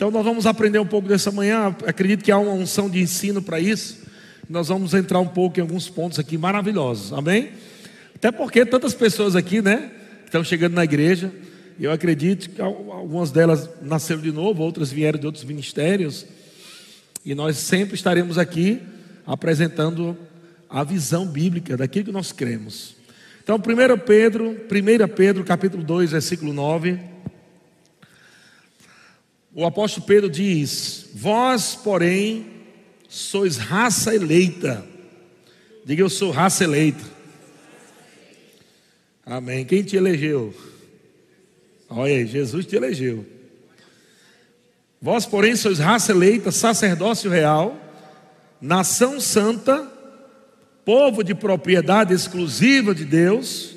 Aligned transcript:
Então 0.00 0.10
nós 0.10 0.24
vamos 0.24 0.46
aprender 0.46 0.78
um 0.78 0.86
pouco 0.86 1.06
dessa 1.06 1.30
manhã. 1.30 1.76
Acredito 1.86 2.24
que 2.24 2.32
há 2.32 2.38
uma 2.38 2.54
unção 2.54 2.88
de 2.88 3.02
ensino 3.02 3.42
para 3.42 3.60
isso. 3.60 3.98
Nós 4.48 4.68
vamos 4.68 4.94
entrar 4.94 5.20
um 5.20 5.26
pouco 5.26 5.58
em 5.58 5.60
alguns 5.60 5.90
pontos 5.90 6.18
aqui 6.18 6.38
maravilhosos. 6.38 7.12
Amém? 7.12 7.50
Até 8.14 8.32
porque 8.32 8.64
tantas 8.64 8.94
pessoas 8.94 9.36
aqui, 9.36 9.60
né, 9.60 9.90
estão 10.24 10.42
chegando 10.42 10.72
na 10.72 10.84
igreja. 10.84 11.30
Eu 11.78 11.92
acredito 11.92 12.48
que 12.48 12.62
algumas 12.62 13.30
delas 13.30 13.68
nasceram 13.82 14.22
de 14.22 14.32
novo, 14.32 14.62
outras 14.62 14.90
vieram 14.90 15.20
de 15.20 15.26
outros 15.26 15.44
ministérios. 15.44 16.24
E 17.22 17.34
nós 17.34 17.58
sempre 17.58 17.94
estaremos 17.94 18.38
aqui 18.38 18.80
apresentando 19.26 20.16
a 20.70 20.82
visão 20.82 21.26
bíblica 21.26 21.76
daquilo 21.76 22.06
que 22.06 22.12
nós 22.12 22.32
cremos. 22.32 22.96
Então, 23.42 23.56
1 23.56 23.98
Pedro, 23.98 24.48
1 24.52 25.08
Pedro, 25.14 25.44
capítulo 25.44 25.84
2, 25.84 26.12
versículo 26.12 26.54
9. 26.54 26.98
O 29.54 29.64
apóstolo 29.66 30.06
Pedro 30.06 30.30
diz: 30.30 31.10
Vós, 31.14 31.74
porém, 31.74 32.46
sois 33.08 33.56
raça 33.56 34.14
eleita. 34.14 34.86
Diga, 35.84 36.02
eu 36.02 36.10
sou 36.10 36.30
raça 36.30 36.64
eleita. 36.64 37.04
Amém. 39.26 39.64
Quem 39.64 39.82
te 39.82 39.96
elegeu? 39.96 40.54
Olha 41.88 42.14
aí, 42.14 42.26
Jesus 42.26 42.66
te 42.66 42.76
elegeu. 42.76 43.26
Vós, 45.02 45.26
porém, 45.26 45.56
sois 45.56 45.78
raça 45.78 46.12
eleita, 46.12 46.52
sacerdócio 46.52 47.30
real, 47.30 47.76
nação 48.60 49.20
santa, 49.20 49.90
povo 50.84 51.24
de 51.24 51.34
propriedade 51.34 52.12
exclusiva 52.12 52.94
de 52.94 53.04
Deus, 53.04 53.74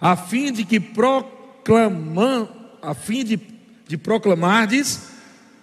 a 0.00 0.16
fim 0.16 0.52
de 0.52 0.64
que 0.64 0.80
proclamam, 0.80 2.48
a 2.80 2.94
fim 2.94 3.24
de, 3.24 3.36
de 3.88 3.96
proclamardes 3.96 5.08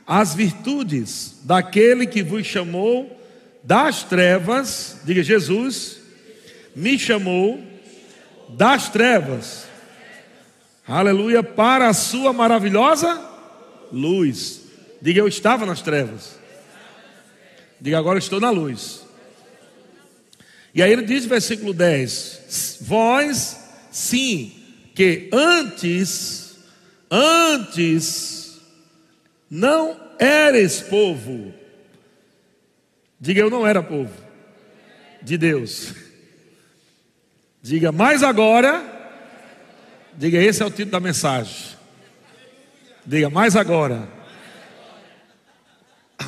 as 0.06 0.36
virtudes 0.36 1.38
daquele 1.44 2.06
que 2.06 2.22
vos 2.22 2.46
chamou 2.46 3.22
das 3.64 4.04
trevas, 4.04 4.98
diga 5.05 5.24
Jesus, 5.24 5.99
me 6.76 6.99
chamou 6.99 7.64
das 8.49 8.90
trevas, 8.90 9.66
aleluia, 10.88 11.41
para 11.41 11.88
a 11.88 11.94
sua 11.94 12.34
maravilhosa 12.34 13.20
luz. 13.91 14.62
Diga, 15.02 15.20
eu 15.20 15.27
estava 15.27 15.66
nas 15.66 15.82
trevas. 15.82 16.38
Diga, 17.80 17.98
agora 17.98 18.20
estou 18.20 18.40
na 18.40 18.49
luz. 18.49 19.05
E 20.74 20.82
aí 20.82 20.92
ele 20.92 21.04
diz, 21.04 21.26
versículo 21.26 21.74
10: 21.74 22.80
Vós, 22.82 23.58
sim, 23.92 24.52
que 24.94 25.30
antes, 25.32 26.45
antes, 27.16 28.60
não 29.49 29.99
eres 30.20 30.82
povo. 30.82 31.54
Diga, 33.20 33.41
eu 33.41 33.49
não 33.49 33.66
era 33.66 33.82
povo 33.82 34.13
de 35.21 35.38
Deus. 35.38 35.93
Diga, 37.62 37.91
mas 37.91 38.21
agora, 38.21 38.84
diga, 40.13 40.38
esse 40.38 40.62
é 40.62 40.66
o 40.66 40.70
título 40.70 40.91
da 40.91 40.99
mensagem. 40.99 41.76
Diga, 43.05 43.30
mais 43.30 43.55
agora. 43.55 44.08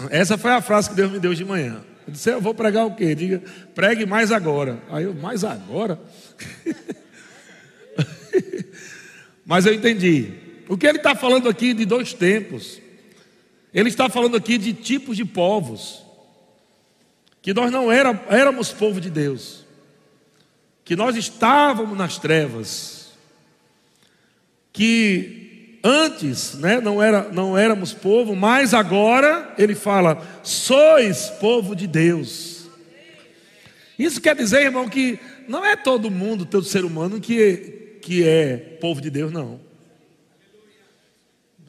Essa 0.10 0.38
foi 0.38 0.52
a 0.52 0.62
frase 0.62 0.90
que 0.90 0.96
Deus 0.96 1.12
me 1.12 1.20
deu 1.20 1.34
de 1.34 1.44
manhã. 1.44 1.84
Eu 2.08 2.14
disse, 2.14 2.30
eu 2.30 2.40
vou 2.40 2.54
pregar 2.54 2.86
o 2.86 2.96
quê? 2.96 3.14
Diga, 3.14 3.44
pregue 3.76 4.06
mais 4.06 4.32
agora. 4.32 4.82
Aí 4.90 5.04
eu, 5.04 5.14
mais 5.14 5.44
agora? 5.44 6.00
Mas 9.46 9.66
eu 9.66 9.74
entendi. 9.74 10.47
O 10.68 10.78
que 10.78 10.86
ele 10.86 10.98
está 10.98 11.16
falando 11.16 11.48
aqui 11.50 11.74
de 11.74 11.86
dois 11.86 12.14
tempos. 12.14 12.80
Ele 13.74 13.90
está 13.90 14.10
falando 14.10 14.36
aqui 14.36 14.58
de 14.58 14.74
tipos 14.74 15.16
de 15.16 15.26
povos. 15.26 16.04
Que 17.42 17.54
nós 17.54 17.72
não 17.72 17.92
era, 17.92 18.26
éramos 18.30 18.72
povo 18.72 19.00
de 19.00 19.10
Deus. 19.10 19.66
Que 20.84 20.96
nós 20.96 21.16
estávamos 21.16 21.98
nas 21.98 22.18
trevas. 22.18 23.12
Que 24.74 25.48
Antes, 25.84 26.56
né, 26.56 26.82
não, 26.82 27.02
era, 27.02 27.30
não 27.32 27.58
éramos 27.58 27.94
povo, 27.94 28.36
mas 28.36 28.74
agora 28.74 29.54
ele 29.58 29.74
fala: 29.74 30.22
sois 30.44 31.30
povo 31.40 31.74
de 31.74 31.88
Deus. 31.88 32.68
Isso 33.98 34.20
quer 34.20 34.36
dizer, 34.36 34.64
irmão, 34.64 34.90
que 34.90 35.18
não 35.48 35.66
é 35.66 35.78
todo 35.78 36.12
mundo, 36.12 36.46
todo 36.46 36.66
ser 36.66 36.84
humano 36.84 37.22
que, 37.22 38.00
que 38.02 38.28
é 38.28 38.58
povo 38.82 39.00
de 39.00 39.10
Deus, 39.10 39.32
não. 39.32 39.62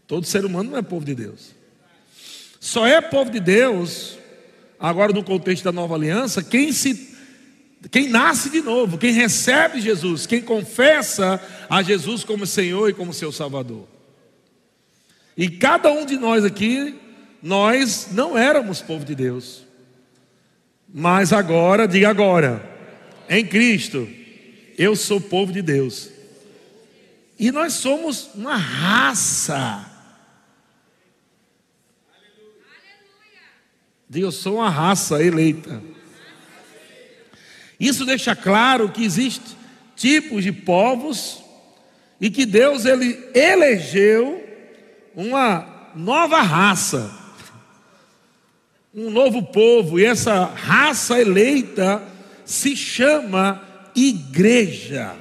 Todo 0.09 0.27
ser 0.27 0.45
humano 0.45 0.71
não 0.71 0.79
é 0.79 0.83
povo 0.83 1.05
de 1.05 1.15
Deus. 1.15 1.55
Só 2.59 2.87
é 2.87 3.01
povo 3.01 3.31
de 3.31 3.39
Deus, 3.39 4.19
agora 4.81 5.13
no 5.13 5.23
contexto 5.23 5.63
da 5.63 5.71
nova 5.71 5.95
aliança, 5.95 6.43
quem 6.43 6.73
se 6.73 7.17
quem 7.93 8.09
nasce 8.09 8.51
de 8.51 8.61
novo, 8.61 8.99
quem 8.99 9.13
recebe 9.13 9.81
Jesus, 9.81 10.27
quem 10.27 10.43
confessa 10.43 11.41
a 11.71 11.81
Jesus 11.81 12.25
como 12.25 12.45
Senhor 12.45 12.91
e 12.91 12.93
como 12.93 13.15
seu 13.15 13.31
Salvador. 13.31 13.87
E 15.37 15.49
cada 15.49 15.93
um 15.93 16.05
de 16.05 16.17
nós 16.17 16.45
aqui, 16.45 16.97
nós 17.41 18.09
não 18.11 18.37
éramos 18.37 18.81
povo 18.81 19.05
de 19.05 19.15
Deus. 19.15 19.65
Mas 20.93 21.33
agora, 21.33 21.87
diga 21.87 22.09
agora, 22.09 22.69
em 23.29 23.47
Cristo, 23.47 24.09
eu 24.77 24.97
sou 24.97 25.21
povo 25.21 25.53
de 25.53 25.63
Deus. 25.63 26.11
E 27.39 27.53
nós 27.53 27.75
somos 27.75 28.31
uma 28.35 28.57
raça. 28.57 29.88
Diga, 34.11 34.27
eu 34.27 34.33
sou 34.33 34.57
uma 34.57 34.71
raça 34.71 35.23
eleita. 35.23 35.83
Isso 37.79 38.07
deixa 38.07 38.35
claro 38.35 38.89
que 38.89 39.05
existem 39.05 39.57
tipos 39.95 40.43
de 40.43 40.51
povos 40.51 41.43
e 42.21 42.31
que 42.31 42.47
Deus 42.47 42.87
ele 42.87 43.19
elegeu 43.35 44.45
uma 45.15 45.93
nova 45.95 46.41
raça, 46.41 47.15
um 48.95 49.11
novo 49.11 49.43
povo, 49.43 50.01
e 50.01 50.05
essa 50.05 50.45
raça 50.45 51.21
eleita 51.21 52.03
se 52.45 52.75
chama 52.75 53.63
igreja. 53.95 55.15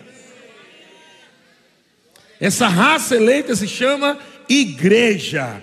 Essa 2.40 2.68
raça 2.68 3.16
eleita 3.16 3.56
se 3.56 3.68
chama 3.68 4.18
igreja. 4.48 5.62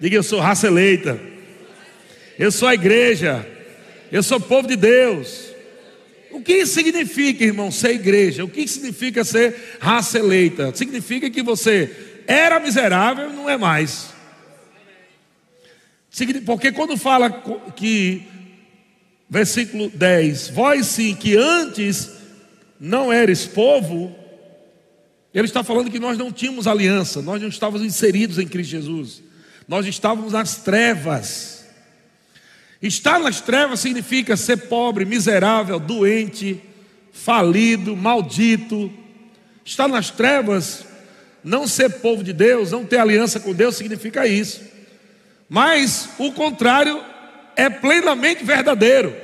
Diga, 0.00 0.16
eu 0.16 0.22
sou 0.22 0.40
raça 0.40 0.66
eleita. 0.66 1.33
Eu 2.38 2.50
sou 2.50 2.68
a 2.68 2.74
igreja. 2.74 3.46
Eu 4.10 4.22
sou 4.22 4.40
povo 4.40 4.68
de 4.68 4.76
Deus. 4.76 5.52
O 6.30 6.40
que 6.40 6.66
significa, 6.66 7.44
irmão, 7.44 7.70
ser 7.70 7.92
igreja? 7.92 8.44
O 8.44 8.48
que 8.48 8.66
significa 8.66 9.22
ser 9.22 9.78
raça 9.80 10.18
eleita? 10.18 10.74
Significa 10.74 11.30
que 11.30 11.42
você 11.42 12.22
era 12.26 12.58
miserável 12.58 13.30
e 13.30 13.32
não 13.32 13.48
é 13.48 13.56
mais. 13.56 14.12
Porque 16.44 16.72
quando 16.72 16.96
fala 16.96 17.30
que, 17.74 18.22
versículo 19.28 19.88
10, 19.90 20.48
vós 20.48 20.86
sim 20.86 21.14
que 21.14 21.36
antes 21.36 22.10
não 22.78 23.12
eres 23.12 23.46
povo, 23.46 24.14
ele 25.32 25.46
está 25.46 25.64
falando 25.64 25.90
que 25.90 25.98
nós 25.98 26.16
não 26.16 26.30
tínhamos 26.30 26.66
aliança, 26.66 27.20
nós 27.20 27.40
não 27.40 27.48
estávamos 27.48 27.84
inseridos 27.84 28.38
em 28.38 28.46
Cristo 28.46 28.70
Jesus, 28.70 29.22
nós 29.66 29.86
estávamos 29.86 30.32
nas 30.32 30.58
trevas. 30.58 31.53
Estar 32.86 33.18
nas 33.18 33.40
trevas 33.40 33.80
significa 33.80 34.36
ser 34.36 34.58
pobre, 34.68 35.06
miserável, 35.06 35.80
doente, 35.80 36.60
falido, 37.14 37.96
maldito. 37.96 38.92
Estar 39.64 39.88
nas 39.88 40.10
trevas 40.10 40.84
não 41.42 41.66
ser 41.66 41.88
povo 42.00 42.22
de 42.22 42.34
Deus, 42.34 42.72
não 42.72 42.84
ter 42.84 42.98
aliança 42.98 43.40
com 43.40 43.54
Deus, 43.54 43.76
significa 43.76 44.26
isso. 44.26 44.60
Mas 45.48 46.10
o 46.18 46.30
contrário 46.32 47.02
é 47.56 47.70
plenamente 47.70 48.44
verdadeiro. 48.44 49.16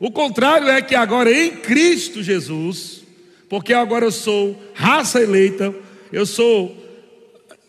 O 0.00 0.10
contrário 0.10 0.68
é 0.68 0.82
que 0.82 0.96
agora 0.96 1.30
em 1.32 1.52
Cristo 1.52 2.24
Jesus, 2.24 3.04
porque 3.48 3.72
agora 3.72 4.06
eu 4.06 4.10
sou 4.10 4.60
raça 4.74 5.20
eleita, 5.20 5.72
eu 6.12 6.26
sou 6.26 6.76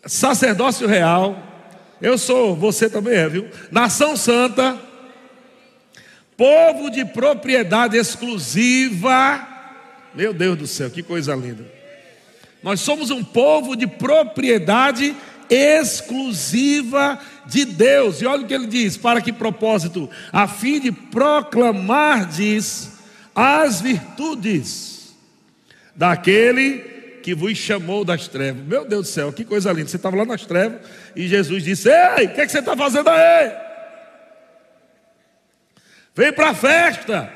sacerdócio 0.04 0.88
real, 0.88 1.43
eu 2.04 2.18
sou, 2.18 2.54
você 2.54 2.90
também 2.90 3.14
é, 3.14 3.26
viu? 3.26 3.48
Nação 3.70 4.14
santa, 4.14 4.78
povo 6.36 6.90
de 6.90 7.02
propriedade 7.02 7.96
exclusiva. 7.96 9.48
Meu 10.14 10.34
Deus 10.34 10.58
do 10.58 10.66
céu, 10.66 10.90
que 10.90 11.02
coisa 11.02 11.34
linda. 11.34 11.64
Nós 12.62 12.80
somos 12.80 13.10
um 13.10 13.24
povo 13.24 13.74
de 13.74 13.86
propriedade 13.86 15.16
exclusiva 15.48 17.18
de 17.46 17.64
Deus. 17.64 18.20
E 18.20 18.26
olha 18.26 18.44
o 18.44 18.46
que 18.46 18.52
ele 18.52 18.66
diz: 18.66 18.98
para 18.98 19.22
que 19.22 19.32
propósito? 19.32 20.10
A 20.30 20.46
fim 20.46 20.80
de 20.80 20.92
proclamardes 20.92 22.90
as 23.34 23.80
virtudes 23.80 25.14
daquele 25.96 26.93
que 27.24 27.34
vos 27.34 27.56
chamou 27.56 28.04
das 28.04 28.28
trevas. 28.28 28.62
Meu 28.66 28.84
Deus 28.84 29.06
do 29.06 29.10
céu, 29.10 29.32
que 29.32 29.46
coisa 29.46 29.72
linda. 29.72 29.88
Você 29.88 29.96
estava 29.96 30.14
lá 30.14 30.26
nas 30.26 30.44
trevas 30.44 30.82
e 31.16 31.26
Jesus 31.26 31.64
disse: 31.64 31.88
Ei, 31.88 32.26
o 32.26 32.34
que, 32.34 32.40
é 32.42 32.44
que 32.44 32.52
você 32.52 32.58
está 32.58 32.76
fazendo 32.76 33.08
aí? 33.08 33.50
Vem 36.14 36.30
para 36.34 36.50
a 36.50 36.54
festa, 36.54 37.32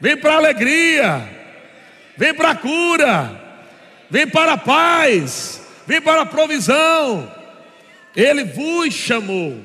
vem 0.00 0.16
para 0.16 0.32
a 0.32 0.36
alegria, 0.38 1.28
vem 2.16 2.34
para 2.34 2.50
a 2.50 2.54
cura, 2.56 3.40
vem 4.10 4.26
para 4.26 4.54
a 4.54 4.58
paz, 4.58 5.62
vem 5.86 6.02
para 6.02 6.22
a 6.22 6.26
provisão. 6.26 7.32
Ele 8.16 8.42
vos 8.42 8.92
chamou. 8.92 9.62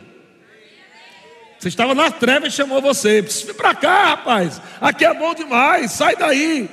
Você 1.58 1.70
estava 1.70 1.96
nas 1.96 2.14
trevas 2.14 2.54
e 2.54 2.56
chamou 2.56 2.84
você. 2.84 3.24
Vem 3.24 3.56
para 3.56 3.74
cá, 3.74 4.10
rapaz. 4.10 4.62
Aqui 4.80 5.06
é 5.06 5.14
bom 5.16 5.34
demais. 5.34 5.92
Sai 5.92 6.16
daí. 6.16 6.70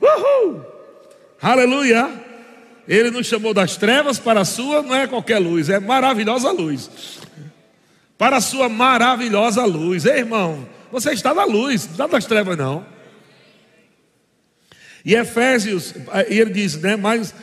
Uhul! 0.00 0.64
Aleluia! 1.40 2.24
Ele 2.88 3.10
nos 3.10 3.26
chamou 3.26 3.52
das 3.52 3.76
trevas 3.76 4.18
para 4.18 4.40
a 4.40 4.44
sua, 4.44 4.82
não 4.82 4.94
é 4.94 5.06
qualquer 5.06 5.38
luz, 5.38 5.68
é 5.68 5.80
maravilhosa 5.80 6.50
luz. 6.52 6.90
Para 8.16 8.36
a 8.36 8.40
sua 8.40 8.68
maravilhosa 8.68 9.64
luz. 9.64 10.04
Ei, 10.04 10.18
irmão, 10.18 10.66
você 10.90 11.12
está 11.12 11.34
na 11.34 11.44
luz, 11.44 11.86
não 11.86 11.92
está 11.92 12.08
nas 12.08 12.24
trevas, 12.24 12.56
não. 12.56 12.86
E 15.04 15.14
Efésios, 15.14 15.94
ele 16.28 16.50
diz, 16.50 16.76
né? 16.80 16.96
Mas, 16.96 17.34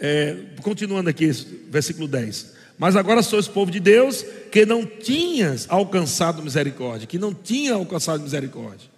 é, 0.00 0.36
continuando 0.62 1.10
aqui, 1.10 1.30
versículo 1.70 2.08
10. 2.08 2.54
Mas 2.78 2.96
agora 2.96 3.22
sois 3.22 3.46
povo 3.46 3.70
de 3.70 3.80
Deus 3.80 4.24
que 4.50 4.66
não 4.66 4.84
tinhas 4.84 5.66
alcançado 5.68 6.42
misericórdia, 6.42 7.06
que 7.06 7.18
não 7.18 7.32
tinha 7.32 7.74
alcançado 7.74 8.22
misericórdia. 8.22 8.93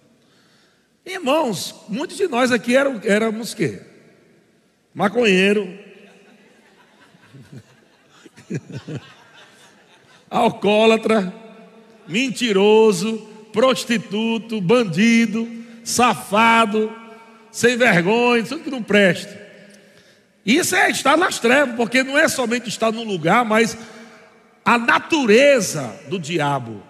Irmãos, 1.07 1.73
muitos 1.87 2.17
de 2.17 2.27
nós 2.27 2.51
aqui 2.51 2.75
eram, 2.75 2.99
éramos 3.05 3.53
quê? 3.53 3.79
Maconheiro, 4.93 5.73
alcoólatra, 10.29 11.33
mentiroso, 12.05 13.19
prostituto, 13.53 14.59
bandido, 14.59 15.47
safado, 15.81 16.93
sem 17.53 17.77
vergonha, 17.77 18.43
tudo 18.43 18.65
que 18.65 18.69
não 18.69 18.83
presta. 18.83 19.47
Isso 20.45 20.75
é 20.75 20.91
estar 20.91 21.15
nas 21.15 21.39
trevas, 21.39 21.73
porque 21.77 22.03
não 22.03 22.17
é 22.17 22.27
somente 22.27 22.67
estar 22.67 22.91
num 22.91 23.05
lugar, 23.05 23.45
mas 23.45 23.77
a 24.65 24.77
natureza 24.77 25.97
do 26.09 26.19
diabo. 26.19 26.83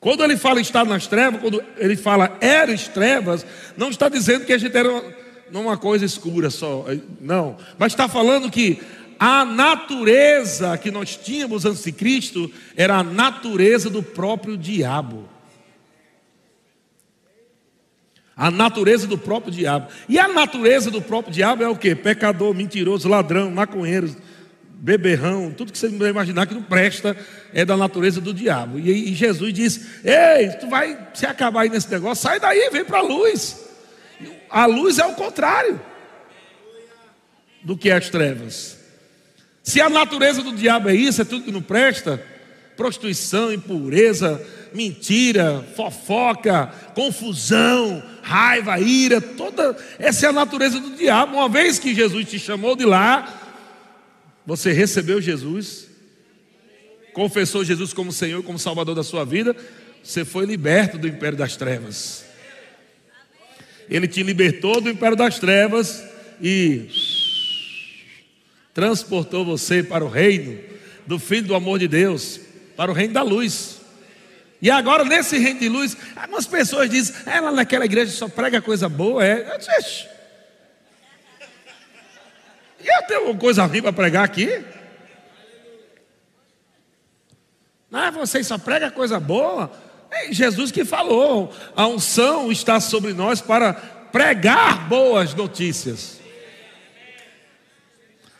Quando 0.00 0.24
ele 0.24 0.36
fala 0.36 0.60
estar 0.60 0.86
nas 0.86 1.06
trevas, 1.06 1.42
quando 1.42 1.62
ele 1.76 1.94
fala 1.94 2.38
eres 2.40 2.88
trevas, 2.88 3.44
não 3.76 3.90
está 3.90 4.08
dizendo 4.08 4.46
que 4.46 4.52
a 4.52 4.58
gente 4.58 4.74
era 4.74 4.90
uma 5.52 5.76
coisa 5.76 6.06
escura 6.06 6.48
só, 6.48 6.86
não, 7.20 7.56
mas 7.78 7.92
está 7.92 8.08
falando 8.08 8.50
que 8.50 8.80
a 9.18 9.44
natureza 9.44 10.78
que 10.78 10.90
nós 10.90 11.14
tínhamos 11.14 11.66
antes 11.66 11.84
de 11.84 11.92
Cristo 11.92 12.50
era 12.74 12.96
a 12.96 13.04
natureza 13.04 13.90
do 13.90 14.02
próprio 14.02 14.56
diabo. 14.56 15.28
A 18.34 18.50
natureza 18.50 19.06
do 19.06 19.18
próprio 19.18 19.52
diabo. 19.52 19.88
E 20.08 20.18
a 20.18 20.26
natureza 20.26 20.90
do 20.90 21.02
próprio 21.02 21.34
diabo 21.34 21.62
é 21.62 21.68
o 21.68 21.76
que? 21.76 21.94
Pecador, 21.94 22.54
mentiroso, 22.54 23.06
ladrão, 23.06 23.50
maconheiro, 23.50 24.16
beberrão, 24.80 25.52
tudo 25.52 25.70
que 25.70 25.78
você 25.78 25.88
imaginar 25.88 26.46
que 26.46 26.54
não 26.54 26.62
presta 26.62 27.14
é 27.52 27.64
da 27.64 27.76
natureza 27.76 28.20
do 28.20 28.32
diabo. 28.32 28.78
E, 28.78 29.14
Jesus 29.14 29.52
diz: 29.52 29.80
Ei, 30.02 30.48
tu 30.58 30.68
vai 30.68 30.98
se 31.12 31.26
acabar 31.26 31.62
aí 31.62 31.68
nesse 31.68 31.90
negócio, 31.90 32.22
sai 32.22 32.40
daí, 32.40 32.70
vem 32.72 32.84
para 32.84 32.98
a 32.98 33.02
luz. 33.02 33.68
A 34.48 34.66
luz 34.66 34.98
é 34.98 35.04
o 35.04 35.14
contrário 35.14 35.80
do 37.62 37.76
que 37.76 37.90
as 37.90 38.08
trevas. 38.08 38.78
Se 39.62 39.80
a 39.80 39.90
natureza 39.90 40.42
do 40.42 40.54
diabo 40.54 40.88
é 40.88 40.94
isso, 40.94 41.20
é 41.20 41.24
tudo 41.24 41.44
que 41.44 41.52
não 41.52 41.62
presta, 41.62 42.22
prostituição, 42.76 43.52
impureza, 43.52 44.42
mentira, 44.72 45.62
fofoca, 45.76 46.72
confusão, 46.94 48.02
raiva, 48.22 48.80
ira, 48.80 49.20
toda 49.20 49.76
essa 49.98 50.26
é 50.26 50.28
a 50.30 50.32
natureza 50.32 50.80
do 50.80 50.96
diabo. 50.96 51.36
Uma 51.36 51.48
vez 51.48 51.78
que 51.78 51.94
Jesus 51.94 52.28
te 52.28 52.38
chamou 52.38 52.74
de 52.74 52.86
lá, 52.86 53.39
você 54.46 54.72
recebeu 54.72 55.20
Jesus, 55.20 55.88
confessou 57.12 57.64
Jesus 57.64 57.92
como 57.92 58.12
Senhor, 58.12 58.42
como 58.42 58.58
Salvador 58.58 58.94
da 58.94 59.02
sua 59.02 59.24
vida, 59.24 59.54
você 60.02 60.24
foi 60.24 60.46
liberto 60.46 60.98
do 60.98 61.06
império 61.06 61.36
das 61.36 61.56
trevas. 61.56 62.24
Ele 63.88 64.06
te 64.06 64.22
libertou 64.22 64.80
do 64.80 64.88
império 64.88 65.16
das 65.16 65.38
trevas 65.38 66.02
e 66.40 66.88
transportou 68.72 69.44
você 69.44 69.82
para 69.82 70.04
o 70.04 70.08
reino 70.08 70.58
do 71.06 71.18
Filho 71.18 71.48
do 71.48 71.54
amor 71.54 71.78
de 71.78 71.88
Deus, 71.88 72.40
para 72.76 72.90
o 72.90 72.94
reino 72.94 73.14
da 73.14 73.22
luz. 73.22 73.80
E 74.62 74.70
agora, 74.70 75.04
nesse 75.04 75.38
reino 75.38 75.58
de 75.58 75.68
luz, 75.68 75.96
algumas 76.14 76.46
pessoas 76.46 76.88
dizem, 76.88 77.14
ela 77.26 77.50
naquela 77.50 77.84
igreja 77.84 78.12
só 78.12 78.28
prega 78.28 78.60
coisa 78.60 78.88
boa. 78.88 79.24
É, 79.24 79.58
eu 82.88 83.02
tenho 83.06 83.36
coisa 83.36 83.64
ruim 83.64 83.82
para 83.82 83.92
pregar 83.92 84.24
aqui? 84.24 84.64
Ah, 87.92 88.10
vocês 88.10 88.46
só 88.46 88.56
pregam 88.56 88.90
coisa 88.90 89.18
boa. 89.18 89.70
É 90.10 90.32
Jesus 90.32 90.70
que 90.70 90.84
falou: 90.84 91.54
a 91.76 91.86
unção 91.86 92.50
está 92.50 92.80
sobre 92.80 93.12
nós 93.12 93.40
para 93.40 93.74
pregar 93.74 94.88
boas 94.88 95.34
notícias. 95.34 96.20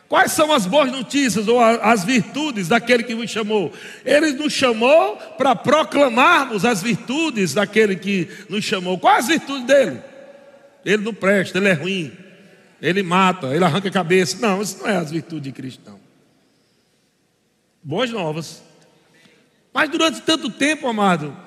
Quais 0.07 0.33
são 0.33 0.51
as 0.51 0.65
boas 0.65 0.91
notícias 0.91 1.47
ou 1.47 1.57
as 1.59 2.03
virtudes 2.03 2.67
daquele 2.67 3.03
que 3.03 3.15
nos 3.15 3.29
chamou? 3.29 3.71
Ele 4.03 4.33
nos 4.33 4.51
chamou 4.51 5.15
para 5.37 5.55
proclamarmos 5.55 6.65
as 6.65 6.81
virtudes 6.81 7.53
daquele 7.53 7.95
que 7.95 8.27
nos 8.49 8.65
chamou. 8.65 8.99
Quais 8.99 9.25
as 9.25 9.27
virtudes 9.29 9.65
dele? 9.65 10.01
Ele 10.83 11.03
não 11.03 11.13
presta, 11.13 11.57
ele 11.57 11.69
é 11.69 11.73
ruim 11.73 12.30
ele 12.81 13.03
mata, 13.03 13.53
ele 13.55 13.63
arranca 13.63 13.89
a 13.89 13.91
cabeça. 13.91 14.37
Não, 14.39 14.61
isso 14.61 14.79
não 14.79 14.87
é 14.87 14.97
as 14.97 15.11
virtudes 15.11 15.43
de 15.43 15.51
Cristo, 15.51 15.81
não. 15.85 15.99
Boas 17.83 18.09
novas. 18.09 18.63
Mas 19.71 19.89
durante 19.89 20.21
tanto 20.21 20.49
tempo, 20.49 20.87
amado, 20.87 21.37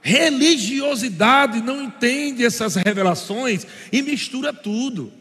religiosidade 0.00 1.60
não 1.60 1.82
entende 1.82 2.44
essas 2.44 2.74
revelações 2.76 3.66
e 3.92 4.00
mistura 4.00 4.52
tudo. 4.52 5.12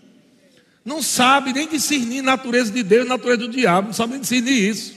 Não 0.86 1.02
sabe 1.04 1.52
nem 1.52 1.68
discernir 1.68 2.22
natureza 2.22 2.72
de 2.72 2.82
Deus 2.82 3.08
natureza 3.08 3.40
do 3.40 3.50
diabo, 3.50 3.88
não 3.88 3.94
sabe 3.94 4.14
nem 4.14 4.22
discernir 4.22 4.70
isso. 4.70 4.96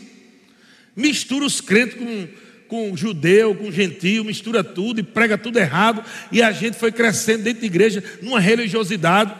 Mistura 0.95 1.45
os 1.45 1.61
crentes 1.61 1.99
com, 1.99 2.29
com 2.69 2.97
judeu, 2.97 3.55
com 3.55 3.71
gentio, 3.73 4.25
mistura 4.25 4.63
tudo 4.63 5.01
e 5.01 5.03
prega 5.03 5.37
tudo 5.37 5.59
errado. 5.59 6.05
E 6.31 6.41
a 6.41 6.53
gente 6.53 6.79
foi 6.79 6.93
crescendo 6.93 7.43
dentro 7.43 7.61
da 7.61 7.67
igreja 7.67 8.03
numa 8.23 8.39
religiosidade 8.39 9.35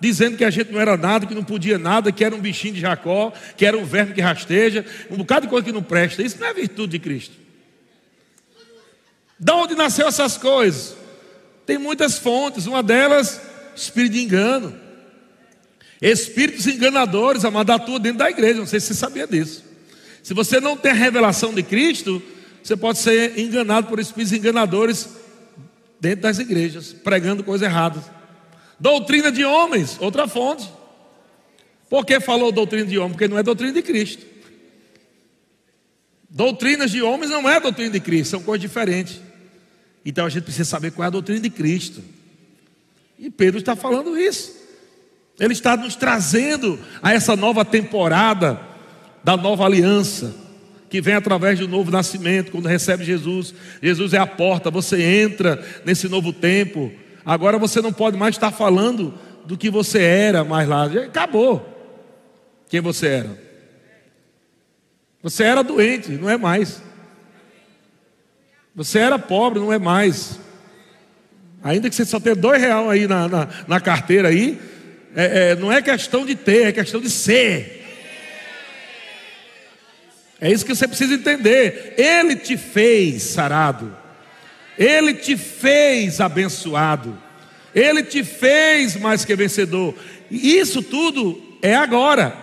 dizendo 0.00 0.36
que 0.36 0.44
a 0.44 0.50
gente 0.50 0.72
não 0.72 0.80
era 0.80 0.96
nada, 0.96 1.26
que 1.26 1.34
não 1.34 1.44
podia 1.44 1.78
nada, 1.78 2.10
que 2.10 2.24
era 2.24 2.34
um 2.34 2.40
bichinho 2.40 2.74
de 2.74 2.80
Jacó, 2.80 3.32
que 3.56 3.66
era 3.66 3.76
um 3.76 3.84
verme 3.84 4.14
que 4.14 4.20
rasteja, 4.20 4.84
um 5.10 5.16
bocado 5.16 5.46
de 5.46 5.50
coisa 5.50 5.64
que 5.64 5.72
não 5.72 5.82
presta. 5.82 6.22
Isso 6.22 6.40
não 6.40 6.46
é 6.46 6.54
virtude 6.54 6.92
de 6.92 6.98
Cristo. 6.98 7.34
Da 9.38 9.54
onde 9.54 9.74
nasceu 9.74 10.08
essas 10.08 10.36
coisas? 10.36 10.96
Tem 11.66 11.78
muitas 11.78 12.18
fontes, 12.18 12.66
uma 12.66 12.82
delas, 12.82 13.40
espírito 13.76 14.12
de 14.12 14.22
engano. 14.22 14.74
Espíritos 16.00 16.66
enganadores, 16.66 17.44
amado, 17.44 17.70
atua 17.70 18.00
dentro 18.00 18.18
da 18.18 18.30
igreja. 18.30 18.58
Não 18.58 18.66
sei 18.66 18.80
se 18.80 18.88
você 18.88 18.94
sabia 18.94 19.26
disso. 19.26 19.64
Se 20.22 20.32
você 20.32 20.60
não 20.60 20.76
tem 20.76 20.92
a 20.92 20.94
revelação 20.94 21.52
de 21.52 21.62
Cristo, 21.62 22.22
você 22.62 22.76
pode 22.76 22.98
ser 22.98 23.38
enganado 23.38 23.86
por 23.86 23.98
espíritos 23.98 24.32
enganadores 24.32 25.08
dentro 26.00 26.22
das 26.22 26.38
igrejas, 26.38 26.92
pregando 26.92 27.44
coisas 27.44 27.66
erradas. 27.66 28.04
Doutrina 28.80 29.30
de 29.30 29.44
homens, 29.44 29.98
outra 30.00 30.26
fonte. 30.26 30.68
Por 31.88 32.06
que 32.06 32.18
falou 32.18 32.50
doutrina 32.50 32.86
de 32.86 32.98
homens? 32.98 33.12
Porque 33.12 33.28
não 33.28 33.38
é 33.38 33.42
doutrina 33.42 33.72
de 33.72 33.82
Cristo. 33.82 34.24
Doutrinas 36.30 36.90
de 36.90 37.02
homens 37.02 37.30
não 37.30 37.48
é 37.48 37.60
doutrina 37.60 37.90
de 37.90 38.00
Cristo, 38.00 38.30
são 38.30 38.42
coisas 38.42 38.62
diferentes. 38.62 39.20
Então 40.04 40.24
a 40.24 40.28
gente 40.30 40.44
precisa 40.44 40.68
saber 40.68 40.92
qual 40.92 41.04
é 41.04 41.08
a 41.08 41.10
doutrina 41.10 41.40
de 41.40 41.50
Cristo. 41.50 42.02
E 43.18 43.28
Pedro 43.28 43.58
está 43.58 43.76
falando 43.76 44.18
isso. 44.18 44.58
Ele 45.38 45.52
está 45.52 45.76
nos 45.76 45.96
trazendo 45.96 46.78
a 47.02 47.12
essa 47.12 47.36
nova 47.36 47.64
temporada 47.64 48.60
da 49.22 49.36
nova 49.36 49.66
aliança, 49.66 50.34
que 50.88 51.00
vem 51.00 51.14
através 51.14 51.58
do 51.58 51.68
novo 51.68 51.90
nascimento, 51.90 52.50
quando 52.50 52.66
recebe 52.66 53.04
Jesus. 53.04 53.54
Jesus 53.82 54.14
é 54.14 54.18
a 54.18 54.26
porta, 54.26 54.70
você 54.70 55.02
entra 55.02 55.62
nesse 55.84 56.08
novo 56.08 56.32
tempo. 56.32 56.92
Agora 57.24 57.58
você 57.58 57.80
não 57.80 57.92
pode 57.92 58.16
mais 58.16 58.34
estar 58.34 58.50
falando 58.50 59.14
do 59.44 59.56
que 59.56 59.70
você 59.70 60.00
era 60.00 60.44
mais 60.44 60.68
lá. 60.68 60.84
Acabou. 60.84 61.66
Quem 62.68 62.80
você 62.80 63.06
era? 63.08 63.50
Você 65.22 65.44
era 65.44 65.62
doente, 65.62 66.12
não 66.12 66.30
é 66.30 66.36
mais. 66.36 66.82
Você 68.74 68.98
era 68.98 69.18
pobre, 69.18 69.58
não 69.58 69.72
é 69.72 69.78
mais. 69.78 70.38
Ainda 71.62 71.90
que 71.90 71.94
você 71.94 72.04
só 72.04 72.18
tenha 72.18 72.36
dois 72.36 72.60
reais 72.60 72.88
aí 72.88 73.06
na, 73.06 73.28
na, 73.28 73.48
na 73.68 73.80
carteira 73.80 74.28
aí, 74.28 74.58
é, 75.14 75.50
é, 75.50 75.56
não 75.56 75.70
é 75.70 75.82
questão 75.82 76.24
de 76.24 76.34
ter, 76.34 76.68
é 76.68 76.72
questão 76.72 77.00
de 77.00 77.10
ser. 77.10 77.76
É 80.40 80.50
isso 80.50 80.64
que 80.64 80.74
você 80.74 80.88
precisa 80.88 81.14
entender. 81.14 81.94
Ele 81.98 82.34
te 82.34 82.56
fez 82.56 83.24
sarado, 83.24 83.94
ele 84.80 85.12
te 85.12 85.36
fez 85.36 86.22
abençoado, 86.22 87.20
ele 87.74 88.02
te 88.02 88.24
fez 88.24 88.96
mais 88.96 89.26
que 89.26 89.36
vencedor. 89.36 89.94
E 90.30 90.56
isso 90.56 90.82
tudo 90.82 91.58
é 91.60 91.74
agora. 91.74 92.34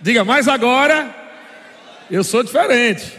Diga, 0.00 0.24
mas 0.24 0.46
agora 0.46 1.12
eu 2.08 2.22
sou 2.22 2.44
diferente. 2.44 3.12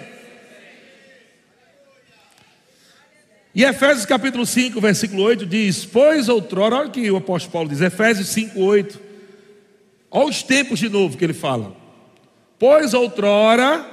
E 3.53 3.65
Efésios 3.65 4.05
capítulo 4.05 4.45
5, 4.45 4.79
versículo 4.79 5.23
8 5.23 5.45
diz: 5.45 5.83
Pois 5.83 6.29
outrora, 6.29 6.77
olha 6.77 6.87
o 6.87 6.91
que 6.91 7.11
o 7.11 7.17
apóstolo 7.17 7.51
Paulo 7.51 7.67
diz, 7.67 7.81
Efésios 7.81 8.29
5, 8.29 8.57
8. 8.61 9.01
Olha 10.09 10.29
os 10.29 10.41
tempos 10.41 10.79
de 10.79 10.87
novo 10.87 11.17
que 11.17 11.25
ele 11.25 11.33
fala. 11.33 11.75
Pois 12.57 12.93
outrora 12.93 13.85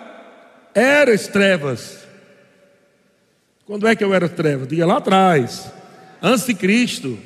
eras 0.72 1.26
trevas. 1.26 2.03
Quando 3.66 3.88
é 3.88 3.96
que 3.96 4.04
eu 4.04 4.12
era 4.12 4.28
trevas? 4.28 4.68
Diga 4.68 4.84
lá 4.84 4.98
atrás, 4.98 5.72
antes 6.20 6.44
de 6.44 6.54
Cristo. 6.54 7.18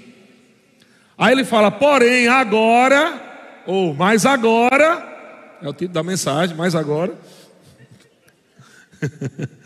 Aí 1.16 1.32
ele 1.32 1.44
fala, 1.44 1.70
porém, 1.70 2.28
agora, 2.28 3.62
ou 3.66 3.92
mais 3.92 4.24
agora, 4.24 5.56
é 5.60 5.68
o 5.68 5.72
título 5.72 5.94
da 5.94 6.02
mensagem, 6.04 6.56
mais 6.56 6.76
agora. 6.76 7.12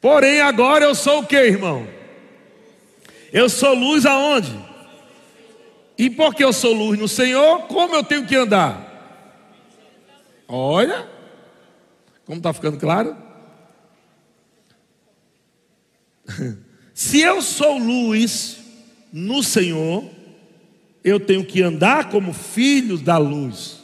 Porém, 0.00 0.40
agora 0.40 0.84
eu 0.84 0.94
sou 0.96 1.20
o 1.20 1.26
que, 1.26 1.36
irmão? 1.36 1.86
Eu 3.32 3.48
sou 3.48 3.72
luz 3.72 4.04
aonde? 4.04 4.52
E 5.96 6.10
porque 6.10 6.42
eu 6.42 6.52
sou 6.52 6.72
luz 6.72 6.98
no 6.98 7.06
Senhor, 7.06 7.60
como 7.68 7.94
eu 7.94 8.02
tenho 8.02 8.26
que 8.26 8.34
andar? 8.34 8.88
Olha, 10.48 11.06
como 12.26 12.38
está 12.38 12.52
ficando 12.52 12.78
claro? 12.78 13.16
Se 16.94 17.20
eu 17.20 17.40
sou 17.40 17.78
luz 17.78 18.58
no 19.12 19.42
Senhor, 19.42 20.04
eu 21.02 21.18
tenho 21.18 21.44
que 21.44 21.62
andar 21.62 22.10
como 22.10 22.32
filho 22.32 22.98
da 22.98 23.18
luz. 23.18 23.82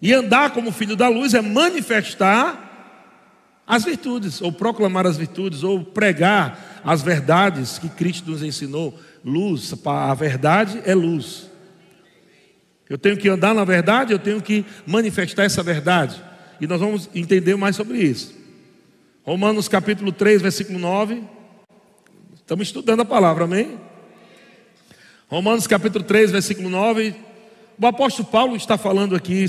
E 0.00 0.12
andar 0.12 0.50
como 0.50 0.70
filho 0.70 0.94
da 0.94 1.08
luz 1.08 1.34
é 1.34 1.40
manifestar 1.40 2.64
as 3.66 3.84
virtudes, 3.84 4.40
ou 4.40 4.52
proclamar 4.52 5.06
as 5.06 5.16
virtudes, 5.16 5.64
ou 5.64 5.82
pregar 5.82 6.80
as 6.84 7.02
verdades 7.02 7.78
que 7.78 7.88
Cristo 7.88 8.30
nos 8.30 8.42
ensinou. 8.42 8.96
Luz, 9.24 9.74
a 9.84 10.14
verdade 10.14 10.80
é 10.84 10.94
luz. 10.94 11.50
Eu 12.88 12.96
tenho 12.96 13.16
que 13.16 13.28
andar 13.28 13.52
na 13.52 13.64
verdade, 13.64 14.12
eu 14.12 14.18
tenho 14.18 14.40
que 14.40 14.64
manifestar 14.86 15.44
essa 15.44 15.62
verdade. 15.62 16.22
E 16.60 16.66
nós 16.66 16.78
vamos 16.78 17.10
entender 17.12 17.56
mais 17.56 17.74
sobre 17.74 17.98
isso. 17.98 18.32
Romanos 19.24 19.66
capítulo 19.66 20.12
3, 20.12 20.40
versículo 20.40 20.78
9. 20.78 21.35
Estamos 22.46 22.68
estudando 22.68 23.00
a 23.00 23.04
palavra, 23.04 23.42
amém? 23.42 23.76
Romanos 25.26 25.66
capítulo 25.66 26.04
3, 26.04 26.30
versículo 26.30 26.70
9. 26.70 27.12
O 27.76 27.84
apóstolo 27.84 28.28
Paulo 28.28 28.54
está 28.54 28.78
falando 28.78 29.16
aqui 29.16 29.44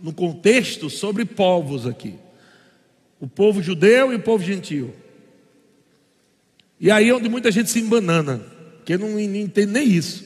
no 0.00 0.12
contexto 0.12 0.88
sobre 0.88 1.24
povos 1.24 1.88
aqui 1.88 2.14
o 3.18 3.26
povo 3.26 3.60
judeu 3.60 4.12
e 4.12 4.14
o 4.14 4.20
povo 4.20 4.44
gentil. 4.44 4.94
E 6.78 6.88
aí 6.88 7.08
é 7.08 7.14
onde 7.14 7.28
muita 7.28 7.50
gente 7.50 7.68
se 7.68 7.80
embanana, 7.80 8.40
que 8.84 8.96
não, 8.96 9.08
não 9.08 9.18
entende 9.18 9.72
nem 9.72 9.88
isso. 9.88 10.24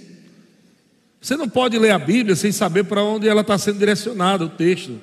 Você 1.23 1.39
não 1.39 1.49
pode 1.49 1.79
ler 1.79 1.93
a 1.93 1.99
Bíblia 1.99 2.37
sem 2.37 2.53
saber 2.53 2.85
para 2.85 3.03
onde 3.03 3.27
ela 3.27 3.41
está 3.41 3.57
sendo 3.57 3.79
direcionada, 3.79 4.45
o 4.45 4.51
texto. 4.51 5.01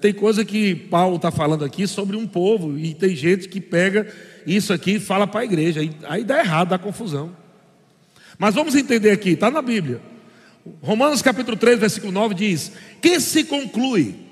Tem 0.00 0.14
coisa 0.14 0.46
que 0.46 0.74
Paulo 0.74 1.16
está 1.16 1.30
falando 1.30 1.62
aqui 1.62 1.86
sobre 1.86 2.16
um 2.16 2.26
povo, 2.26 2.78
e 2.78 2.94
tem 2.94 3.14
gente 3.14 3.50
que 3.50 3.60
pega 3.60 4.10
isso 4.46 4.72
aqui 4.72 5.00
fala 5.00 5.26
para 5.26 5.40
a 5.40 5.44
igreja. 5.44 5.80
Aí 6.08 6.22
dá 6.22 6.38
errado, 6.38 6.68
dá 6.68 6.78
confusão. 6.78 7.34
Mas 8.38 8.54
vamos 8.54 8.74
entender 8.74 9.10
aqui, 9.10 9.30
está 9.30 9.50
na 9.50 9.62
Bíblia. 9.62 10.00
Romanos 10.82 11.22
capítulo 11.22 11.56
3, 11.56 11.78
versículo 11.78 12.12
9 12.12 12.34
diz: 12.34 12.72
Que 13.00 13.18
se 13.18 13.44
conclui 13.44 14.26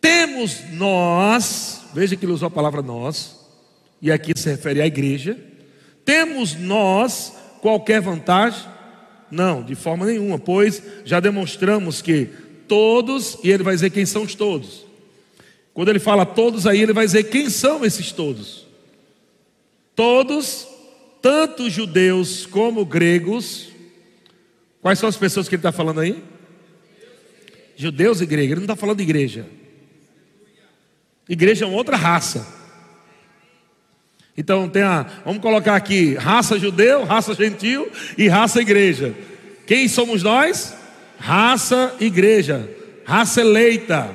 temos 0.00 0.62
nós, 0.72 1.82
veja 1.92 2.16
que 2.16 2.24
ele 2.24 2.32
usou 2.32 2.48
a 2.48 2.50
palavra 2.50 2.80
nós, 2.80 3.38
e 4.00 4.10
aqui 4.10 4.32
se 4.34 4.48
refere 4.48 4.80
à 4.80 4.86
igreja. 4.86 5.38
Temos 6.04 6.54
nós 6.54 7.34
qualquer 7.60 8.00
vantagem? 8.00 8.66
Não, 9.30 9.62
de 9.62 9.74
forma 9.74 10.06
nenhuma, 10.06 10.38
pois 10.38 10.82
já 11.04 11.20
demonstramos 11.20 12.00
que 12.00 12.30
todos, 12.66 13.38
e 13.44 13.50
ele 13.50 13.62
vai 13.62 13.74
dizer 13.74 13.90
quem 13.90 14.06
são 14.06 14.22
os 14.22 14.34
todos. 14.34 14.86
Quando 15.80 15.88
ele 15.88 15.98
fala 15.98 16.26
todos, 16.26 16.66
aí 16.66 16.82
ele 16.82 16.92
vai 16.92 17.06
dizer 17.06 17.24
quem 17.30 17.48
são 17.48 17.86
esses 17.86 18.12
todos. 18.12 18.66
Todos, 19.96 20.68
tanto 21.22 21.70
judeus 21.70 22.44
como 22.44 22.84
gregos. 22.84 23.68
Quais 24.82 24.98
são 24.98 25.08
as 25.08 25.16
pessoas 25.16 25.48
que 25.48 25.54
ele 25.54 25.60
está 25.60 25.72
falando 25.72 26.00
aí? 26.00 26.22
Judeus 27.76 28.20
e 28.20 28.26
gregos. 28.26 28.50
Ele 28.50 28.56
não 28.56 28.64
está 28.64 28.76
falando 28.76 28.98
de 28.98 29.04
igreja. 29.04 29.46
Igreja 31.26 31.64
é 31.64 31.68
uma 31.68 31.78
outra 31.78 31.96
raça. 31.96 32.46
Então 34.36 34.68
tem 34.68 34.82
a, 34.82 35.06
vamos 35.24 35.40
colocar 35.40 35.76
aqui 35.76 36.12
raça 36.12 36.58
judeu, 36.58 37.04
raça 37.04 37.32
gentil 37.32 37.90
e 38.18 38.28
raça 38.28 38.60
igreja. 38.60 39.14
Quem 39.66 39.88
somos 39.88 40.22
nós? 40.22 40.74
Raça 41.18 41.96
igreja, 41.98 42.68
raça 43.06 43.40
eleita, 43.40 44.14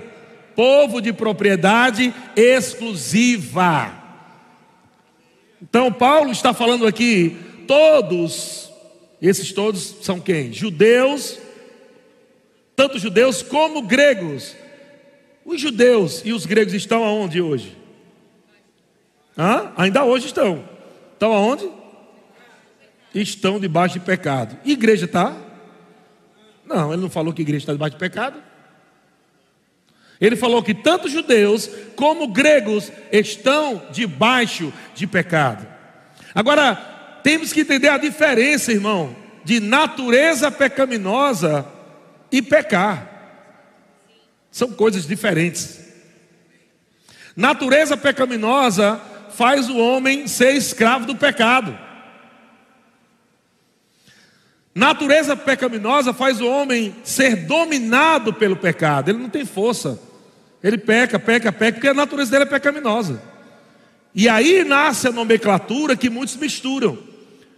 povo 0.56 1.02
de 1.02 1.12
propriedade 1.12 2.14
exclusiva. 2.36 3.92
Então 5.62 5.92
Paulo 5.92 6.32
está 6.32 6.54
falando 6.54 6.86
aqui, 6.86 7.38
todos, 7.68 8.72
esses 9.22 9.52
todos 9.52 9.98
são 10.02 10.20
quem? 10.20 10.54
Judeus, 10.54 11.40
tanto 12.76 13.00
judeus 13.00 13.42
como 13.42 13.82
gregos. 13.82 14.56
Os 15.46 15.62
judeus 15.62 16.22
e 16.26 16.34
os 16.34 16.46
gregos 16.46 16.74
estão 16.74 17.04
aonde 17.04 17.42
hoje? 17.42 17.78
Hã? 19.38 19.72
Ainda 19.78 20.04
hoje 20.04 20.28
estão. 20.28 20.64
Estão 21.14 21.34
aonde? 21.34 21.70
Estão 23.14 23.60
debaixo 23.60 24.00
de 24.00 24.06
pecado. 24.06 24.58
Igreja 24.66 25.06
está? 25.06 25.36
Não, 26.66 26.92
ele 26.92 27.02
não 27.02 27.10
falou 27.10 27.34
que 27.34 27.42
igreja 27.42 27.64
está 27.64 27.74
debaixo 27.74 27.96
de 27.96 28.00
pecado. 28.00 28.42
Ele 30.20 30.36
falou 30.36 30.64
que 30.64 30.74
tanto 30.74 31.10
judeus 31.10 31.70
como 31.96 32.28
gregos 32.28 32.92
estão 33.12 33.82
debaixo 33.92 34.72
de 34.94 35.06
pecado. 35.06 35.68
Agora, 36.34 36.76
temos 37.24 37.52
que 37.52 37.62
entender 37.62 37.90
a 37.90 37.98
diferença, 37.98 38.72
irmão, 38.72 39.16
de 39.44 39.60
natureza 39.60 40.50
pecaminosa 40.50 41.66
e 42.32 42.42
pecar. 42.42 43.12
São 44.52 44.72
coisas 44.72 45.06
diferentes. 45.06 45.80
Natureza 47.36 47.98
pecaminosa 47.98 49.02
faz 49.32 49.70
o 49.70 49.78
homem 49.78 50.28
ser 50.28 50.56
escravo 50.56 51.06
do 51.06 51.16
pecado. 51.16 51.78
Natureza 54.76 55.38
pecaminosa 55.38 56.14
faz 56.14 56.42
o 56.42 56.48
homem 56.48 56.94
ser 57.02 57.48
dominado 57.48 58.34
pelo 58.34 58.58
pecado. 58.58 59.08
Ele 59.08 59.20
não 59.20 59.30
tem 59.30 59.46
força. 59.46 59.98
Ele 60.62 60.78
peca, 60.78 61.18
peca, 61.18 61.50
peca, 61.50 61.74
porque 61.76 61.88
a 61.88 61.94
natureza 61.94 62.32
dele 62.32 62.44
é 62.44 62.48
pecaminosa. 62.48 63.22
E 64.14 64.28
aí 64.28 64.66
nasce 64.66 65.08
a 65.08 65.14
nomenclatura 65.14 65.96
que 65.96 66.10
muitos 66.10 66.36
misturam. 66.36 66.98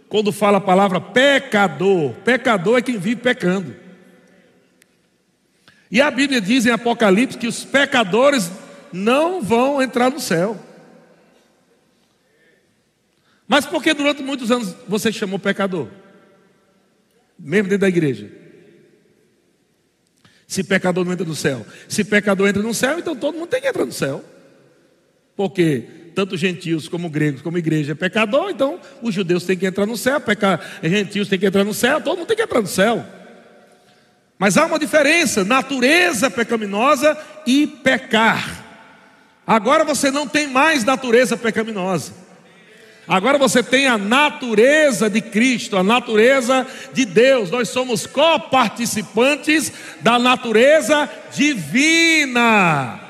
Quando 0.08 0.30
fala 0.30 0.58
a 0.58 0.60
palavra 0.60 1.00
pecador, 1.00 2.12
pecador 2.24 2.78
é 2.78 2.82
quem 2.82 2.98
vive 2.98 3.20
pecando. 3.20 3.74
E 5.90 6.00
a 6.00 6.10
Bíblia 6.10 6.40
diz 6.40 6.66
em 6.66 6.70
Apocalipse 6.70 7.36
que 7.36 7.48
os 7.48 7.64
pecadores 7.64 8.50
não 8.92 9.42
vão 9.42 9.82
entrar 9.82 10.10
no 10.10 10.20
céu. 10.20 10.56
Mas 13.46 13.66
por 13.66 13.82
que 13.82 13.92
durante 13.92 14.22
muitos 14.22 14.50
anos 14.52 14.74
você 14.86 15.10
chamou 15.10 15.38
pecador? 15.38 15.88
Mesmo 17.38 17.68
dentro 17.68 17.82
da 17.82 17.88
igreja. 17.88 18.30
Se 20.46 20.64
pecador 20.64 21.04
não 21.04 21.12
entra 21.12 21.26
no 21.26 21.34
céu. 21.34 21.64
Se 21.88 22.02
pecador 22.02 22.48
entra 22.48 22.62
no 22.62 22.72
céu, 22.72 22.98
então 22.98 23.14
todo 23.14 23.36
mundo 23.36 23.48
tem 23.48 23.60
que 23.60 23.68
entrar 23.68 23.84
no 23.84 23.92
céu. 23.92 24.24
Porque 25.36 25.84
tanto 26.14 26.36
gentios 26.36 26.88
como 26.88 27.08
gregos, 27.08 27.42
como 27.42 27.58
igreja 27.58 27.92
é 27.92 27.94
pecador, 27.94 28.50
então 28.50 28.80
os 29.02 29.14
judeus 29.14 29.44
têm 29.44 29.56
que 29.56 29.66
entrar 29.66 29.86
no 29.86 29.96
céu, 29.96 30.20
peca... 30.20 30.58
gentios 30.82 31.28
têm 31.28 31.38
que 31.38 31.46
entrar 31.46 31.62
no 31.64 31.72
céu, 31.72 32.00
todo 32.00 32.18
mundo 32.18 32.26
tem 32.26 32.36
que 32.36 32.42
entrar 32.42 32.60
no 32.60 32.66
céu. 32.66 33.06
Mas 34.38 34.56
há 34.56 34.66
uma 34.66 34.78
diferença: 34.78 35.44
natureza 35.44 36.30
pecaminosa 36.30 37.16
e 37.46 37.66
pecar. 37.66 38.64
Agora 39.46 39.84
você 39.84 40.10
não 40.10 40.26
tem 40.26 40.46
mais 40.46 40.84
natureza 40.84 41.36
pecaminosa. 41.36 42.12
Agora 43.08 43.38
você 43.38 43.62
tem 43.62 43.86
a 43.86 43.96
natureza 43.96 45.08
de 45.08 45.22
Cristo, 45.22 45.78
a 45.78 45.82
natureza 45.82 46.66
de 46.92 47.06
Deus. 47.06 47.50
Nós 47.50 47.70
somos 47.70 48.06
coparticipantes 48.06 49.72
da 50.02 50.18
natureza 50.18 51.08
divina. 51.34 53.00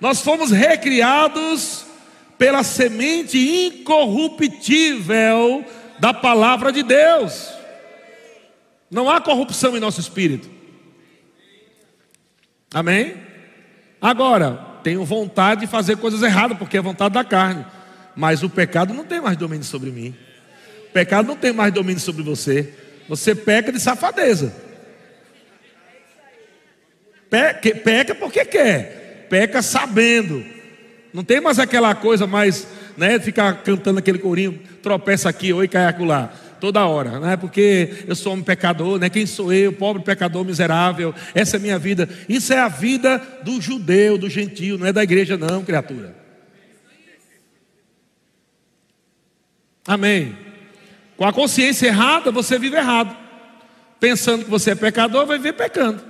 Nós 0.00 0.22
fomos 0.22 0.50
recriados 0.50 1.84
pela 2.38 2.62
semente 2.62 3.66
incorruptível 3.66 5.62
da 5.98 6.14
palavra 6.14 6.72
de 6.72 6.82
Deus. 6.82 7.50
Não 8.90 9.10
há 9.10 9.20
corrupção 9.20 9.76
em 9.76 9.80
nosso 9.80 10.00
espírito. 10.00 10.48
Amém? 12.72 13.16
Agora, 14.00 14.58
tenho 14.82 15.04
vontade 15.04 15.60
de 15.62 15.66
fazer 15.66 15.98
coisas 15.98 16.22
erradas, 16.22 16.56
porque 16.56 16.78
é 16.78 16.82
vontade 16.82 17.12
da 17.14 17.24
carne. 17.24 17.66
Mas 18.16 18.42
o 18.42 18.50
pecado 18.50 18.94
não 18.94 19.04
tem 19.04 19.20
mais 19.20 19.36
domínio 19.36 19.64
sobre 19.64 19.90
mim. 19.90 20.14
O 20.88 20.92
pecado 20.92 21.26
não 21.26 21.36
tem 21.36 21.52
mais 21.52 21.72
domínio 21.72 22.00
sobre 22.00 22.22
você. 22.22 22.72
Você 23.08 23.34
peca 23.34 23.72
de 23.72 23.80
safadeza. 23.80 24.54
Peca, 27.28 27.74
peca 27.76 28.14
porque 28.14 28.44
quer. 28.44 29.26
Peca 29.28 29.62
sabendo. 29.62 30.44
Não 31.12 31.24
tem 31.24 31.40
mais 31.40 31.58
aquela 31.58 31.94
coisa 31.94 32.26
mais, 32.26 32.66
né, 32.96 33.18
ficar 33.18 33.62
cantando 33.62 33.98
aquele 33.98 34.18
corinho, 34.18 34.60
tropeça 34.82 35.28
aqui, 35.28 35.52
oi, 35.52 35.68
cai 35.68 35.86
acolá 35.86 36.32
toda 36.64 36.86
hora, 36.86 37.20
né? 37.20 37.36
Porque 37.36 38.04
eu 38.08 38.14
sou 38.14 38.32
um 38.32 38.42
pecador, 38.42 38.98
né? 38.98 39.10
Quem 39.10 39.26
sou 39.26 39.52
eu, 39.52 39.70
pobre 39.70 40.02
pecador 40.02 40.42
miserável? 40.46 41.14
Essa 41.34 41.56
é 41.56 41.58
a 41.58 41.60
minha 41.60 41.78
vida. 41.78 42.08
Isso 42.26 42.54
é 42.54 42.58
a 42.58 42.68
vida 42.68 43.20
do 43.42 43.60
judeu, 43.60 44.16
do 44.16 44.30
gentio, 44.30 44.78
não 44.78 44.86
é 44.86 44.92
da 44.92 45.02
igreja 45.02 45.36
não, 45.36 45.62
criatura. 45.62 46.23
Amém. 49.86 50.36
Com 51.16 51.26
a 51.26 51.32
consciência 51.32 51.86
errada, 51.86 52.30
você 52.30 52.58
vive 52.58 52.76
errado. 52.76 53.16
Pensando 54.00 54.44
que 54.44 54.50
você 54.50 54.72
é 54.72 54.74
pecador, 54.74 55.26
vai 55.26 55.38
viver 55.38 55.52
pecando. 55.52 56.02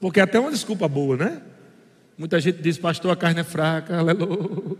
Porque 0.00 0.20
é 0.20 0.22
até 0.22 0.38
uma 0.38 0.50
desculpa 0.50 0.86
boa, 0.86 1.16
né? 1.16 1.42
Muita 2.16 2.40
gente 2.40 2.60
diz, 2.60 2.76
pastor, 2.76 3.12
a 3.12 3.16
carne 3.16 3.40
é 3.40 3.44
fraca, 3.44 3.98
aleluia. 3.98 4.76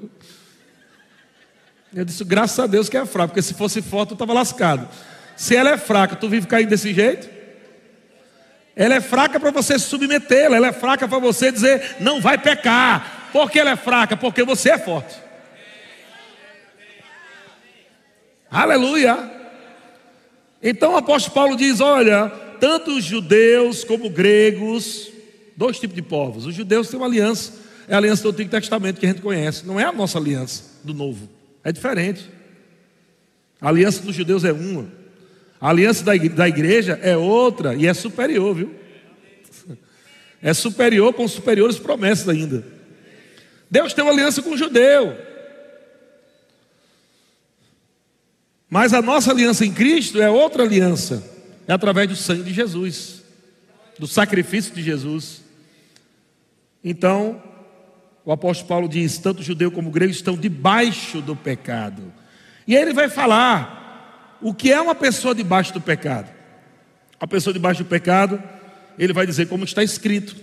Eu 1.94 2.04
disse, 2.04 2.22
graças 2.24 2.58
a 2.58 2.66
Deus 2.66 2.88
que 2.88 2.96
é 2.96 3.06
fraca, 3.06 3.28
porque 3.28 3.42
se 3.42 3.54
fosse 3.54 3.80
forte 3.80 4.10
eu 4.10 4.14
estava 4.14 4.32
lascado. 4.32 4.88
Se 5.36 5.56
ela 5.56 5.70
é 5.70 5.78
fraca, 5.78 6.16
tu 6.16 6.28
vive 6.28 6.46
caindo 6.46 6.68
desse 6.68 6.92
jeito? 6.92 7.28
Ela 8.76 8.96
é 8.96 9.00
fraca 9.00 9.40
para 9.40 9.50
você 9.50 9.78
submetê-la, 9.78 10.56
ela 10.56 10.68
é 10.68 10.72
fraca 10.72 11.08
para 11.08 11.18
você 11.18 11.50
dizer, 11.50 11.96
não 12.00 12.20
vai 12.20 12.38
pecar. 12.38 13.30
Por 13.32 13.50
que 13.50 13.58
ela 13.58 13.70
é 13.70 13.76
fraca? 13.76 14.16
Porque 14.16 14.42
você 14.44 14.70
é 14.70 14.78
forte. 14.78 15.27
Aleluia. 18.50 19.30
Então 20.62 20.94
o 20.94 20.96
apóstolo 20.96 21.34
Paulo 21.34 21.56
diz: 21.56 21.80
olha, 21.80 22.28
tanto 22.60 22.96
os 22.96 23.04
judeus 23.04 23.84
como 23.84 24.08
gregos, 24.10 25.10
dois 25.56 25.78
tipos 25.78 25.94
de 25.94 26.02
povos. 26.02 26.46
Os 26.46 26.54
judeus 26.54 26.88
têm 26.88 26.98
uma 26.98 27.06
aliança, 27.06 27.52
é 27.86 27.94
a 27.94 27.98
aliança 27.98 28.22
do 28.22 28.30
Antigo 28.30 28.50
Testamento 28.50 28.98
que 28.98 29.06
a 29.06 29.10
gente 29.10 29.22
conhece, 29.22 29.66
não 29.66 29.78
é 29.78 29.84
a 29.84 29.92
nossa 29.92 30.18
aliança 30.18 30.64
do 30.82 30.94
Novo, 30.94 31.28
é 31.62 31.72
diferente. 31.72 32.28
A 33.60 33.68
aliança 33.68 34.02
dos 34.02 34.14
judeus 34.14 34.44
é 34.44 34.52
uma, 34.52 34.88
a 35.60 35.70
aliança 35.70 36.04
da 36.04 36.48
igreja 36.48 36.98
é 37.02 37.16
outra 37.16 37.74
e 37.74 37.86
é 37.86 37.94
superior, 37.94 38.54
viu? 38.54 38.74
É 40.40 40.54
superior 40.54 41.12
com 41.12 41.26
superiores 41.26 41.78
promessas 41.78 42.28
ainda. 42.28 42.64
Deus 43.68 43.92
tem 43.92 44.04
uma 44.04 44.12
aliança 44.12 44.40
com 44.40 44.50
o 44.50 44.56
judeu. 44.56 45.16
Mas 48.70 48.92
a 48.92 49.00
nossa 49.00 49.30
aliança 49.30 49.64
em 49.64 49.72
Cristo 49.72 50.20
é 50.20 50.30
outra 50.30 50.62
aliança, 50.62 51.24
é 51.66 51.72
através 51.72 52.08
do 52.08 52.16
sangue 52.16 52.42
de 52.42 52.52
Jesus, 52.52 53.22
do 53.98 54.06
sacrifício 54.06 54.74
de 54.74 54.82
Jesus. 54.82 55.42
Então, 56.84 57.42
o 58.24 58.32
apóstolo 58.32 58.68
Paulo 58.68 58.88
diz: 58.88 59.18
tanto 59.18 59.42
judeu 59.42 59.70
como 59.70 59.90
grego 59.90 60.12
estão 60.12 60.36
debaixo 60.36 61.22
do 61.22 61.34
pecado. 61.34 62.12
E 62.66 62.76
aí 62.76 62.82
ele 62.82 62.92
vai 62.92 63.08
falar 63.08 64.38
o 64.42 64.52
que 64.52 64.70
é 64.70 64.80
uma 64.80 64.94
pessoa 64.94 65.34
debaixo 65.34 65.72
do 65.72 65.80
pecado. 65.80 66.30
A 67.18 67.26
pessoa 67.26 67.52
debaixo 67.52 67.82
do 67.82 67.88
pecado, 67.88 68.40
ele 68.98 69.12
vai 69.12 69.26
dizer 69.26 69.48
como 69.48 69.64
está 69.64 69.82
escrito. 69.82 70.36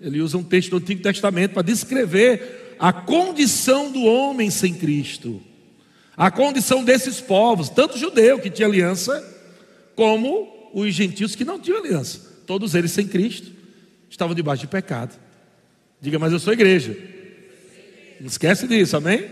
Ele 0.00 0.20
usa 0.20 0.38
um 0.38 0.42
texto 0.42 0.70
do 0.70 0.78
Antigo 0.78 1.02
Testamento 1.02 1.52
para 1.52 1.62
descrever 1.62 2.76
a 2.78 2.92
condição 2.92 3.92
do 3.92 4.02
homem 4.04 4.50
sem 4.50 4.74
Cristo. 4.74 5.40
A 6.16 6.30
condição 6.30 6.84
desses 6.84 7.20
povos, 7.20 7.68
tanto 7.68 7.98
judeu 7.98 8.38
que 8.38 8.50
tinha 8.50 8.68
aliança, 8.68 9.22
como 9.94 10.70
os 10.74 10.94
gentios 10.94 11.34
que 11.34 11.44
não 11.44 11.58
tinham 11.58 11.78
aliança. 11.78 12.20
Todos 12.46 12.74
eles 12.74 12.90
sem 12.90 13.06
Cristo 13.06 13.50
estavam 14.10 14.34
debaixo 14.34 14.62
de 14.62 14.68
pecado. 14.68 15.18
Diga, 16.00 16.18
mas 16.18 16.32
eu 16.32 16.38
sou 16.38 16.52
igreja. 16.52 16.96
Não 18.20 18.26
esquece 18.26 18.66
disso, 18.66 18.96
amém? 18.96 19.30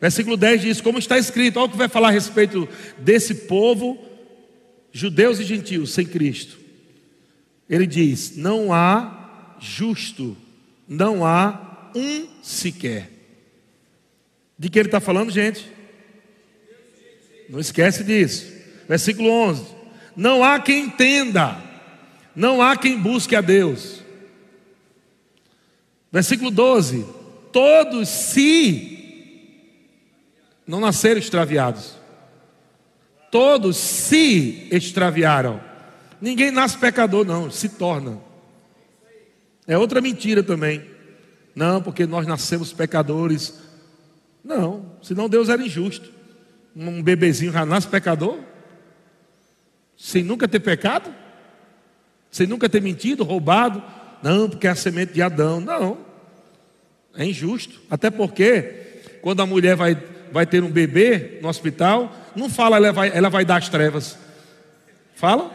Versículo 0.00 0.36
10 0.36 0.60
diz: 0.60 0.80
Como 0.80 0.98
está 0.98 1.18
escrito, 1.18 1.58
olha 1.58 1.66
o 1.66 1.70
que 1.70 1.76
vai 1.78 1.88
falar 1.88 2.08
a 2.08 2.12
respeito 2.12 2.68
desse 2.98 3.34
povo, 3.34 3.98
judeus 4.92 5.40
e 5.40 5.44
gentios, 5.44 5.92
sem 5.92 6.04
Cristo. 6.04 6.58
Ele 7.68 7.86
diz: 7.86 8.36
Não 8.36 8.72
há 8.72 9.56
justo, 9.58 10.36
não 10.86 11.24
há 11.24 11.90
um 11.94 12.26
sequer. 12.42 13.10
De 14.58 14.68
que 14.68 14.78
ele 14.78 14.88
está 14.88 15.00
falando, 15.00 15.30
gente? 15.30 15.66
Não 17.54 17.60
esquece 17.60 18.02
disso. 18.02 18.52
Versículo 18.88 19.30
11: 19.30 19.64
Não 20.16 20.42
há 20.42 20.58
quem 20.58 20.86
entenda, 20.86 21.56
não 22.34 22.60
há 22.60 22.76
quem 22.76 22.98
busque 22.98 23.36
a 23.36 23.40
Deus. 23.40 24.02
Versículo 26.10 26.50
12: 26.50 27.06
Todos 27.52 28.08
se 28.08 28.90
não 30.66 30.80
nasceram 30.80 31.20
extraviados, 31.20 31.94
todos 33.30 33.76
se 33.76 34.66
extraviaram. 34.72 35.60
Ninguém 36.20 36.50
nasce 36.50 36.76
pecador, 36.76 37.24
não, 37.24 37.52
se 37.52 37.68
torna. 37.68 38.18
É 39.64 39.78
outra 39.78 40.00
mentira 40.00 40.42
também. 40.42 40.84
Não, 41.54 41.80
porque 41.80 42.04
nós 42.04 42.26
nascemos 42.26 42.72
pecadores. 42.72 43.60
Não, 44.42 44.96
senão 45.00 45.28
Deus 45.28 45.48
era 45.48 45.62
injusto 45.62 46.13
um 46.76 47.02
bebezinho 47.02 47.52
já 47.52 47.64
nasce 47.64 47.88
pecador? 47.88 48.38
Sem 49.96 50.22
nunca 50.22 50.48
ter 50.48 50.60
pecado? 50.60 51.14
Sem 52.30 52.46
nunca 52.46 52.68
ter 52.68 52.82
mentido, 52.82 53.22
roubado? 53.22 53.82
Não, 54.22 54.48
porque 54.48 54.66
é 54.66 54.70
a 54.70 54.74
semente 54.74 55.12
de 55.12 55.22
Adão. 55.22 55.60
Não. 55.60 55.98
É 57.16 57.24
injusto. 57.24 57.80
Até 57.90 58.10
porque, 58.10 59.02
quando 59.22 59.40
a 59.40 59.46
mulher 59.46 59.76
vai, 59.76 59.96
vai 60.32 60.44
ter 60.44 60.64
um 60.64 60.70
bebê 60.70 61.38
no 61.40 61.48
hospital, 61.48 62.12
não 62.34 62.50
fala 62.50 62.76
ela 62.76 62.92
vai, 62.92 63.12
ela 63.14 63.28
vai 63.28 63.44
dar 63.44 63.58
as 63.58 63.68
trevas. 63.68 64.18
Fala? 65.14 65.50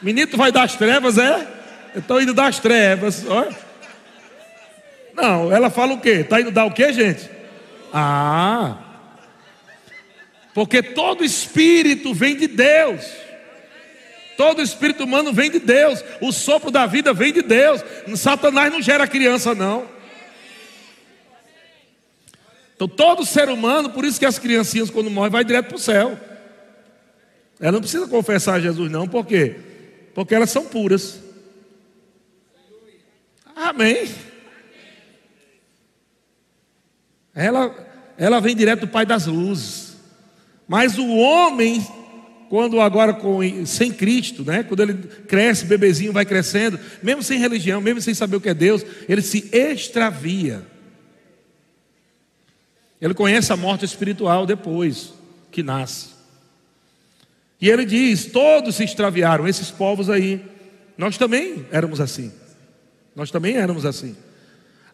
Menino, 0.00 0.36
vai 0.36 0.50
dar 0.50 0.62
as 0.64 0.76
trevas, 0.76 1.18
é? 1.18 1.46
Eu 1.94 2.00
estou 2.00 2.20
indo 2.20 2.32
dar 2.32 2.46
as 2.46 2.58
trevas. 2.58 3.24
Não, 5.14 5.52
ela 5.52 5.70
fala 5.70 5.94
o 5.94 6.00
quê? 6.00 6.20
Está 6.20 6.40
indo 6.40 6.50
dar 6.50 6.64
o 6.64 6.72
quê, 6.72 6.92
gente? 6.92 7.28
Ah, 7.92 8.78
porque 10.54 10.80
todo 10.82 11.24
espírito 11.24 12.14
vem 12.14 12.36
de 12.36 12.46
Deus. 12.46 13.04
Todo 14.36 14.62
espírito 14.62 15.02
humano 15.02 15.32
vem 15.32 15.50
de 15.50 15.58
Deus. 15.58 16.02
O 16.20 16.32
sopro 16.32 16.70
da 16.70 16.86
vida 16.86 17.12
vem 17.12 17.32
de 17.32 17.42
Deus. 17.42 17.82
Satanás 18.16 18.72
não 18.72 18.80
gera 18.80 19.06
criança, 19.06 19.54
não. 19.54 19.86
Então, 22.74 22.88
todo 22.88 23.26
ser 23.26 23.48
humano, 23.48 23.90
por 23.90 24.04
isso 24.04 24.18
que 24.18 24.26
as 24.26 24.38
criancinhas, 24.38 24.90
quando 24.90 25.10
morrem, 25.10 25.30
vai 25.30 25.44
direto 25.44 25.66
para 25.66 25.76
o 25.76 25.80
céu. 25.80 26.18
Ela 27.60 27.72
não 27.72 27.80
precisa 27.80 28.06
confessar 28.06 28.54
a 28.54 28.60
Jesus, 28.60 28.90
não. 28.90 29.08
Por 29.08 29.26
quê? 29.26 29.56
Porque 30.14 30.34
elas 30.34 30.50
são 30.50 30.64
puras. 30.64 31.20
Amém. 33.56 34.08
Ela, 37.34 37.74
ela 38.16 38.40
vem 38.40 38.54
direto 38.54 38.80
do 38.80 38.88
Pai 38.88 39.04
das 39.04 39.26
Luzes. 39.26 39.83
Mas 40.66 40.98
o 40.98 41.06
homem, 41.06 41.86
quando 42.48 42.80
agora 42.80 43.12
com, 43.12 43.40
sem 43.66 43.92
Cristo, 43.92 44.44
né? 44.44 44.62
quando 44.62 44.80
ele 44.80 44.94
cresce, 45.26 45.66
bebezinho 45.66 46.12
vai 46.12 46.24
crescendo, 46.24 46.78
mesmo 47.02 47.22
sem 47.22 47.38
religião, 47.38 47.80
mesmo 47.80 48.00
sem 48.00 48.14
saber 48.14 48.36
o 48.36 48.40
que 48.40 48.48
é 48.48 48.54
Deus, 48.54 48.84
ele 49.08 49.22
se 49.22 49.50
extravia. 49.52 50.62
Ele 53.00 53.14
conhece 53.14 53.52
a 53.52 53.56
morte 53.56 53.84
espiritual 53.84 54.46
depois 54.46 55.12
que 55.50 55.62
nasce. 55.62 56.14
E 57.60 57.68
ele 57.68 57.84
diz: 57.84 58.26
todos 58.26 58.76
se 58.76 58.84
extraviaram, 58.84 59.46
esses 59.46 59.70
povos 59.70 60.08
aí. 60.08 60.42
Nós 60.96 61.18
também 61.18 61.66
éramos 61.70 62.00
assim. 62.00 62.32
Nós 63.14 63.30
também 63.30 63.56
éramos 63.56 63.84
assim. 63.84 64.16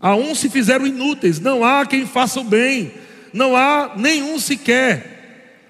A 0.00 0.16
um 0.16 0.34
se 0.34 0.48
fizeram 0.48 0.86
inúteis, 0.86 1.38
não 1.38 1.64
há 1.64 1.84
quem 1.84 2.06
faça 2.06 2.40
o 2.40 2.44
bem, 2.44 2.94
não 3.32 3.56
há 3.56 3.94
nenhum 3.96 4.38
sequer. 4.38 5.19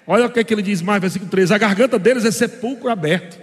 Olha 0.07 0.27
o 0.27 0.31
que, 0.31 0.41
é 0.41 0.45
que 0.45 0.53
ele 0.53 0.63
diz 0.63 0.83
mais, 0.83 1.01
versículo 1.01 1.31
3: 1.31 1.53
a 1.53 1.59
garganta 1.59 1.99
deles 1.99 2.25
é 2.25 2.31
sepulcro 2.31 2.89
aberto. 2.89 3.41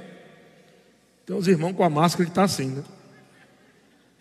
Tem 1.26 1.36
uns 1.36 1.48
irmãos 1.48 1.74
com 1.74 1.84
a 1.84 1.89
máscara 1.89 2.26
que 2.26 2.32
está 2.32 2.43
assim, 2.43 2.67
né? 2.67 2.84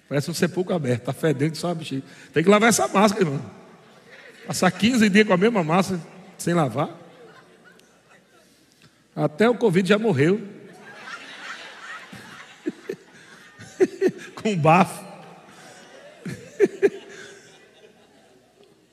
Parece 0.09 0.31
um 0.31 0.35
sepulcro 0.35 0.75
aberto, 0.75 1.01
está 1.01 1.13
fedendo 1.13 1.57
só 1.57 1.75
bexiga. 1.75 2.03
Tem 2.33 2.43
que 2.43 2.49
lavar 2.49 2.69
essa 2.69 2.87
máscara, 2.89 3.25
irmão. 3.25 3.41
Passar 4.47 4.71
15 4.71 5.09
dias 5.09 5.27
com 5.27 5.33
a 5.33 5.37
mesma 5.37 5.65
máscara 5.65 6.01
sem 6.39 6.55
lavar. 6.55 6.91
Até 9.15 9.49
o 9.49 9.55
Covid 9.55 9.89
já 9.89 9.99
morreu. 9.99 10.41
com 14.35 14.57
bafo. 14.57 15.05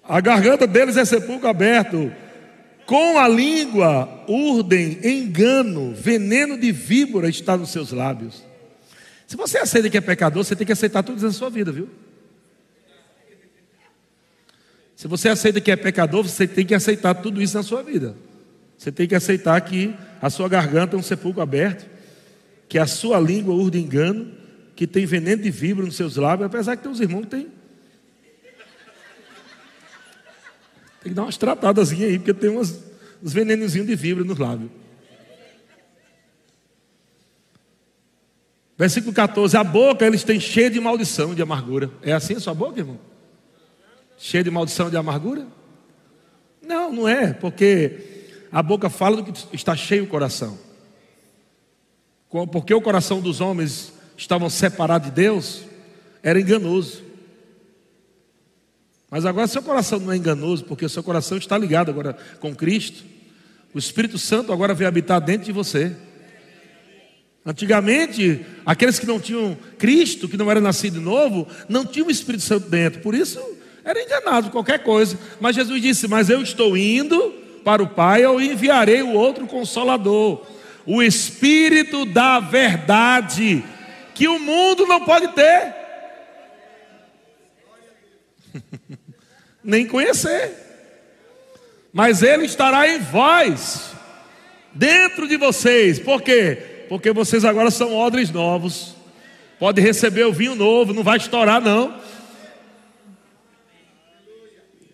A 0.03 0.19
garganta 0.19 0.67
deles 0.67 0.97
é 0.97 1.05
sepulcro 1.05 1.47
aberto. 1.47 2.11
Com 2.93 3.17
a 3.17 3.27
língua 3.27 4.23
urdem 4.27 4.99
engano, 5.03 5.95
veneno 5.95 6.55
de 6.55 6.71
víbora 6.71 7.27
está 7.27 7.57
nos 7.57 7.71
seus 7.71 7.91
lábios. 7.91 8.45
Se 9.25 9.35
você 9.35 9.57
aceita 9.57 9.89
que 9.89 9.97
é 9.97 10.01
pecador, 10.01 10.43
você 10.43 10.55
tem 10.55 10.63
que 10.63 10.73
aceitar 10.73 11.01
tudo 11.01 11.15
isso 11.15 11.25
na 11.25 11.31
sua 11.31 11.49
vida, 11.49 11.71
viu? 11.71 11.89
Se 14.95 15.07
você 15.07 15.27
aceita 15.27 15.59
que 15.59 15.71
é 15.71 15.75
pecador, 15.75 16.21
você 16.21 16.45
tem 16.45 16.63
que 16.63 16.75
aceitar 16.75 17.15
tudo 17.15 17.41
isso 17.41 17.57
na 17.57 17.63
sua 17.63 17.81
vida. 17.81 18.15
Você 18.77 18.91
tem 18.91 19.07
que 19.07 19.15
aceitar 19.15 19.59
que 19.61 19.95
a 20.21 20.29
sua 20.29 20.47
garganta 20.47 20.95
é 20.95 20.99
um 20.99 21.01
sepulcro 21.01 21.41
aberto, 21.41 21.89
que 22.69 22.77
a 22.77 22.85
sua 22.85 23.19
língua 23.19 23.55
urde 23.55 23.79
engano, 23.79 24.31
que 24.75 24.85
tem 24.85 25.03
veneno 25.07 25.41
de 25.41 25.49
víbora 25.49 25.87
nos 25.87 25.95
seus 25.95 26.15
lábios, 26.15 26.45
apesar 26.45 26.77
que 26.77 26.83
tem 26.83 27.01
irmãos 27.01 27.21
que 27.21 27.27
tem. 27.31 27.62
Tem 31.03 31.11
que 31.11 31.15
dar 31.15 31.23
umas 31.23 31.37
tratadas 31.37 31.91
aí, 31.91 32.17
porque 32.17 32.33
tem 32.33 32.49
umas, 32.49 32.79
uns 33.21 33.33
venenozinhos 33.33 33.87
de 33.87 33.95
víbora 33.95 34.25
nos 34.25 34.37
lábios. 34.37 34.71
Versículo 38.77 39.13
14: 39.13 39.57
A 39.57 39.63
boca 39.63 40.05
eles 40.05 40.23
têm 40.23 40.39
cheia 40.39 40.69
de 40.69 40.79
maldição, 40.79 41.35
de 41.35 41.41
amargura. 41.41 41.91
É 42.01 42.13
assim 42.13 42.35
a 42.35 42.39
sua 42.39 42.53
boca, 42.53 42.79
irmão? 42.79 42.97
Cheia 44.17 44.43
de 44.43 44.49
maldição, 44.49 44.89
de 44.89 44.95
amargura? 44.95 45.45
Não, 46.61 46.93
não 46.93 47.07
é, 47.07 47.33
porque 47.33 48.45
a 48.49 48.63
boca 48.63 48.89
fala 48.89 49.17
do 49.17 49.23
que 49.25 49.55
está 49.55 49.75
cheio 49.75 50.05
o 50.05 50.07
coração. 50.07 50.57
Porque 52.51 52.73
o 52.73 52.81
coração 52.81 53.19
dos 53.19 53.41
homens 53.41 53.93
estavam 54.17 54.49
separados 54.49 55.09
de 55.09 55.13
Deus, 55.13 55.63
era 56.23 56.39
enganoso. 56.39 57.03
Mas 59.13 59.27
agora 59.27 59.45
seu 59.45 59.61
coração 59.61 59.99
não 59.99 60.11
é 60.11 60.17
enganoso, 60.17 60.63
porque 60.63 60.89
seu 60.89 61.03
coração 61.03 61.37
está 61.37 61.55
ligado 61.55 61.91
agora 61.91 62.17
com 62.39 62.55
Cristo. 62.55 63.03
O 63.71 63.77
Espírito 63.77 64.17
Santo 64.17 64.51
agora 64.51 64.73
vem 64.73 64.87
habitar 64.87 65.21
dentro 65.21 65.45
de 65.45 65.51
você. 65.51 65.95
Antigamente, 67.45 68.43
aqueles 68.65 68.97
que 68.97 69.05
não 69.05 69.19
tinham 69.19 69.55
Cristo, 69.77 70.27
que 70.27 70.35
não 70.35 70.49
era 70.49 70.59
nascido 70.59 70.95
de 70.95 70.99
novo, 70.99 71.47
não 71.69 71.85
tinham 71.85 72.07
o 72.07 72.11
Espírito 72.11 72.43
Santo 72.43 72.67
dentro. 72.71 73.01
Por 73.01 73.13
isso, 73.13 73.39
era 73.85 74.01
enganado 74.01 74.49
qualquer 74.49 74.79
coisa. 74.81 75.15
Mas 75.39 75.57
Jesus 75.57 75.79
disse: 75.79 76.07
Mas 76.07 76.31
eu 76.31 76.41
estou 76.41 76.75
indo 76.75 77.35
para 77.63 77.83
o 77.83 77.89
Pai, 77.89 78.25
eu 78.25 78.41
enviarei 78.41 79.03
o 79.03 79.13
outro 79.13 79.45
consolador, 79.45 80.43
o 80.87 81.03
Espírito 81.03 82.03
da 82.03 82.39
verdade, 82.39 83.63
que 84.15 84.27
o 84.27 84.39
mundo 84.39 84.87
não 84.87 85.05
pode 85.05 85.27
ter, 85.33 85.83
nem 89.63 89.85
conhecer, 89.85 90.51
mas 91.91 92.21
ele 92.21 92.45
estará 92.45 92.87
em 92.87 92.99
vós, 92.99 93.91
dentro 94.73 95.27
de 95.27 95.37
vocês, 95.37 95.99
por 95.99 96.21
quê? 96.21 96.85
Porque 96.89 97.11
vocês 97.11 97.45
agora 97.45 97.71
são 97.71 97.95
odres 97.95 98.29
novos, 98.29 98.95
pode 99.59 99.79
receber 99.79 100.25
o 100.25 100.33
vinho 100.33 100.55
novo, 100.55 100.93
não 100.93 101.03
vai 101.03 101.17
estourar, 101.17 101.61
não. 101.61 102.01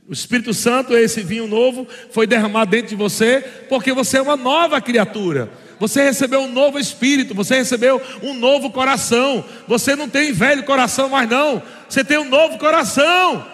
O 0.08 0.14
Espírito 0.14 0.54
Santo, 0.56 0.98
esse 0.98 1.22
vinho 1.22 1.48
novo, 1.48 1.88
foi 2.10 2.26
derramado 2.26 2.72
dentro 2.72 2.90
de 2.90 2.96
você, 2.96 3.42
porque 3.70 3.94
você 3.94 4.18
é 4.18 4.22
uma 4.22 4.36
nova 4.36 4.82
criatura. 4.82 5.52
Você 5.80 6.04
recebeu 6.04 6.42
um 6.42 6.52
novo 6.52 6.78
espírito, 6.78 7.34
você 7.34 7.56
recebeu 7.56 8.02
um 8.22 8.34
novo 8.34 8.72
coração. 8.72 9.46
Você 9.68 9.96
não 9.96 10.10
tem 10.10 10.34
velho 10.34 10.64
coração 10.64 11.10
mais 11.10 11.30
não. 11.30 11.62
Você 11.88 12.04
tem 12.04 12.18
um 12.18 12.28
novo 12.28 12.58
coração. 12.58 13.46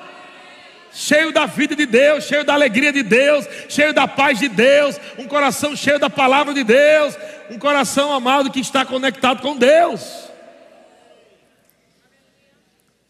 Cheio 0.98 1.34
da 1.34 1.46
vida 1.46 1.76
de 1.76 1.86
Deus, 1.86 2.24
cheio 2.24 2.46
da 2.46 2.54
alegria 2.54 2.94
de 2.94 3.04
Deus, 3.04 3.46
cheio 3.68 3.94
da 3.94 4.08
paz 4.08 4.40
de 4.40 4.48
Deus, 4.48 4.98
um 5.20 5.28
coração 5.28 5.76
cheio 5.76 6.00
da 6.00 6.10
palavra 6.10 6.54
de 6.54 6.64
Deus, 6.64 7.18
um 7.50 7.60
coração 7.60 8.14
amado 8.14 8.50
que 8.50 8.62
está 8.62 8.86
conectado 8.86 9.42
com 9.42 9.58
Deus. 9.58 10.30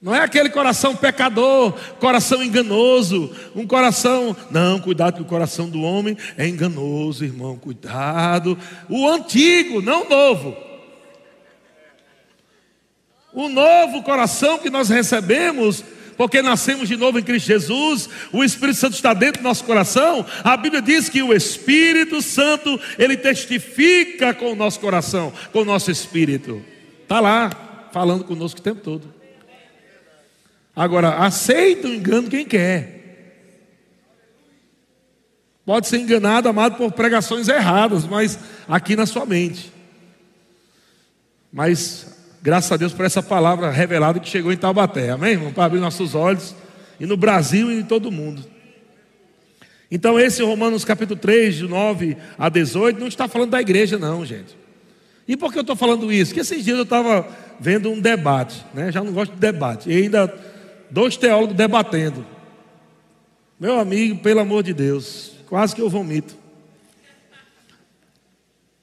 Não 0.02 0.16
é 0.16 0.22
aquele 0.22 0.50
coração 0.50 0.96
pecador, 0.96 1.74
coração 2.00 2.44
enganoso, 2.44 3.32
um 3.56 3.68
coração. 3.68 4.36
Não, 4.50 4.80
cuidado 4.80 5.18
que 5.18 5.22
o 5.22 5.26
coração 5.26 5.70
do 5.70 5.84
homem 5.84 6.18
é 6.40 6.48
enganoso, 6.48 7.24
irmão, 7.24 7.56
cuidado. 7.56 8.58
O 8.90 9.08
antigo, 9.08 9.80
não 9.80 10.08
o 10.08 10.10
novo. 10.10 10.58
O 13.32 13.48
novo 13.48 14.02
coração 14.02 14.58
que 14.58 14.72
nós 14.72 14.90
recebemos, 14.90 15.84
porque 16.18 16.42
nascemos 16.42 16.88
de 16.88 16.96
novo 16.96 17.20
em 17.20 17.24
Cristo 17.24 17.48
Jesus, 17.48 18.10
o 18.32 18.44
Espírito 18.44 18.78
Santo 18.78 18.94
está 18.94 19.14
dentro 19.14 19.42
do 19.42 19.44
nosso 19.44 19.64
coração. 19.64 20.26
A 20.44 20.56
Bíblia 20.56 20.82
diz 20.82 21.10
que 21.10 21.22
o 21.22 21.34
Espírito 21.34 22.22
Santo, 22.22 22.80
ele 22.98 23.18
testifica 23.18 24.34
com 24.34 24.52
o 24.52 24.56
nosso 24.56 24.80
coração, 24.80 25.34
com 25.52 25.62
o 25.62 25.66
nosso 25.66 25.92
espírito. 25.92 26.64
Está 27.04 27.20
lá, 27.20 27.90
falando 27.92 28.24
conosco 28.24 28.60
o 28.60 28.64
tempo 28.64 28.82
todo. 28.82 29.14
Agora, 30.76 31.16
aceita 31.16 31.88
o 31.88 31.94
engano 31.94 32.30
quem 32.30 32.46
quer. 32.46 32.96
Pode 35.66 35.88
ser 35.88 35.98
enganado, 35.98 36.48
amado, 36.48 36.78
por 36.78 36.92
pregações 36.92 37.48
erradas, 37.48 38.06
mas 38.06 38.38
aqui 38.68 38.96
na 38.96 39.06
sua 39.06 39.26
mente. 39.26 39.72
Mas, 41.52 42.15
graças 42.46 42.72
a 42.72 42.78
Deus 42.78 42.94
por 42.94 43.06
essa 43.06 43.22
palavra 43.22 43.70
revelada 43.72 44.20
que 44.20 44.30
chegou 44.30 44.54
em 44.54 44.58
Taubaté, 44.58 45.10
amém, 45.10 45.32
irmão? 45.32 45.52
Para 45.52 45.66
abrir 45.66 45.80
nossos 45.80 46.16
olhos, 46.16 46.56
e 46.98 47.06
no 47.06 47.18
Brasil 47.18 47.70
e 47.70 47.80
em 47.80 47.84
todo 47.84 48.06
o 48.06 48.12
mundo. 48.12 48.46
Então, 49.92 50.18
esse 50.18 50.42
Romanos 50.42 50.86
capítulo 50.86 51.20
3, 51.20 51.56
de 51.56 51.68
9 51.68 52.16
a 52.38 52.48
18, 52.48 53.00
não 53.00 53.08
está 53.08 53.28
falando 53.28 53.50
da 53.50 53.60
igreja, 53.60 53.98
não, 53.98 54.26
gente. 54.26 54.58
E 55.28 55.36
por 55.36 55.52
que 55.52 55.58
eu 55.58 55.62
estou 55.62 55.76
falando 55.76 56.14
isso? 56.14 56.32
Porque 56.32 56.42
esses 56.42 56.64
dias 56.64 56.78
eu 56.78 56.84
estava 56.84 57.28
vendo 57.60 57.92
um 57.92 58.00
debate, 58.00 58.64
né? 58.74 58.92
Já 58.92 59.04
não 59.04 59.12
gosto 59.12 59.34
de 59.34 59.40
debate. 59.40 59.90
E 59.90 59.98
ainda 59.98 60.32
Dois 60.90 61.18
teólogos 61.18 61.56
debatendo. 61.56 62.26
Meu 63.60 63.80
amigo, 63.80 64.20
pelo 64.20 64.42
amor 64.42 64.64
de 64.64 64.74
Deus, 64.74 65.34
quase 65.48 65.76
que 65.76 65.82
eu 65.82 65.90
vomito. 65.90 66.36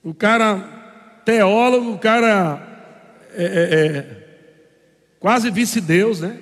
O 0.02 0.12
cara, 0.12 1.20
teólogo, 1.24 1.92
o 1.92 1.98
cara 1.98 2.71
é, 3.36 3.44
é, 3.44 3.96
é 3.96 4.26
quase 5.18 5.50
vice-deus, 5.50 6.20
né? 6.20 6.38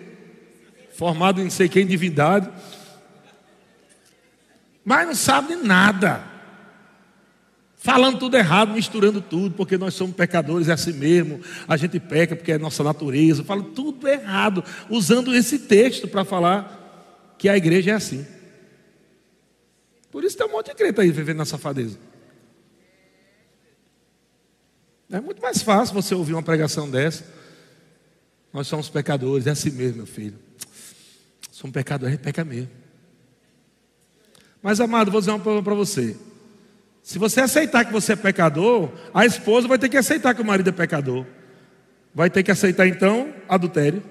Formado 0.92 1.40
em 1.40 1.50
sei 1.50 1.68
quem 1.68 1.86
divindade. 1.86 2.50
Mas 4.84 5.06
não 5.06 5.14
sabe 5.14 5.56
de 5.56 5.62
nada 5.62 6.30
falando 7.80 8.18
tudo 8.18 8.36
errado, 8.36 8.74
misturando 8.74 9.22
tudo, 9.22 9.54
porque 9.54 9.78
nós 9.78 9.94
somos 9.94 10.14
pecadores, 10.14 10.68
é 10.68 10.72
assim 10.72 10.92
mesmo, 10.92 11.40
a 11.66 11.78
gente 11.78 11.98
peca 11.98 12.36
porque 12.36 12.52
é 12.52 12.58
nossa 12.58 12.84
natureza, 12.84 13.42
fala 13.42 13.62
tudo 13.62 14.06
errado, 14.06 14.62
usando 14.90 15.34
esse 15.34 15.60
texto 15.60 16.06
para 16.06 16.22
falar 16.22 17.34
que 17.38 17.48
a 17.48 17.56
igreja 17.56 17.92
é 17.92 17.94
assim. 17.94 18.26
Por 20.10 20.24
isso 20.24 20.36
tem 20.36 20.46
um 20.46 20.52
monte 20.52 20.66
de 20.66 20.74
crente 20.74 21.00
aí 21.00 21.10
vivendo 21.10 21.38
na 21.38 21.46
safadeza. 21.46 21.98
É 25.10 25.20
muito 25.20 25.42
mais 25.42 25.60
fácil 25.62 25.94
você 25.94 26.14
ouvir 26.14 26.34
uma 26.34 26.42
pregação 26.42 26.88
dessa. 26.88 27.24
Nós 28.52 28.66
somos 28.66 28.88
pecadores, 28.88 29.46
é 29.46 29.50
assim 29.50 29.70
mesmo, 29.70 29.98
meu 29.98 30.06
filho. 30.06 30.38
Somos 31.50 31.74
pecadores, 31.74 32.14
a 32.14 32.16
gente 32.16 32.24
peca 32.24 32.44
mesmo. 32.44 32.70
Mas, 34.62 34.80
amado, 34.80 35.10
vou 35.10 35.20
dizer 35.20 35.32
uma 35.32 35.40
coisa 35.40 35.62
para 35.62 35.74
você. 35.74 36.16
Se 37.02 37.18
você 37.18 37.40
aceitar 37.40 37.84
que 37.84 37.92
você 37.92 38.12
é 38.12 38.16
pecador, 38.16 38.90
a 39.12 39.24
esposa 39.26 39.66
vai 39.66 39.78
ter 39.78 39.88
que 39.88 39.96
aceitar 39.96 40.34
que 40.34 40.42
o 40.42 40.44
marido 40.44 40.68
é 40.68 40.72
pecador. 40.72 41.26
Vai 42.14 42.30
ter 42.30 42.42
que 42.42 42.50
aceitar 42.50 42.86
então 42.86 43.32
adultério. 43.48 44.02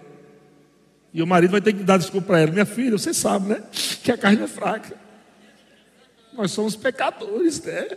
E 1.14 1.22
o 1.22 1.28
marido 1.28 1.52
vai 1.52 1.62
ter 1.62 1.74
que 1.74 1.84
dar 1.84 1.98
desculpa 1.98 2.28
para 2.28 2.40
ela. 2.40 2.52
Minha 2.52 2.66
filha, 2.66 2.98
você 2.98 3.14
sabe, 3.14 3.50
né? 3.50 3.64
Que 4.04 4.12
a 4.12 4.18
carne 4.18 4.44
é 4.44 4.48
fraca. 4.48 4.96
Nós 6.34 6.52
somos 6.52 6.76
pecadores, 6.76 7.62
né? 7.64 7.88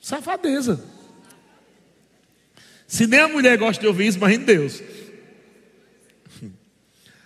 Safadeza. 0.00 0.84
Se 2.86 3.06
nem 3.06 3.20
a 3.20 3.28
mulher 3.28 3.58
gosta 3.58 3.80
de 3.80 3.86
ouvir 3.86 4.06
isso, 4.06 4.18
imagine 4.18 4.44
Deus. 4.44 4.82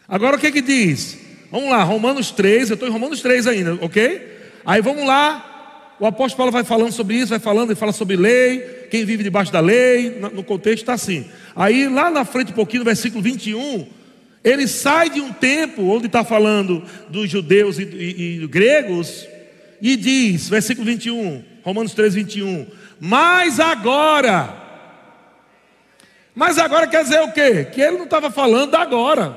Agora 0.09 0.37
o 0.37 0.41
que 0.41 0.51
que 0.51 0.61
diz? 0.61 1.19
Vamos 1.51 1.71
lá, 1.71 1.83
Romanos 1.83 2.31
3, 2.31 2.71
eu 2.71 2.75
estou 2.75 2.89
em 2.89 2.93
Romanos 2.93 3.21
3 3.21 3.47
ainda, 3.47 3.75
ok? 3.75 4.29
Aí 4.65 4.81
vamos 4.81 5.07
lá, 5.07 5.97
o 6.01 6.07
apóstolo 6.07 6.39
Paulo 6.39 6.53
vai 6.53 6.65
falando 6.65 6.93
sobre 6.93 7.17
isso, 7.17 7.29
vai 7.29 7.39
falando, 7.39 7.71
ele 7.71 7.79
fala 7.79 7.93
sobre 7.93 8.17
lei, 8.17 8.61
quem 8.91 9.05
vive 9.05 9.23
debaixo 9.23 9.53
da 9.53 9.61
lei, 9.61 10.19
no 10.33 10.43
contexto 10.43 10.83
está 10.83 10.95
assim. 10.95 11.27
Aí 11.55 11.89
lá 11.89 12.11
na 12.11 12.25
frente, 12.25 12.53
um 12.53 12.55
pouquinho, 12.55 12.81
no 12.81 12.87
versículo 12.87 13.23
21, 13.23 13.87
ele 14.43 14.67
sai 14.67 15.11
de 15.11 15.21
um 15.21 15.33
tempo 15.33 15.83
onde 15.83 16.07
está 16.07 16.25
falando 16.25 16.83
dos 17.09 17.31
judeus 17.31 17.79
e, 17.79 17.85
e, 17.85 18.43
e 18.43 18.47
gregos, 18.49 19.27
e 19.83 19.97
diz, 19.97 20.49
versículo 20.49 20.87
21, 20.87 21.45
Romanos 21.65 21.93
3, 21.93 22.15
21, 22.15 22.69
mas 23.01 23.59
agora, 23.59 24.57
mas 26.33 26.57
agora 26.57 26.87
quer 26.87 27.03
dizer 27.03 27.21
o 27.23 27.33
quê? 27.33 27.65
Que 27.65 27.81
ele 27.81 27.97
não 27.99 28.05
estava 28.05 28.31
falando 28.31 28.77
agora, 28.77 29.37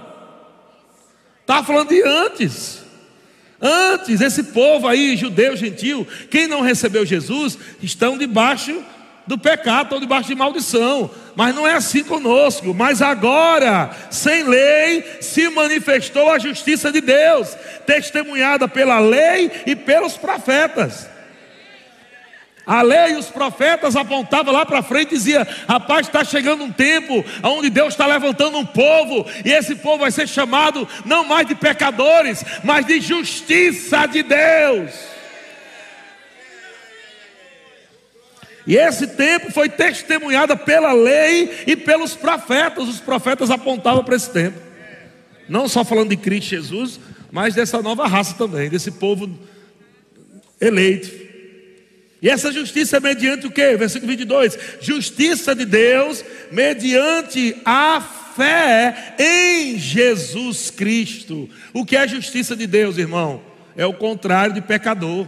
estava 1.41 1.65
falando 1.65 1.89
de 1.89 1.99
antes. 2.03 2.85
Antes, 3.59 4.21
esse 4.21 4.43
povo 4.43 4.87
aí, 4.87 5.17
judeu, 5.17 5.55
gentil, 5.55 6.07
quem 6.29 6.45
não 6.45 6.61
recebeu 6.61 7.03
Jesus, 7.05 7.57
estão 7.81 8.15
debaixo 8.15 8.83
do 9.27 9.37
pecado, 9.37 9.85
estão 9.85 9.99
debaixo 9.99 10.27
de 10.27 10.35
maldição. 10.35 11.09
Mas 11.35 11.53
não 11.53 11.67
é 11.67 11.73
assim 11.73 12.03
conosco. 12.03 12.73
Mas 12.73 13.01
agora, 13.01 13.89
sem 14.09 14.43
lei, 14.43 15.03
se 15.21 15.49
manifestou 15.49 16.29
a 16.29 16.39
justiça 16.39 16.91
de 16.91 17.01
Deus, 17.01 17.55
testemunhada 17.85 18.67
pela 18.67 18.99
lei 18.99 19.51
e 19.65 19.75
pelos 19.75 20.17
profetas. 20.17 21.09
A 22.65 22.81
lei 22.81 23.11
e 23.11 23.15
os 23.15 23.27
profetas 23.27 23.95
apontavam 23.95 24.51
lá 24.51 24.65
para 24.65 24.81
frente 24.81 25.13
e 25.13 25.17
dizia: 25.17 25.47
rapaz, 25.67 26.07
está 26.07 26.23
chegando 26.23 26.63
um 26.63 26.71
tempo 26.71 27.23
onde 27.43 27.69
Deus 27.69 27.93
está 27.93 28.07
levantando 28.07 28.57
um 28.57 28.65
povo, 28.65 29.25
e 29.43 29.51
esse 29.51 29.75
povo 29.75 29.99
vai 29.99 30.11
ser 30.11 30.27
chamado 30.27 30.87
não 31.05 31.23
mais 31.25 31.47
de 31.47 31.53
pecadores, 31.53 32.43
mas 32.63 32.85
de 32.85 32.99
justiça 32.99 34.07
de 34.07 34.23
Deus. 34.23 35.14
E 38.67 38.75
esse 38.75 39.07
tempo 39.07 39.51
foi 39.51 39.69
testemunhado 39.69 40.57
pela 40.57 40.91
lei 40.91 41.63
e 41.67 41.75
pelos 41.75 42.15
profetas. 42.15 42.87
Os 42.87 42.99
profetas 42.99 43.51
apontavam 43.51 44.03
para 44.03 44.15
esse 44.15 44.29
tempo. 44.29 44.59
Não 45.47 45.67
só 45.67 45.83
falando 45.83 46.09
de 46.09 46.17
Cristo 46.17 46.49
Jesus, 46.49 46.99
mas 47.31 47.53
dessa 47.53 47.81
nova 47.81 48.07
raça 48.07 48.35
também, 48.35 48.69
desse 48.69 48.91
povo 48.91 49.29
eleito. 50.59 51.25
E 52.21 52.29
essa 52.29 52.51
justiça 52.51 52.97
é 52.97 52.99
mediante 52.99 53.45
o 53.45 53.51
que? 53.51 53.77
Versículo 53.77 54.11
22: 54.11 54.57
Justiça 54.81 55.53
de 55.53 55.65
Deus 55.65 56.25
mediante 56.51 57.55
a 57.63 58.01
fé 58.35 59.15
em 59.19 59.77
Jesus 59.77 60.71
Cristo. 60.71 61.47
O 61.71 61.85
que 61.85 61.95
é 61.95 62.07
justiça 62.07 62.55
de 62.55 62.65
Deus, 62.65 62.97
irmão? 62.97 63.43
É 63.77 63.85
o 63.85 63.93
contrário 63.93 64.55
de 64.55 64.61
pecador. 64.61 65.27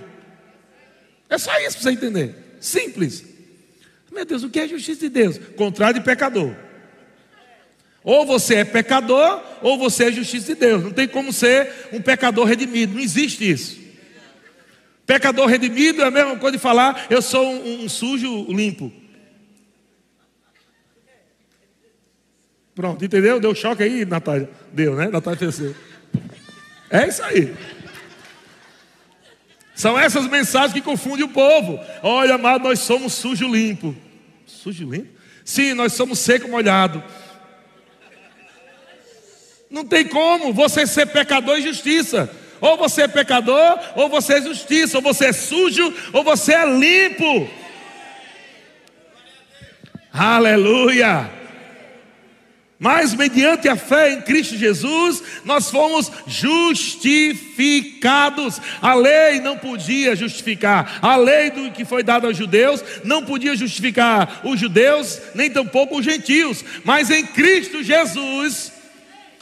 É 1.30 1.38
só 1.38 1.52
isso 1.60 1.78
para 1.78 1.84
você 1.84 1.91
entender. 1.91 2.46
Simples. 2.67 3.23
Meu 4.12 4.25
Deus, 4.25 4.43
o 4.43 4.49
que 4.49 4.60
é 4.60 4.67
justiça 4.67 5.01
de 5.01 5.10
Deus? 5.10 5.39
Contrário 5.56 5.99
de 5.99 6.06
pecador. 6.06 6.53
Ou 8.03 8.25
você 8.25 8.56
é 8.56 8.65
pecador, 8.65 9.41
ou 9.62 9.77
você 9.77 10.06
é 10.06 10.12
justiça 10.12 10.53
de 10.53 10.56
Deus. 10.56 10.84
Não 10.84 10.91
tem 10.91 11.08
como 11.08 11.32
ser 11.32 11.71
um 11.93 12.01
pecador 12.01 12.45
redimido. 12.45 12.95
Não 12.95 13.01
existe 13.01 13.49
isso. 13.49 13.80
Pecador 15.06 15.47
redimido 15.47 16.01
é 16.01 16.06
a 16.06 16.12
mesma 16.12 16.36
coisa 16.36 16.58
de 16.58 16.62
falar, 16.62 17.08
eu 17.10 17.21
sou 17.21 17.45
um, 17.45 17.86
um 17.86 17.89
sujo 17.89 18.45
limpo. 18.49 18.91
Pronto, 22.75 23.03
entendeu? 23.03 23.39
Deu 23.39 23.56
choque 23.56 23.84
aí, 23.84 24.03
Natália. 24.03 24.49
Deu, 24.73 24.95
né? 24.95 25.08
Natália 25.08 25.39
fez 25.39 25.56
assim. 25.56 25.75
É 26.89 27.08
isso 27.08 27.23
aí. 27.23 27.56
São 29.77 29.97
essas 29.97 30.25
mensagens 30.25 30.73
que 30.73 30.81
confundem 30.81 31.23
o 31.23 31.29
povo. 31.29 31.79
Olha, 32.01 32.33
amado, 32.33 32.63
nós 32.63 32.79
somos 32.79 33.13
sujo 33.13 33.47
limpo. 33.47 33.95
Sujo 34.43 34.89
limpo? 34.89 35.15
Sim, 35.45 35.75
nós 35.75 35.93
somos 35.93 36.17
seco 36.17 36.49
molhado. 36.49 37.03
Não 39.69 39.85
tem 39.85 40.07
como 40.07 40.51
você 40.51 40.87
ser 40.87 41.05
pecador 41.05 41.59
e 41.59 41.61
justiça. 41.61 42.27
Ou 42.59 42.75
você 42.75 43.03
é 43.03 43.07
pecador, 43.07 43.79
ou 43.95 44.09
você 44.09 44.39
é 44.39 44.41
justiça, 44.41 44.97
ou 44.97 45.03
você 45.03 45.25
é 45.25 45.31
sujo, 45.31 45.93
ou 46.11 46.23
você 46.23 46.53
é 46.53 46.65
limpo. 46.65 47.47
Aleluia! 50.11 51.29
Mas 52.79 53.15
mediante 53.15 53.67
a 53.67 53.75
fé 53.75 54.13
em 54.13 54.21
Cristo 54.21 54.55
Jesus, 54.55 55.23
nós 55.43 55.71
fomos 55.71 56.11
justificados. 56.27 58.61
A 58.79 58.93
lei 58.93 59.41
não 59.41 59.57
podia 59.57 60.15
justificar. 60.15 60.99
A 61.01 61.15
lei 61.15 61.49
do 61.49 61.71
que 61.71 61.83
foi 61.83 62.03
dada 62.03 62.27
aos 62.27 62.37
judeus 62.37 62.83
não 63.03 63.25
podia 63.25 63.55
justificar 63.55 64.41
os 64.43 64.59
judeus, 64.59 65.19
nem 65.33 65.49
tampouco 65.49 65.97
os 65.97 66.05
gentios. 66.05 66.63
Mas 66.83 67.09
em 67.09 67.25
Cristo 67.25 67.81
Jesus, 67.81 68.71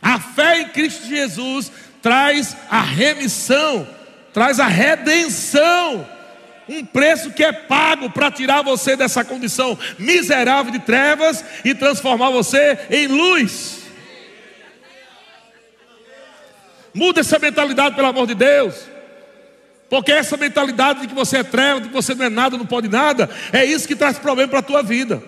a 0.01 0.17
fé 0.17 0.61
em 0.61 0.69
Cristo 0.69 1.05
Jesus 1.05 1.69
traz 2.01 2.55
a 2.69 2.81
remissão, 2.81 3.85
traz 4.33 4.61
a 4.61 4.67
redenção. 4.67 6.07
Um 6.67 6.83
preço 6.83 7.31
que 7.31 7.43
é 7.43 7.51
pago 7.51 8.09
para 8.09 8.31
tirar 8.31 8.61
você 8.63 8.95
dessa 8.95 9.23
condição 9.23 9.77
miserável 9.99 10.71
de 10.71 10.79
trevas 10.79 11.43
e 11.63 11.75
transformar 11.75 12.31
você 12.31 12.79
em 12.89 13.07
luz. 13.07 13.83
Muda 16.93 17.19
essa 17.19 17.37
mentalidade, 17.37 17.95
pelo 17.95 18.07
amor 18.07 18.25
de 18.25 18.35
Deus. 18.35 18.75
Porque 19.89 20.11
essa 20.11 20.37
mentalidade 20.37 21.01
de 21.01 21.07
que 21.07 21.13
você 21.13 21.37
é 21.37 21.43
treva, 21.43 21.81
de 21.81 21.89
que 21.89 21.93
você 21.93 22.15
não 22.15 22.25
é 22.25 22.29
nada, 22.29 22.57
não 22.57 22.65
pode 22.65 22.87
nada, 22.87 23.29
é 23.53 23.63
isso 23.63 23.87
que 23.87 23.95
traz 23.95 24.17
problema 24.17 24.49
para 24.49 24.59
a 24.59 24.63
tua 24.63 24.81
vida. 24.81 25.21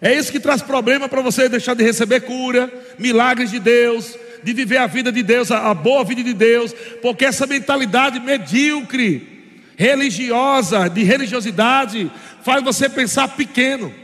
É 0.00 0.14
isso 0.14 0.32
que 0.32 0.40
traz 0.40 0.62
problema 0.62 1.08
para 1.08 1.20
você 1.20 1.48
deixar 1.48 1.74
de 1.74 1.84
receber 1.84 2.20
cura, 2.20 2.72
milagres 2.98 3.50
de 3.50 3.60
Deus, 3.60 4.16
de 4.42 4.52
viver 4.52 4.78
a 4.78 4.86
vida 4.86 5.12
de 5.12 5.22
Deus, 5.22 5.50
a, 5.50 5.74
boa 5.74 6.02
vida 6.04 6.22
de 6.22 6.32
Deus, 6.32 6.74
porque 7.02 7.26
essa 7.26 7.46
mentalidade 7.46 8.18
medíocre, 8.18 9.39
religiosa, 9.80 10.90
de 10.90 11.02
religiosidade, 11.02 12.12
faz 12.42 12.62
você 12.62 12.86
pensar 12.86 13.28
pequeno. 13.28 13.94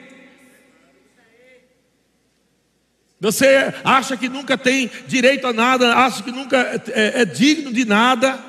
Você 3.21 3.75
acha 3.85 4.17
que 4.17 4.27
nunca 4.27 4.57
tem 4.57 4.91
direito 5.07 5.47
a 5.47 5.53
nada, 5.53 5.95
acha 5.95 6.23
que 6.23 6.33
nunca 6.33 6.57
é, 6.57 7.19
é, 7.19 7.21
é 7.21 7.25
digno 7.27 7.75
de 7.75 7.85
nada, 7.85 8.43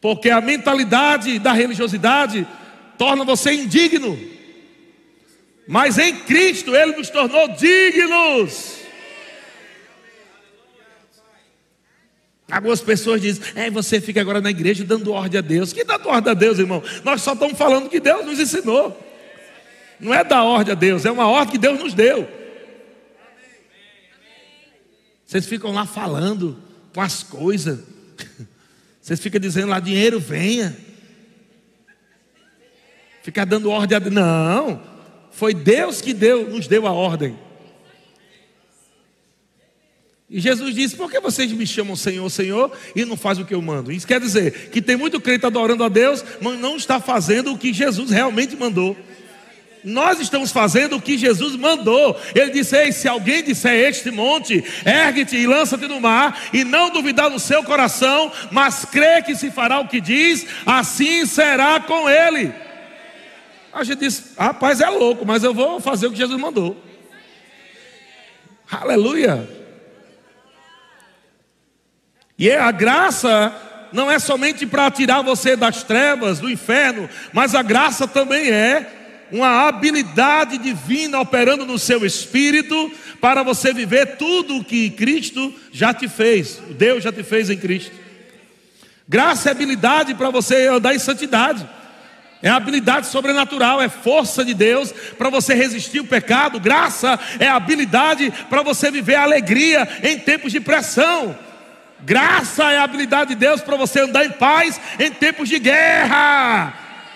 porque 0.00 0.30
a 0.30 0.40
mentalidade 0.40 1.38
da 1.38 1.52
religiosidade 1.52 2.44
torna 2.98 3.24
você 3.24 3.52
indigno, 3.52 4.18
mas 5.68 5.96
em 5.96 6.16
Cristo 6.16 6.74
Ele 6.74 6.96
nos 6.96 7.08
tornou 7.08 7.50
dignos. 7.50 8.83
Algumas 12.50 12.80
pessoas 12.80 13.20
dizem, 13.20 13.42
é, 13.54 13.70
você 13.70 14.00
fica 14.00 14.20
agora 14.20 14.40
na 14.40 14.50
igreja 14.50 14.84
dando 14.84 15.12
ordem 15.12 15.38
a 15.38 15.42
Deus. 15.42 15.72
Que 15.72 15.82
dá 15.82 15.98
ordem 16.04 16.30
a 16.30 16.34
Deus, 16.34 16.58
irmão? 16.58 16.82
Nós 17.02 17.22
só 17.22 17.32
estamos 17.32 17.56
falando 17.56 17.88
que 17.88 17.98
Deus 17.98 18.24
nos 18.26 18.38
ensinou. 18.38 18.98
Não 19.98 20.12
é 20.12 20.22
dar 20.22 20.42
ordem 20.42 20.72
a 20.72 20.74
Deus, 20.74 21.04
é 21.04 21.10
uma 21.10 21.26
ordem 21.26 21.52
que 21.52 21.58
Deus 21.58 21.78
nos 21.78 21.94
deu. 21.94 22.28
Vocês 25.24 25.46
ficam 25.46 25.72
lá 25.72 25.86
falando 25.86 26.58
com 26.92 27.00
as 27.00 27.22
coisas. 27.22 27.80
Vocês 29.00 29.20
ficam 29.20 29.40
dizendo 29.40 29.68
lá, 29.68 29.80
dinheiro 29.80 30.20
venha. 30.20 30.76
Ficar 33.22 33.44
dando 33.44 33.70
ordem 33.70 33.96
a 33.96 33.98
Deus. 33.98 34.14
Não, 34.14 34.82
foi 35.30 35.54
Deus 35.54 36.00
que 36.00 36.12
deu, 36.12 36.48
nos 36.48 36.68
deu 36.68 36.86
a 36.86 36.92
ordem. 36.92 37.38
E 40.28 40.40
Jesus 40.40 40.74
disse: 40.74 40.96
Por 40.96 41.10
que 41.10 41.20
vocês 41.20 41.52
me 41.52 41.66
chamam 41.66 41.94
Senhor, 41.94 42.28
Senhor 42.30 42.72
e 42.96 43.04
não 43.04 43.16
fazem 43.16 43.44
o 43.44 43.46
que 43.46 43.54
eu 43.54 43.62
mando? 43.62 43.92
Isso 43.92 44.06
quer 44.06 44.20
dizer 44.20 44.70
que 44.70 44.80
tem 44.80 44.96
muito 44.96 45.20
crente 45.20 45.44
adorando 45.44 45.84
a 45.84 45.88
Deus, 45.88 46.24
mas 46.40 46.58
não 46.58 46.76
está 46.76 46.98
fazendo 46.98 47.52
o 47.52 47.58
que 47.58 47.72
Jesus 47.72 48.10
realmente 48.10 48.56
mandou. 48.56 48.96
Nós 49.84 50.18
estamos 50.18 50.50
fazendo 50.50 50.96
o 50.96 51.00
que 51.00 51.18
Jesus 51.18 51.56
mandou. 51.56 52.18
Ele 52.34 52.50
disse: 52.50 52.74
Ei, 52.74 52.90
se 52.90 53.06
alguém 53.06 53.44
disser 53.44 53.74
este 53.86 54.10
monte, 54.10 54.64
ergue-te 54.86 55.36
e 55.36 55.46
lança-te 55.46 55.86
no 55.86 56.00
mar, 56.00 56.48
e 56.54 56.64
não 56.64 56.88
duvidar 56.88 57.28
no 57.28 57.38
seu 57.38 57.62
coração, 57.62 58.32
mas 58.50 58.86
crê 58.86 59.20
que 59.20 59.36
se 59.36 59.50
fará 59.50 59.78
o 59.80 59.88
que 59.88 60.00
diz, 60.00 60.46
assim 60.64 61.26
será 61.26 61.80
com 61.80 62.08
ele. 62.08 62.50
A 63.70 63.84
gente 63.84 63.98
diz: 63.98 64.32
Rapaz, 64.38 64.80
é 64.80 64.88
louco, 64.88 65.26
mas 65.26 65.44
eu 65.44 65.52
vou 65.52 65.78
fazer 65.80 66.06
o 66.06 66.12
que 66.12 66.16
Jesus 66.16 66.40
mandou. 66.40 66.82
Aleluia. 68.70 69.53
E 72.38 72.48
é 72.48 72.58
a 72.58 72.70
graça 72.72 73.54
não 73.92 74.10
é 74.10 74.18
somente 74.18 74.66
para 74.66 74.90
tirar 74.90 75.22
você 75.22 75.54
das 75.54 75.84
trevas, 75.84 76.40
do 76.40 76.50
inferno, 76.50 77.08
mas 77.32 77.54
a 77.54 77.62
graça 77.62 78.08
também 78.08 78.50
é 78.50 79.26
uma 79.30 79.68
habilidade 79.68 80.58
divina 80.58 81.20
operando 81.20 81.64
no 81.64 81.78
seu 81.78 82.04
espírito 82.04 82.90
para 83.20 83.42
você 83.42 83.72
viver 83.72 84.16
tudo 84.16 84.56
o 84.56 84.64
que 84.64 84.90
Cristo 84.90 85.54
já 85.72 85.94
te 85.94 86.08
fez, 86.08 86.60
Deus 86.70 87.04
já 87.04 87.12
te 87.12 87.22
fez 87.22 87.48
em 87.50 87.56
Cristo. 87.56 87.92
Graça 89.08 89.48
é 89.48 89.52
habilidade 89.52 90.14
para 90.14 90.30
você 90.30 90.66
andar 90.66 90.94
em 90.94 90.98
santidade. 90.98 91.66
É 92.42 92.50
habilidade 92.50 93.06
sobrenatural, 93.06 93.80
é 93.80 93.88
força 93.88 94.44
de 94.44 94.52
Deus 94.52 94.92
para 95.16 95.30
você 95.30 95.54
resistir 95.54 96.00
o 96.00 96.06
pecado. 96.06 96.60
Graça 96.60 97.18
é 97.38 97.48
habilidade 97.48 98.32
para 98.50 98.62
você 98.62 98.90
viver 98.90 99.14
alegria 99.14 99.88
em 100.02 100.18
tempos 100.18 100.52
de 100.52 100.60
pressão. 100.60 101.36
Graça 102.04 102.70
é 102.70 102.78
habilidade 102.78 103.30
de 103.30 103.36
Deus 103.36 103.62
para 103.62 103.76
você 103.76 104.00
andar 104.00 104.24
em 104.24 104.30
paz 104.30 104.78
em 104.98 105.10
tempos 105.10 105.48
de 105.48 105.58
guerra. 105.58 106.74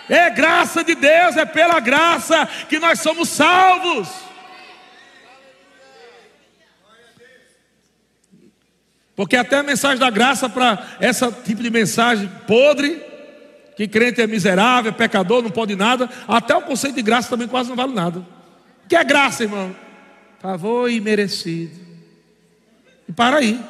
É 0.08 0.30
graça 0.30 0.82
de 0.82 0.94
Deus, 0.94 1.36
é 1.36 1.44
pela 1.44 1.78
graça 1.78 2.46
que 2.68 2.78
nós 2.78 3.00
somos 3.00 3.28
salvos. 3.28 4.08
Porque 9.14 9.36
até 9.36 9.56
a 9.56 9.62
mensagem 9.62 9.98
da 9.98 10.08
graça 10.08 10.48
para 10.48 10.82
esse 11.00 11.30
tipo 11.42 11.62
de 11.62 11.70
mensagem 11.70 12.30
podre, 12.46 13.02
que 13.76 13.86
crente 13.86 14.22
é 14.22 14.26
miserável, 14.26 14.90
é 14.90 14.94
pecador, 14.94 15.42
não 15.42 15.50
pode 15.50 15.76
nada, 15.76 16.08
até 16.26 16.56
o 16.56 16.62
conceito 16.62 16.94
de 16.94 17.02
graça 17.02 17.28
também 17.28 17.48
quase 17.48 17.68
não 17.68 17.76
vale 17.76 17.92
nada. 17.92 18.20
O 18.20 18.88
que 18.88 18.96
é 18.96 19.04
graça, 19.04 19.42
irmão? 19.42 19.76
Favor 20.40 20.90
imerecido. 20.90 21.78
E 23.06 23.12
para 23.12 23.38
aí. 23.38 23.60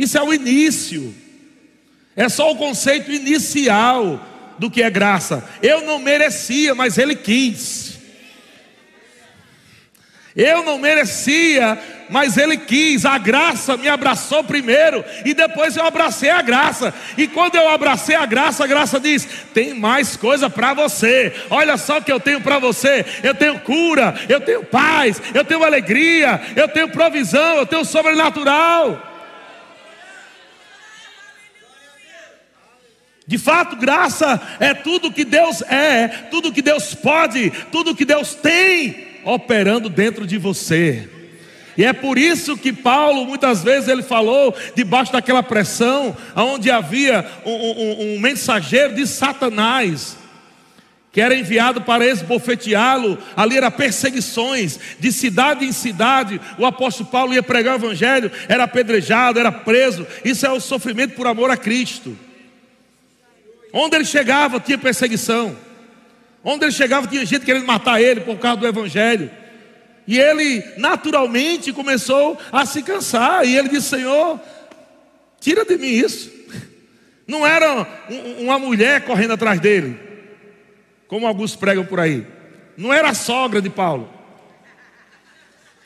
Isso 0.00 0.16
é 0.16 0.22
o 0.22 0.32
início. 0.32 1.14
É 2.16 2.26
só 2.30 2.50
o 2.50 2.56
conceito 2.56 3.12
inicial 3.12 4.18
do 4.58 4.70
que 4.70 4.82
é 4.82 4.88
graça. 4.88 5.44
Eu 5.62 5.82
não 5.82 5.98
merecia, 5.98 6.74
mas 6.74 6.96
Ele 6.96 7.14
quis. 7.14 7.98
Eu 10.34 10.62
não 10.62 10.78
merecia, 10.78 11.78
mas 12.08 12.38
Ele 12.38 12.56
quis. 12.56 13.04
A 13.04 13.18
graça 13.18 13.76
me 13.76 13.88
abraçou 13.88 14.42
primeiro 14.42 15.04
e 15.22 15.34
depois 15.34 15.76
eu 15.76 15.84
abracei 15.84 16.30
a 16.30 16.40
graça. 16.40 16.94
E 17.18 17.26
quando 17.26 17.56
eu 17.56 17.68
abracei 17.68 18.16
a 18.16 18.24
graça, 18.24 18.64
a 18.64 18.66
graça 18.66 18.98
diz: 18.98 19.28
tem 19.52 19.74
mais 19.74 20.16
coisa 20.16 20.48
para 20.48 20.72
você. 20.72 21.30
Olha 21.50 21.76
só 21.76 21.98
o 21.98 22.02
que 22.02 22.10
eu 22.10 22.20
tenho 22.20 22.40
para 22.40 22.58
você. 22.58 23.04
Eu 23.22 23.34
tenho 23.34 23.60
cura, 23.60 24.14
eu 24.30 24.40
tenho 24.40 24.64
paz, 24.64 25.20
eu 25.34 25.44
tenho 25.44 25.62
alegria, 25.62 26.40
eu 26.56 26.68
tenho 26.68 26.88
provisão, 26.88 27.56
eu 27.56 27.66
tenho 27.66 27.84
sobrenatural. 27.84 29.09
De 33.30 33.38
fato, 33.38 33.76
graça 33.76 34.42
é 34.58 34.74
tudo 34.74 35.12
que 35.12 35.24
Deus 35.24 35.62
é, 35.62 36.08
tudo 36.32 36.52
que 36.52 36.60
Deus 36.60 36.96
pode, 36.96 37.52
tudo 37.70 37.94
que 37.94 38.04
Deus 38.04 38.34
tem 38.34 39.06
operando 39.24 39.88
dentro 39.88 40.26
de 40.26 40.36
você. 40.36 41.08
E 41.78 41.84
é 41.84 41.92
por 41.92 42.18
isso 42.18 42.56
que 42.56 42.72
Paulo, 42.72 43.24
muitas 43.24 43.62
vezes, 43.62 43.88
ele 43.88 44.02
falou, 44.02 44.52
debaixo 44.74 45.12
daquela 45.12 45.44
pressão, 45.44 46.16
onde 46.34 46.72
havia 46.72 47.24
um, 47.46 47.52
um, 47.52 48.14
um 48.16 48.20
mensageiro 48.20 48.96
de 48.96 49.06
Satanás, 49.06 50.16
que 51.12 51.20
era 51.20 51.36
enviado 51.36 51.82
para 51.82 52.04
esbofeteá-lo, 52.04 53.16
ali 53.36 53.56
era 53.56 53.70
perseguições, 53.70 54.76
de 54.98 55.12
cidade 55.12 55.64
em 55.64 55.70
cidade, 55.70 56.40
o 56.58 56.66
apóstolo 56.66 57.08
Paulo 57.08 57.32
ia 57.32 57.44
pregar 57.44 57.74
o 57.74 57.78
evangelho, 57.78 58.32
era 58.48 58.64
apedrejado, 58.64 59.38
era 59.38 59.52
preso, 59.52 60.04
isso 60.24 60.44
é 60.44 60.50
o 60.50 60.58
sofrimento 60.58 61.14
por 61.14 61.28
amor 61.28 61.48
a 61.48 61.56
Cristo. 61.56 62.18
Onde 63.72 63.96
ele 63.96 64.04
chegava 64.04 64.60
tinha 64.60 64.78
perseguição. 64.78 65.56
Onde 66.42 66.64
ele 66.64 66.72
chegava 66.72 67.06
tinha 67.06 67.24
gente 67.24 67.44
querendo 67.44 67.66
matar 67.66 68.00
ele 68.00 68.20
por 68.20 68.38
causa 68.38 68.60
do 68.60 68.66
evangelho. 68.66 69.30
E 70.06 70.18
ele 70.18 70.64
naturalmente 70.76 71.72
começou 71.72 72.38
a 72.50 72.66
se 72.66 72.82
cansar. 72.82 73.46
E 73.46 73.56
ele 73.56 73.68
disse: 73.68 73.90
Senhor, 73.90 74.40
tira 75.38 75.64
de 75.64 75.76
mim 75.76 75.88
isso. 75.88 76.30
Não 77.26 77.46
era 77.46 77.86
uma 78.38 78.58
mulher 78.58 79.04
correndo 79.04 79.34
atrás 79.34 79.60
dele, 79.60 79.98
como 81.06 81.26
alguns 81.26 81.54
pregam 81.54 81.84
por 81.84 82.00
aí. 82.00 82.26
Não 82.76 82.92
era 82.92 83.10
a 83.10 83.14
sogra 83.14 83.60
de 83.60 83.70
Paulo. 83.70 84.19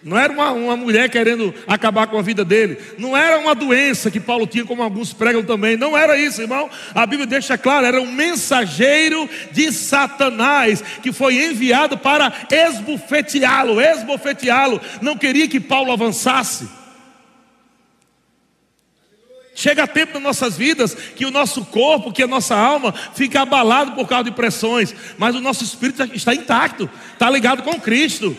Não 0.05 0.19
era 0.19 0.31
uma, 0.31 0.53
uma 0.53 0.77
mulher 0.77 1.09
querendo 1.09 1.55
acabar 1.67 2.07
com 2.07 2.19
a 2.19 2.23
vida 2.23 2.45
dele. 2.45 2.77
Não 2.99 3.17
era 3.17 3.39
uma 3.39 3.55
doença 3.55 4.11
que 4.11 4.21
Paulo 4.21 4.47
tinha, 4.47 4.65
como 4.65 4.83
alguns 4.83 5.15
pregam 5.15 5.43
também. 5.43 5.79
Não 5.79 5.97
era 5.97 6.19
isso, 6.19 6.43
irmão. 6.43 6.69
A 6.95 7.07
Bíblia 7.07 7.27
deixa 7.27 7.57
claro: 7.57 7.87
era 7.87 7.99
um 7.99 8.13
mensageiro 8.13 9.27
de 9.51 9.73
Satanás 9.73 10.83
que 11.03 11.11
foi 11.11 11.43
enviado 11.47 11.97
para 11.97 12.31
esbufeteá-lo. 12.51 13.81
Esbufeteá-lo. 13.81 14.79
Não 15.01 15.17
queria 15.17 15.49
que 15.49 15.59
Paulo 15.59 15.91
avançasse. 15.91 16.69
Chega 19.55 19.87
tempo 19.87 20.15
nas 20.15 20.23
nossas 20.23 20.57
vidas 20.57 20.95
que 20.95 21.25
o 21.25 21.31
nosso 21.31 21.65
corpo, 21.65 22.13
que 22.13 22.25
a 22.25 22.27
nossa 22.27 22.55
alma 22.55 22.93
fica 23.15 23.41
abalado 23.41 23.93
por 23.93 24.07
causa 24.07 24.25
de 24.25 24.33
pressões, 24.33 24.95
mas 25.17 25.35
o 25.35 25.41
nosso 25.41 25.65
espírito 25.65 26.03
está 26.13 26.35
intacto, 26.35 26.91
está 27.13 27.31
ligado 27.31 27.63
com 27.63 27.81
Cristo. 27.81 28.37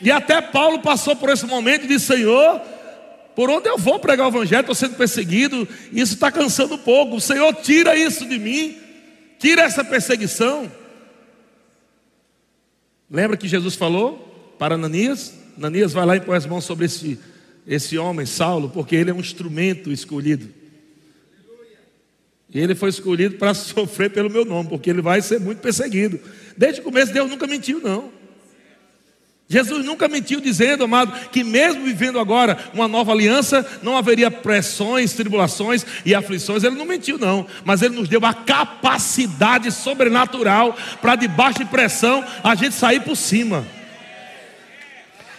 E 0.00 0.10
até 0.10 0.40
Paulo 0.40 0.80
passou 0.80 1.16
por 1.16 1.28
esse 1.30 1.46
momento 1.46 1.84
e 1.84 1.88
disse: 1.88 2.06
Senhor, 2.06 2.60
por 3.34 3.50
onde 3.50 3.68
eu 3.68 3.78
vou 3.78 3.98
pregar 3.98 4.26
o 4.26 4.30
Evangelho? 4.30 4.60
Estou 4.60 4.74
sendo 4.74 4.96
perseguido, 4.96 5.68
isso 5.92 6.14
está 6.14 6.30
cansando 6.30 6.74
um 6.74 6.78
pouco. 6.78 7.20
Senhor 7.20 7.54
tira 7.54 7.96
isso 7.96 8.26
de 8.26 8.38
mim, 8.38 8.76
tira 9.38 9.62
essa 9.62 9.84
perseguição. 9.84 10.70
Lembra 13.10 13.36
que 13.36 13.48
Jesus 13.48 13.74
falou 13.74 14.54
para 14.58 14.74
Ananias? 14.74 15.34
Ananias 15.56 15.92
vai 15.92 16.04
lá 16.04 16.16
e 16.16 16.20
põe 16.20 16.36
as 16.36 16.46
mãos 16.46 16.64
sobre 16.64 16.86
esse, 16.86 17.18
esse 17.66 17.96
homem, 17.96 18.26
Saulo, 18.26 18.68
porque 18.68 18.94
ele 18.94 19.10
é 19.10 19.14
um 19.14 19.20
instrumento 19.20 19.90
escolhido. 19.90 20.48
E 22.52 22.58
ele 22.58 22.74
foi 22.74 22.88
escolhido 22.88 23.36
para 23.36 23.52
sofrer 23.54 24.10
pelo 24.10 24.30
meu 24.30 24.44
nome, 24.44 24.68
porque 24.68 24.90
ele 24.90 25.02
vai 25.02 25.20
ser 25.22 25.40
muito 25.40 25.58
perseguido. 25.58 26.18
Desde 26.56 26.80
o 26.80 26.84
começo, 26.84 27.12
Deus 27.12 27.30
nunca 27.30 27.46
mentiu, 27.46 27.80
não. 27.80 28.17
Jesus 29.50 29.82
nunca 29.82 30.08
mentiu 30.08 30.42
dizendo, 30.42 30.84
amado, 30.84 31.10
que 31.30 31.42
mesmo 31.42 31.82
vivendo 31.82 32.20
agora 32.20 32.58
uma 32.74 32.86
nova 32.86 33.12
aliança, 33.12 33.66
não 33.82 33.96
haveria 33.96 34.30
pressões, 34.30 35.14
tribulações 35.14 35.86
e 36.04 36.14
aflições. 36.14 36.64
Ele 36.64 36.76
não 36.76 36.84
mentiu, 36.84 37.16
não, 37.16 37.46
mas 37.64 37.80
ele 37.80 37.96
nos 37.96 38.10
deu 38.10 38.20
a 38.26 38.34
capacidade 38.34 39.72
sobrenatural 39.72 40.76
para 41.00 41.16
debaixo 41.16 41.60
de 41.60 41.64
pressão 41.64 42.22
a 42.44 42.54
gente 42.54 42.74
sair 42.74 43.00
por 43.00 43.16
cima. 43.16 43.66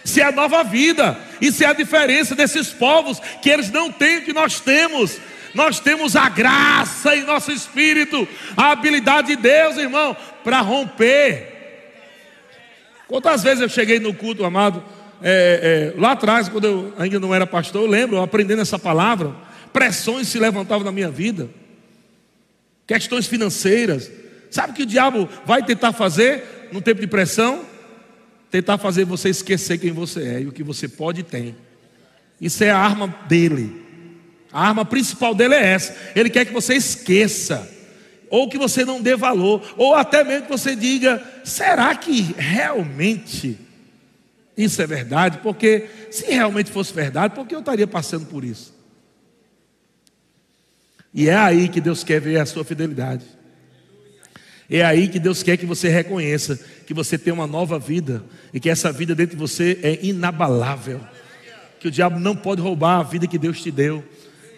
Isso 0.04 0.18
é 0.18 0.24
a 0.24 0.32
nova 0.32 0.64
vida, 0.64 1.16
isso 1.40 1.62
é 1.62 1.66
a 1.66 1.72
diferença 1.72 2.34
desses 2.34 2.70
povos 2.70 3.20
que 3.40 3.48
eles 3.48 3.70
não 3.70 3.92
têm 3.92 4.18
o 4.18 4.24
que 4.24 4.32
nós 4.32 4.58
temos. 4.58 5.18
Nós 5.54 5.78
temos 5.78 6.16
a 6.16 6.28
graça 6.28 7.14
em 7.14 7.22
nosso 7.22 7.52
espírito, 7.52 8.26
a 8.56 8.72
habilidade 8.72 9.28
de 9.28 9.36
Deus, 9.36 9.76
irmão, 9.76 10.16
para 10.42 10.60
romper 10.60 11.59
Quantas 13.10 13.42
vezes 13.42 13.60
eu 13.60 13.68
cheguei 13.68 13.98
no 13.98 14.14
culto, 14.14 14.44
amado, 14.44 14.84
é, 15.20 15.92
é, 15.96 16.00
lá 16.00 16.12
atrás, 16.12 16.48
quando 16.48 16.64
eu 16.64 16.94
ainda 16.96 17.18
não 17.18 17.34
era 17.34 17.44
pastor, 17.44 17.82
eu 17.82 17.88
lembro, 17.88 18.22
aprendendo 18.22 18.62
essa 18.62 18.78
palavra, 18.78 19.34
pressões 19.72 20.28
se 20.28 20.38
levantavam 20.38 20.84
na 20.84 20.92
minha 20.92 21.10
vida, 21.10 21.50
questões 22.86 23.26
financeiras. 23.26 24.08
Sabe 24.48 24.70
o 24.70 24.76
que 24.76 24.84
o 24.84 24.86
diabo 24.86 25.28
vai 25.44 25.60
tentar 25.60 25.92
fazer 25.92 26.68
no 26.70 26.80
tempo 26.80 27.00
de 27.00 27.08
pressão? 27.08 27.64
Tentar 28.48 28.78
fazer 28.78 29.04
você 29.04 29.28
esquecer 29.28 29.78
quem 29.78 29.90
você 29.90 30.22
é 30.22 30.40
e 30.42 30.46
o 30.46 30.52
que 30.52 30.62
você 30.62 30.86
pode 30.86 31.22
e 31.22 31.24
tem. 31.24 31.56
Isso 32.40 32.62
é 32.62 32.70
a 32.70 32.78
arma 32.78 33.12
dele. 33.26 33.74
A 34.52 34.68
arma 34.68 34.84
principal 34.84 35.34
dele 35.34 35.54
é 35.56 35.66
essa. 35.66 35.96
Ele 36.14 36.30
quer 36.30 36.44
que 36.44 36.52
você 36.52 36.74
esqueça 36.74 37.68
ou 38.30 38.48
que 38.48 38.56
você 38.56 38.84
não 38.84 39.02
dê 39.02 39.16
valor, 39.16 39.74
ou 39.76 39.94
até 39.94 40.24
mesmo 40.24 40.44
que 40.44 40.52
você 40.52 40.74
diga: 40.76 41.22
será 41.44 41.94
que 41.94 42.34
realmente 42.38 43.58
isso 44.56 44.80
é 44.80 44.86
verdade? 44.86 45.38
Porque 45.38 45.88
se 46.10 46.26
realmente 46.26 46.70
fosse 46.70 46.94
verdade, 46.94 47.34
por 47.34 47.46
que 47.46 47.54
eu 47.54 47.60
estaria 47.60 47.86
passando 47.86 48.26
por 48.26 48.44
isso? 48.44 48.72
E 51.12 51.28
é 51.28 51.34
aí 51.34 51.68
que 51.68 51.80
Deus 51.80 52.04
quer 52.04 52.20
ver 52.20 52.38
a 52.38 52.46
sua 52.46 52.64
fidelidade. 52.64 53.24
É 54.70 54.84
aí 54.84 55.08
que 55.08 55.18
Deus 55.18 55.42
quer 55.42 55.56
que 55.56 55.66
você 55.66 55.88
reconheça 55.88 56.60
que 56.86 56.94
você 56.94 57.18
tem 57.18 57.32
uma 57.32 57.46
nova 57.46 57.76
vida 57.76 58.22
e 58.54 58.60
que 58.60 58.70
essa 58.70 58.92
vida 58.92 59.16
dentro 59.16 59.36
de 59.36 59.40
você 59.40 59.80
é 59.82 59.98
inabalável. 60.00 61.00
Que 61.80 61.88
o 61.88 61.90
diabo 61.90 62.20
não 62.20 62.36
pode 62.36 62.60
roubar 62.60 63.00
a 63.00 63.02
vida 63.02 63.26
que 63.26 63.38
Deus 63.38 63.60
te 63.60 63.70
deu. 63.72 64.04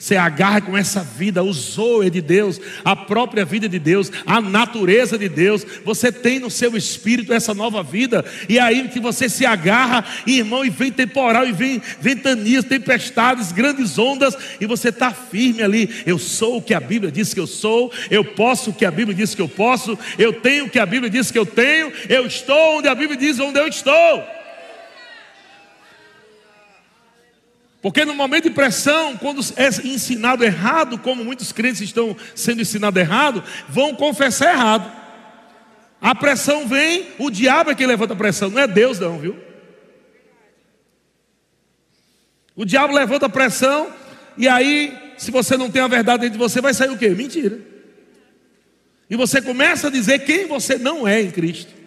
Você 0.03 0.17
agarra 0.17 0.61
com 0.61 0.77
essa 0.77 1.05
vida, 1.05 1.45
o 1.45 1.53
zoe 1.53 2.11
de 2.11 2.21
Deus, 2.21 2.61
a 2.85 2.97
própria 2.97 3.45
vida 3.45 3.69
de 3.69 3.79
Deus, 3.79 4.11
a 4.27 4.41
natureza 4.41 5.17
de 5.17 5.29
Deus. 5.29 5.65
Você 5.85 6.11
tem 6.11 6.41
no 6.41 6.51
seu 6.51 6.77
espírito 6.77 7.33
essa 7.33 7.55
nova 7.55 7.85
vida. 7.85 8.25
E 8.49 8.59
aí 8.59 8.89
que 8.89 8.99
você 8.99 9.29
se 9.29 9.47
agarra, 9.47 10.05
irmão, 10.27 10.65
e 10.65 10.71
vem 10.71 10.91
temporal, 10.91 11.47
e 11.47 11.53
vem 11.53 11.81
ventanias, 12.01 12.65
tempestades, 12.65 13.53
grandes 13.53 13.97
ondas, 13.97 14.37
e 14.61 14.67
você 14.67 14.89
está 14.89 15.13
firme 15.13 15.63
ali. 15.63 15.89
Eu 16.05 16.19
sou 16.19 16.57
o 16.57 16.63
que 16.63 16.75
a 16.75 16.81
Bíblia 16.81 17.13
diz 17.13 17.33
que 17.33 17.39
eu 17.39 17.47
sou, 17.47 17.93
eu 18.11 18.25
posso 18.25 18.71
o 18.71 18.75
que 18.75 18.85
a 18.85 18.91
Bíblia 18.91 19.15
diz 19.15 19.37
que 19.37 19.41
eu 19.41 19.49
posso, 19.49 19.97
eu 20.19 20.33
tenho 20.33 20.65
o 20.65 20.69
que 20.69 20.81
a 20.81 20.85
Bíblia 20.85 21.09
diz 21.09 21.31
que 21.31 21.39
eu 21.39 21.47
tenho, 21.47 21.93
eu 22.09 22.27
estou 22.27 22.79
onde 22.79 22.89
a 22.89 22.95
Bíblia 22.97 23.17
diz 23.17 23.39
onde 23.39 23.61
eu 23.61 23.69
estou. 23.69 24.42
Porque 27.83 28.05
no 28.05 28.15
momento 28.15 28.45
de 28.45 28.51
pressão, 28.51 29.17
quando 29.17 29.43
é 29.57 29.67
ensinado 29.85 30.45
errado, 30.45 30.97
como 30.99 31.25
muitos 31.25 31.51
crentes 31.51 31.81
estão 31.81 32.17
sendo 32.33 32.63
ensinados 32.63 33.01
errado, 33.01 33.43
vão 33.69 33.93
confessar 33.93 34.55
errado. 34.55 34.91
A 36.01 36.15
pressão 36.15 36.67
vem, 36.67 37.09
o 37.19 37.29
diabo 37.29 37.73
é 37.73 37.75
quem 37.75 37.87
levanta 37.87 38.13
a 38.13 38.17
pressão, 38.17 38.51
não 38.51 38.61
é 38.61 38.69
Deus 38.69 39.01
não, 39.01 39.19
viu? 39.19 39.37
O 42.55 42.65
diabo 42.65 42.95
levanta 42.95 43.27
a 43.27 43.29
pressão, 43.29 43.93
e 44.39 44.49
aí, 44.49 44.97
se 45.19 45.33
você 45.33 45.57
não 45.57 45.69
tem 45.69 45.83
a 45.83 45.89
verdade 45.89 46.21
dentro 46.21 46.39
de 46.39 46.45
você, 46.45 46.61
vai 46.61 46.73
sair 46.73 46.91
o 46.91 46.99
quê? 46.99 47.09
Mentira. 47.09 47.59
E 49.11 49.17
você 49.17 49.43
começa 49.43 49.89
a 49.89 49.91
dizer 49.91 50.21
quem 50.21 50.47
você 50.47 50.79
não 50.79 51.07
é 51.07 51.21
em 51.21 51.33
Cristo. 51.33 51.82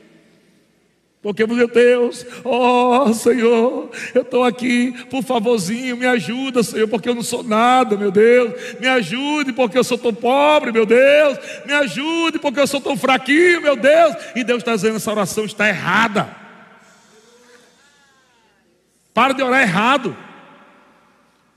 Porque, 1.26 1.44
meu 1.48 1.68
Deus, 1.68 2.24
ó 2.44 3.06
oh, 3.06 3.12
Senhor, 3.16 3.90
eu 4.14 4.22
estou 4.22 4.44
aqui, 4.44 4.92
por 5.10 5.24
favorzinho, 5.24 5.98
me 5.98 6.06
ajuda, 6.06 6.62
Senhor, 6.62 6.88
porque 6.88 7.10
eu 7.10 7.16
não 7.16 7.24
sou 7.24 7.42
nada, 7.42 7.98
meu 7.98 8.12
Deus. 8.12 8.54
Me 8.80 8.86
ajude, 8.86 9.52
porque 9.52 9.76
eu 9.76 9.84
sou 9.84 9.98
tão 9.98 10.14
pobre, 10.14 10.72
meu 10.72 10.86
Deus. 10.86 11.40
Me 11.66 11.74
ajude, 11.74 12.38
porque 12.38 12.60
eu 12.60 12.68
sou 12.68 12.80
tão 12.80 12.96
fraquinho, 12.96 13.60
meu 13.60 13.76
Deus. 13.76 14.16
E 14.36 14.44
Deus 14.44 14.60
está 14.60 14.76
dizendo: 14.76 14.98
essa 14.98 15.10
oração 15.10 15.46
está 15.46 15.68
errada. 15.68 16.30
Para 19.12 19.34
de 19.34 19.42
orar 19.42 19.64
errado. 19.64 20.16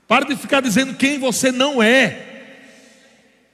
Para 0.07 0.25
de 0.25 0.35
ficar 0.35 0.61
dizendo 0.61 0.95
quem 0.95 1.19
você 1.19 1.51
não 1.51 1.83
é. 1.83 2.28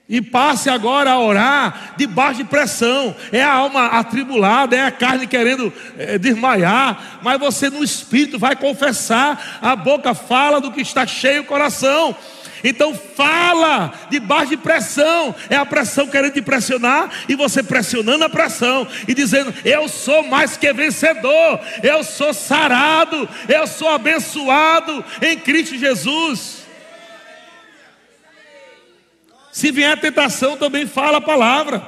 E 0.08 0.22
passe 0.22 0.70
agora 0.70 1.12
a 1.12 1.20
orar 1.20 1.96
debaixo 1.98 2.38
de 2.38 2.44
pressão. 2.44 3.16
É 3.32 3.42
a 3.42 3.54
alma 3.54 3.88
atribulada, 3.88 4.76
é 4.76 4.86
a 4.86 4.92
carne 4.92 5.26
querendo 5.26 5.74
é, 5.98 6.20
desmaiar. 6.20 7.20
Mas 7.24 7.40
você 7.40 7.72
no 7.72 7.84
espírito 7.84 8.38
vai 8.38 8.56
confessar. 8.56 9.60
A 9.62 9.76
boca 9.76 10.14
fala 10.14 10.62
do 10.62 10.72
que 10.72 10.82
está 10.82 11.08
cheio 11.08 11.42
o 11.42 11.46
coração. 11.46 12.16
Então 12.64 12.94
fala 12.94 13.94
debaixo 14.10 14.50
de 14.50 14.58
pressão. 14.58 15.34
É 15.50 15.56
a 15.56 15.66
pressão 15.66 16.08
querendo 16.08 16.34
te 16.34 16.42
pressionar 16.42 17.10
e 17.28 17.36
você 17.36 17.64
pressionando 17.64 18.24
a 18.24 18.30
pressão 18.30 18.88
e 19.08 19.14
dizendo: 19.14 19.54
Eu 19.64 19.88
sou 19.88 20.24
mais 20.24 20.56
que 20.58 20.72
vencedor, 20.72 21.60
eu 21.82 22.04
sou 22.04 22.34
sarado, 22.34 23.28
eu 23.48 23.68
sou 23.68 23.90
abençoado 23.90 25.04
em 25.22 25.38
Cristo 25.38 25.78
Jesus. 25.78 26.65
Se 29.56 29.72
vier 29.72 29.90
a 29.90 29.96
tentação, 29.96 30.58
também 30.58 30.86
fala 30.86 31.20
a 31.20 31.22
palavra. 31.22 31.82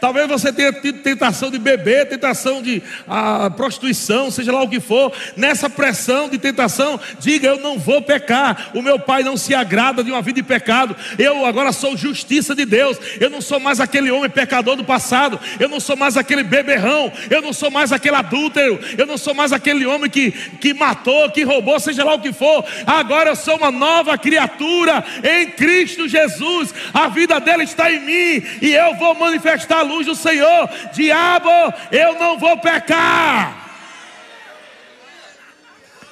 Talvez 0.00 0.28
você 0.28 0.52
tenha 0.52 0.72
tido 0.72 1.00
tentação 1.02 1.50
de 1.50 1.58
beber, 1.58 2.08
tentação 2.08 2.62
de 2.62 2.82
a, 3.08 3.50
prostituição, 3.50 4.30
seja 4.30 4.52
lá 4.52 4.62
o 4.62 4.68
que 4.68 4.80
for. 4.80 5.12
Nessa 5.36 5.70
pressão 5.70 6.28
de 6.28 6.38
tentação, 6.38 7.00
diga: 7.18 7.48
Eu 7.48 7.58
não 7.58 7.78
vou 7.78 8.02
pecar. 8.02 8.70
O 8.74 8.82
meu 8.82 8.98
pai 8.98 9.22
não 9.22 9.36
se 9.36 9.54
agrada 9.54 10.04
de 10.04 10.10
uma 10.10 10.22
vida 10.22 10.36
de 10.36 10.42
pecado. 10.42 10.94
Eu 11.18 11.46
agora 11.46 11.72
sou 11.72 11.96
justiça 11.96 12.54
de 12.54 12.64
Deus. 12.64 12.98
Eu 13.20 13.30
não 13.30 13.40
sou 13.40 13.58
mais 13.58 13.80
aquele 13.80 14.10
homem 14.10 14.28
pecador 14.28 14.76
do 14.76 14.84
passado. 14.84 15.40
Eu 15.58 15.68
não 15.68 15.80
sou 15.80 15.96
mais 15.96 16.16
aquele 16.16 16.42
beberrão. 16.42 17.12
Eu 17.30 17.40
não 17.40 17.52
sou 17.52 17.70
mais 17.70 17.92
aquele 17.92 18.16
adúltero. 18.16 18.78
Eu 18.98 19.06
não 19.06 19.16
sou 19.16 19.34
mais 19.34 19.52
aquele 19.52 19.86
homem 19.86 20.10
que, 20.10 20.30
que 20.30 20.74
matou, 20.74 21.30
que 21.30 21.42
roubou, 21.42 21.80
seja 21.80 22.04
lá 22.04 22.14
o 22.14 22.20
que 22.20 22.32
for. 22.32 22.64
Agora 22.86 23.30
eu 23.30 23.36
sou 23.36 23.56
uma 23.56 23.70
nova 23.70 24.18
criatura 24.18 25.04
em 25.24 25.46
Cristo 25.50 26.06
Jesus. 26.06 26.74
A 26.92 27.08
vida 27.08 27.40
dele 27.40 27.64
está 27.64 27.90
em 27.90 28.00
mim 28.00 28.46
e 28.60 28.74
eu 28.74 28.94
vou 28.96 29.14
manifestar 29.14 29.85
luz 29.86 30.06
do 30.06 30.14
Senhor: 30.14 30.68
Diabo, 30.92 31.50
eu 31.90 32.18
não 32.18 32.38
vou 32.38 32.58
pecar. 32.58 33.64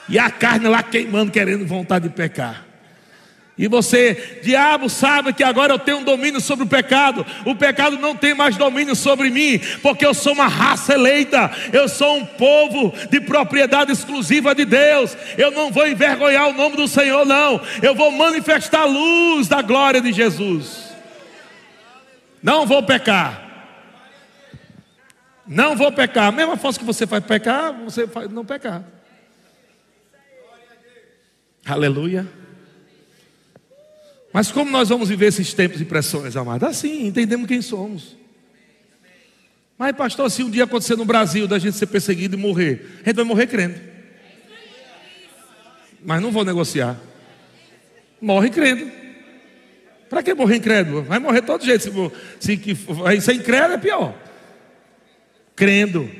E 0.08 0.18
a 0.18 0.30
carne 0.30 0.68
lá 0.68 0.82
queimando, 0.82 1.32
querendo 1.32 1.66
vontade 1.66 2.08
de 2.08 2.14
pecar. 2.14 2.64
E 3.56 3.68
você, 3.68 4.40
diabo, 4.42 4.90
sabe 4.90 5.32
que 5.32 5.44
agora 5.44 5.72
eu 5.72 5.78
tenho 5.78 5.98
um 5.98 6.02
domínio 6.02 6.40
sobre 6.40 6.64
o 6.64 6.68
pecado. 6.68 7.24
O 7.44 7.54
pecado 7.54 7.96
não 7.98 8.16
tem 8.16 8.34
mais 8.34 8.56
domínio 8.56 8.96
sobre 8.96 9.30
mim, 9.30 9.60
porque 9.80 10.04
eu 10.04 10.12
sou 10.12 10.32
uma 10.32 10.48
raça 10.48 10.94
eleita. 10.94 11.50
Eu 11.72 11.88
sou 11.88 12.16
um 12.16 12.26
povo 12.26 12.92
de 13.10 13.20
propriedade 13.20 13.92
exclusiva 13.92 14.56
de 14.56 14.64
Deus. 14.64 15.16
Eu 15.38 15.52
não 15.52 15.70
vou 15.70 15.86
envergonhar 15.86 16.48
o 16.48 16.52
nome 16.52 16.76
do 16.76 16.88
Senhor, 16.88 17.24
não. 17.24 17.60
Eu 17.80 17.94
vou 17.94 18.10
manifestar 18.10 18.80
a 18.80 18.86
luz 18.86 19.46
da 19.46 19.62
glória 19.62 20.00
de 20.00 20.12
Jesus. 20.12 20.92
Não 22.42 22.66
vou 22.66 22.82
pecar. 22.82 23.43
Não 25.46 25.76
vou 25.76 25.92
pecar. 25.92 26.28
A 26.28 26.32
mesma 26.32 26.56
força 26.56 26.78
que 26.78 26.84
você 26.84 27.06
faz 27.06 27.24
pecar, 27.24 27.72
você 27.84 28.06
faz 28.06 28.30
não 28.30 28.44
pecar. 28.44 28.84
Aleluia. 31.66 32.26
Mas 34.32 34.50
como 34.50 34.70
nós 34.70 34.88
vamos 34.88 35.08
viver 35.08 35.26
esses 35.26 35.54
tempos 35.54 35.78
de 35.78 35.84
pressões, 35.84 36.36
amados? 36.36 36.68
Assim, 36.68 37.06
entendemos 37.06 37.46
quem 37.46 37.62
somos. 37.62 38.16
Mas, 39.78 39.94
pastor, 39.96 40.30
se 40.30 40.42
um 40.42 40.50
dia 40.50 40.64
acontecer 40.64 40.96
no 40.96 41.04
Brasil 41.04 41.46
da 41.46 41.58
gente 41.58 41.76
ser 41.76 41.86
perseguido 41.86 42.36
e 42.36 42.38
morrer, 42.38 43.00
a 43.02 43.08
gente 43.08 43.16
vai 43.16 43.24
morrer 43.24 43.46
crendo. 43.46 43.80
Mas 46.04 46.20
não 46.20 46.30
vou 46.30 46.44
negociar. 46.44 46.98
Morre 48.20 48.50
crendo. 48.50 48.90
Para 50.08 50.22
que 50.22 50.34
morrer 50.34 50.56
incrédulo? 50.56 51.02
Vai 51.02 51.18
morrer 51.18 51.42
todo 51.42 51.64
jeito. 51.64 51.82
Se, 51.82 51.90
se, 52.40 52.76
se 52.76 53.20
ser 53.20 53.34
incrédulo 53.34 53.74
é 53.74 53.78
pior 53.78 54.14
crendo. 55.54 56.10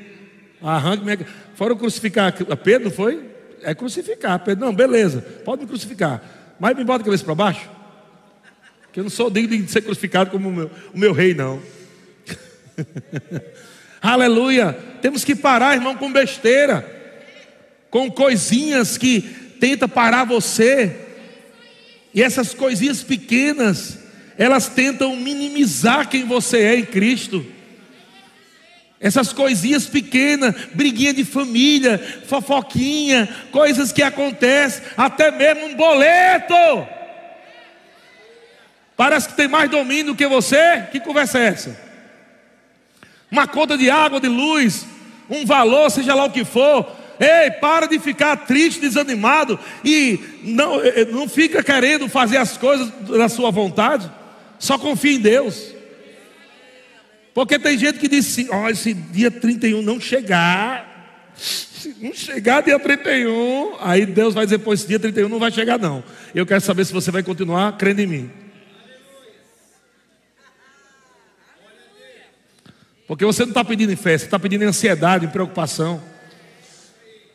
Arranque 0.61 1.03
minha... 1.03 1.19
Foram 1.55 1.77
crucificar 1.77 2.33
Pedro, 2.63 2.91
foi? 2.91 3.23
É 3.61 3.73
crucificar. 3.73 4.39
Pedro, 4.39 4.65
não, 4.65 4.73
beleza, 4.73 5.21
pode 5.43 5.61
me 5.61 5.67
crucificar. 5.67 6.21
Mas 6.59 6.75
me 6.77 6.83
bota 6.83 7.01
a 7.01 7.05
cabeça 7.05 7.23
para 7.23 7.35
baixo. 7.35 7.69
Que 8.93 8.99
eu 8.99 9.03
não 9.03 9.09
sou 9.09 9.29
digno 9.29 9.57
de 9.57 9.71
ser 9.71 9.81
crucificado 9.81 10.29
como 10.29 10.49
o 10.49 10.53
meu, 10.53 10.71
o 10.93 10.97
meu 10.97 11.13
rei, 11.13 11.33
não. 11.33 11.61
Aleluia. 14.01 14.73
Temos 15.01 15.23
que 15.23 15.35
parar, 15.35 15.75
irmão, 15.75 15.95
com 15.95 16.11
besteira. 16.11 16.89
Com 17.89 18.09
coisinhas 18.11 18.97
que 18.97 19.21
tenta 19.59 19.87
parar 19.87 20.23
você. 20.23 20.95
E 22.13 22.21
essas 22.21 22.53
coisinhas 22.53 23.03
pequenas, 23.03 23.99
elas 24.37 24.69
tentam 24.69 25.15
minimizar 25.15 26.07
quem 26.07 26.25
você 26.25 26.59
é 26.59 26.79
em 26.79 26.85
Cristo. 26.85 27.45
Essas 29.05 29.31
coisinhas 29.31 29.85
pequenas, 29.85 30.55
briguinha 30.73 31.13
de 31.13 31.23
família, 31.23 32.23
fofoquinha, 32.25 33.29
coisas 33.51 33.91
que 33.91 34.01
acontecem, 34.01 34.81
até 34.97 35.29
mesmo 35.29 35.67
um 35.67 35.75
boleto. 35.75 36.55
Parece 38.97 39.29
que 39.29 39.35
tem 39.35 39.47
mais 39.47 39.69
domínio 39.69 40.05
do 40.07 40.15
que 40.15 40.25
você. 40.25 40.87
Que 40.91 40.99
conversa 40.99 41.37
é 41.37 41.45
essa? 41.49 41.79
Uma 43.29 43.47
conta 43.47 43.77
de 43.77 43.91
água, 43.91 44.19
de 44.19 44.27
luz, 44.27 44.87
um 45.29 45.45
valor, 45.45 45.91
seja 45.91 46.15
lá 46.15 46.25
o 46.25 46.31
que 46.31 46.43
for. 46.43 46.91
Ei, 47.19 47.51
para 47.51 47.85
de 47.85 47.99
ficar 47.99 48.35
triste, 48.37 48.81
desanimado 48.81 49.59
e 49.83 50.19
não, 50.41 50.81
eh, 50.83 51.01
eh, 51.01 51.05
não 51.11 51.29
fica 51.29 51.61
querendo 51.61 52.09
fazer 52.09 52.37
as 52.37 52.57
coisas 52.57 52.89
da 53.07 53.29
sua 53.29 53.51
vontade. 53.51 54.11
Só 54.57 54.79
confia 54.79 55.11
em 55.11 55.19
Deus. 55.19 55.74
Porque 57.35 57.59
tem 57.59 57.77
gente 57.77 57.99
que 57.99 58.07
diz 58.07 58.25
assim: 58.25 58.47
ó, 58.49 58.69
esse 58.69 58.93
dia 58.93 59.29
31 59.29 59.81
não 59.81 59.99
chegar, 59.99 61.33
se 61.35 61.93
não 61.99 62.13
chegar 62.13 62.63
dia 62.63 62.79
31, 62.79 63.75
aí 63.81 64.05
Deus 64.05 64.33
vai 64.33 64.45
dizer: 64.45 64.59
pô, 64.59 64.73
esse 64.73 64.87
dia 64.87 64.97
31 64.97 65.27
não 65.27 65.37
vai 65.37 65.51
chegar, 65.51 65.77
não. 65.77 66.01
Eu 66.33 66.45
quero 66.45 66.61
saber 66.61 66.85
se 66.85 66.93
você 66.93 67.11
vai 67.11 67.21
continuar 67.21 67.77
crendo 67.77 67.99
em 67.99 68.07
mim. 68.07 68.31
Porque 73.05 73.25
você 73.25 73.41
não 73.41 73.49
está 73.49 73.65
pedindo 73.65 73.91
em 73.91 73.97
fé, 73.97 74.17
você 74.17 74.23
está 74.23 74.39
pedindo 74.39 74.63
em 74.63 74.67
ansiedade, 74.67 75.25
em 75.25 75.29
preocupação. 75.29 76.01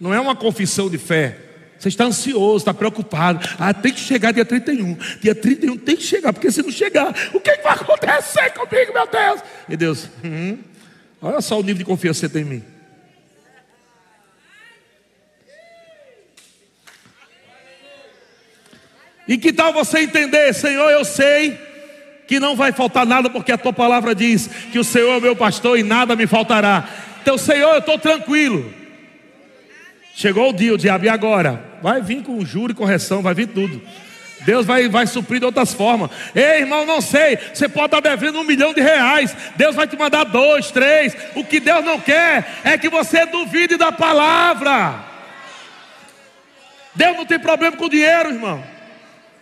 Não 0.00 0.14
é 0.14 0.18
uma 0.18 0.34
confissão 0.34 0.88
de 0.88 0.96
fé. 0.96 1.36
Você 1.80 1.88
está 1.88 2.04
ansioso, 2.04 2.58
está 2.58 2.74
preocupado. 2.74 3.40
Ah, 3.58 3.72
tem 3.72 3.90
que 3.90 4.00
chegar 4.00 4.32
dia 4.32 4.44
31. 4.44 4.98
Dia 5.18 5.34
31 5.34 5.78
tem 5.78 5.96
que 5.96 6.02
chegar, 6.02 6.30
porque 6.30 6.52
se 6.52 6.62
não 6.62 6.70
chegar, 6.70 7.08
o 7.32 7.40
que, 7.40 7.56
vai 7.56 7.72
acontecer 7.72 8.50
comigo, 8.50 8.92
meu 8.92 9.06
Deus? 9.06 9.40
E 9.66 9.76
Deus, 9.78 10.10
hum, 10.22 10.58
olha 11.22 11.40
só 11.40 11.58
o 11.58 11.62
nível 11.62 11.78
de 11.78 11.84
confiança 11.86 12.20
que 12.20 12.26
você 12.26 12.32
tem 12.34 12.42
em 12.42 12.44
mim. 12.44 12.64
E 19.26 19.38
que 19.38 19.50
tal 19.50 19.72
você 19.72 20.00
entender, 20.00 20.52
Senhor, 20.52 20.90
eu 20.90 21.02
sei 21.02 21.58
que 22.26 22.38
não 22.38 22.54
vai 22.54 22.72
faltar 22.72 23.06
nada, 23.06 23.30
porque 23.30 23.52
a 23.52 23.58
tua 23.58 23.72
palavra 23.72 24.14
diz 24.14 24.50
que 24.70 24.78
o 24.78 24.84
Senhor 24.84 25.16
é 25.16 25.20
meu 25.20 25.34
pastor 25.34 25.78
e 25.78 25.82
nada 25.82 26.14
me 26.14 26.26
faltará. 26.26 26.86
Então, 27.22 27.38
Senhor, 27.38 27.72
eu 27.72 27.78
estou 27.78 27.98
tranquilo. 27.98 28.70
Chegou 30.14 30.50
o 30.50 30.52
dia, 30.52 30.74
o 30.74 30.78
diabo, 30.78 31.06
e 31.06 31.08
agora? 31.08 31.69
Vai 31.82 32.00
vir 32.02 32.22
com 32.22 32.44
juro 32.44 32.72
e 32.72 32.74
correção, 32.74 33.22
vai 33.22 33.34
vir 33.34 33.48
tudo. 33.48 33.80
Deus 34.42 34.64
vai, 34.64 34.88
vai 34.88 35.06
suprir 35.06 35.38
de 35.38 35.46
outras 35.46 35.72
formas. 35.72 36.10
Ei, 36.34 36.60
irmão, 36.60 36.86
não 36.86 37.00
sei. 37.00 37.38
Você 37.52 37.68
pode 37.68 37.86
estar 37.86 38.00
devendo 38.00 38.40
um 38.40 38.44
milhão 38.44 38.72
de 38.72 38.80
reais. 38.80 39.36
Deus 39.56 39.74
vai 39.74 39.86
te 39.86 39.96
mandar 39.96 40.24
dois, 40.24 40.70
três. 40.70 41.14
O 41.34 41.44
que 41.44 41.60
Deus 41.60 41.84
não 41.84 42.00
quer 42.00 42.60
é 42.64 42.78
que 42.78 42.88
você 42.88 43.26
duvide 43.26 43.76
da 43.76 43.92
palavra. 43.92 45.04
Deus 46.94 47.16
não 47.16 47.26
tem 47.26 47.38
problema 47.38 47.76
com 47.76 47.88
dinheiro, 47.88 48.30
irmão. 48.30 48.64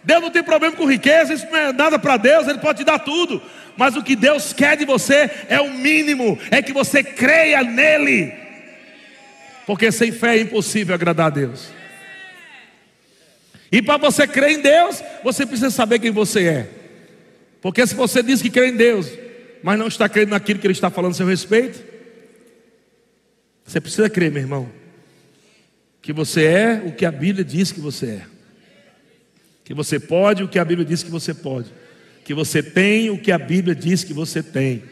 Deus 0.02 0.22
não 0.22 0.30
tem 0.30 0.42
problema 0.42 0.74
com 0.74 0.86
riqueza, 0.86 1.34
isso 1.34 1.46
não 1.50 1.58
é 1.58 1.72
nada 1.72 1.98
para 1.98 2.16
Deus, 2.16 2.46
Ele 2.46 2.58
pode 2.58 2.78
te 2.78 2.84
dar 2.84 2.98
tudo. 2.98 3.42
Mas 3.76 3.96
o 3.96 4.02
que 4.02 4.16
Deus 4.16 4.52
quer 4.52 4.76
de 4.76 4.84
você 4.84 5.30
é 5.48 5.60
o 5.60 5.70
mínimo, 5.70 6.38
é 6.50 6.62
que 6.62 6.72
você 6.72 7.02
creia 7.02 7.62
nele. 7.62 8.32
Porque 9.66 9.92
sem 9.92 10.10
fé 10.10 10.36
é 10.36 10.40
impossível 10.40 10.94
agradar 10.94 11.26
a 11.26 11.30
Deus. 11.30 11.77
E 13.70 13.82
para 13.82 13.96
você 13.98 14.26
crer 14.26 14.58
em 14.58 14.62
Deus, 14.62 15.02
você 15.22 15.44
precisa 15.44 15.70
saber 15.70 15.98
quem 15.98 16.10
você 16.10 16.46
é. 16.46 16.70
Porque 17.60 17.86
se 17.86 17.94
você 17.94 18.22
diz 18.22 18.40
que 18.40 18.50
crê 18.50 18.68
em 18.68 18.76
Deus, 18.76 19.10
mas 19.62 19.78
não 19.78 19.88
está 19.88 20.08
crendo 20.08 20.30
naquilo 20.30 20.58
que 20.58 20.66
Ele 20.66 20.72
está 20.72 20.90
falando 20.90 21.12
a 21.12 21.14
seu 21.14 21.26
respeito, 21.26 21.82
você 23.64 23.80
precisa 23.80 24.08
crer, 24.08 24.30
meu 24.30 24.42
irmão, 24.42 24.70
que 26.00 26.12
você 26.12 26.44
é 26.44 26.82
o 26.86 26.92
que 26.92 27.04
a 27.04 27.12
Bíblia 27.12 27.44
diz 27.44 27.70
que 27.70 27.80
você 27.80 28.06
é. 28.06 28.22
Que 29.64 29.74
você 29.74 30.00
pode 30.00 30.42
o 30.42 30.48
que 30.48 30.58
a 30.58 30.64
Bíblia 30.64 30.86
diz 30.86 31.02
que 31.02 31.10
você 31.10 31.34
pode. 31.34 31.68
Que 32.24 32.32
você 32.32 32.62
tem 32.62 33.10
o 33.10 33.18
que 33.18 33.30
a 33.30 33.38
Bíblia 33.38 33.74
diz 33.74 34.04
que 34.04 34.14
você 34.14 34.42
tem. 34.42 34.82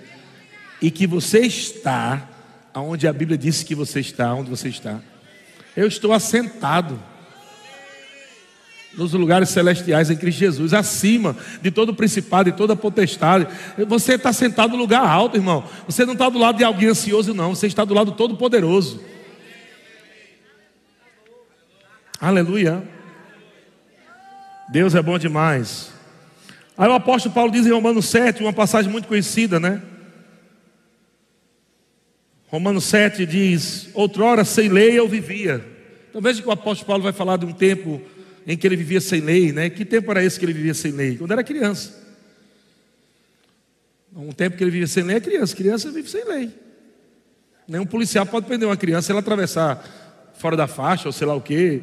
E 0.82 0.90
que 0.90 1.06
você 1.06 1.40
está 1.40 2.28
onde 2.74 3.08
a 3.08 3.12
Bíblia 3.12 3.38
diz 3.38 3.62
que 3.62 3.74
você 3.74 4.00
está, 4.00 4.34
onde 4.34 4.50
você 4.50 4.68
está. 4.68 5.00
Eu 5.74 5.86
estou 5.86 6.12
assentado 6.12 7.02
nos 8.94 9.12
lugares 9.12 9.50
celestiais 9.50 10.10
em 10.10 10.16
Cristo 10.16 10.38
Jesus, 10.38 10.72
acima 10.72 11.36
de 11.60 11.70
todo 11.70 11.94
principado 11.94 12.48
e 12.48 12.52
toda 12.52 12.74
potestade. 12.74 13.46
Você 13.86 14.14
está 14.14 14.32
sentado 14.32 14.70
no 14.70 14.78
lugar 14.78 15.06
alto, 15.06 15.36
irmão. 15.36 15.64
Você 15.86 16.04
não 16.04 16.14
está 16.14 16.28
do 16.28 16.38
lado 16.38 16.58
de 16.58 16.64
alguém 16.64 16.88
ansioso, 16.88 17.34
não. 17.34 17.54
Você 17.54 17.66
está 17.66 17.84
do 17.84 17.92
lado 17.92 18.12
do 18.12 18.16
Todo-Poderoso. 18.16 19.00
Aleluia. 22.18 22.82
Deus 24.70 24.94
é 24.94 25.02
bom 25.02 25.18
demais. 25.18 25.92
Aí 26.76 26.88
o 26.88 26.94
apóstolo 26.94 27.34
Paulo 27.34 27.52
diz 27.52 27.66
em 27.66 27.72
Romanos 27.72 28.06
7, 28.06 28.42
uma 28.42 28.52
passagem 28.52 28.90
muito 28.90 29.08
conhecida, 29.08 29.60
né? 29.60 29.82
Romanos 32.48 32.84
7 32.84 33.26
diz: 33.26 33.90
Outrora 33.94 34.44
sem 34.44 34.68
lei 34.68 34.98
eu 34.98 35.08
vivia. 35.08 35.64
Então 36.08 36.20
veja 36.20 36.40
que 36.40 36.48
o 36.48 36.52
apóstolo 36.52 36.86
Paulo 36.86 37.02
vai 37.02 37.12
falar 37.12 37.36
de 37.36 37.44
um 37.44 37.52
tempo 37.52 38.00
em 38.46 38.56
que 38.56 38.66
ele 38.66 38.76
vivia 38.76 39.00
sem 39.00 39.20
lei, 39.20 39.52
né? 39.52 39.68
Que 39.68 39.84
tempo 39.84 40.10
era 40.10 40.24
esse 40.24 40.38
que 40.38 40.44
ele 40.44 40.52
vivia 40.52 40.74
sem 40.74 40.92
lei? 40.92 41.16
Quando 41.16 41.32
era 41.32 41.42
criança. 41.42 42.06
Um 44.14 44.32
tempo 44.32 44.56
que 44.56 44.62
ele 44.62 44.70
vivia 44.70 44.86
sem 44.86 45.02
lei 45.02 45.16
é 45.16 45.20
criança. 45.20 45.54
Criança 45.54 45.90
vive 45.90 46.08
sem 46.08 46.24
lei. 46.24 46.50
Nenhum 47.66 47.84
policial 47.84 48.24
pode 48.24 48.46
prender 48.46 48.68
uma 48.68 48.76
criança 48.76 49.06
se 49.06 49.12
ela 49.12 49.20
atravessar 49.20 50.32
fora 50.38 50.56
da 50.56 50.68
faixa 50.68 51.08
ou 51.08 51.12
sei 51.12 51.26
lá 51.26 51.34
o 51.34 51.40
quê. 51.40 51.82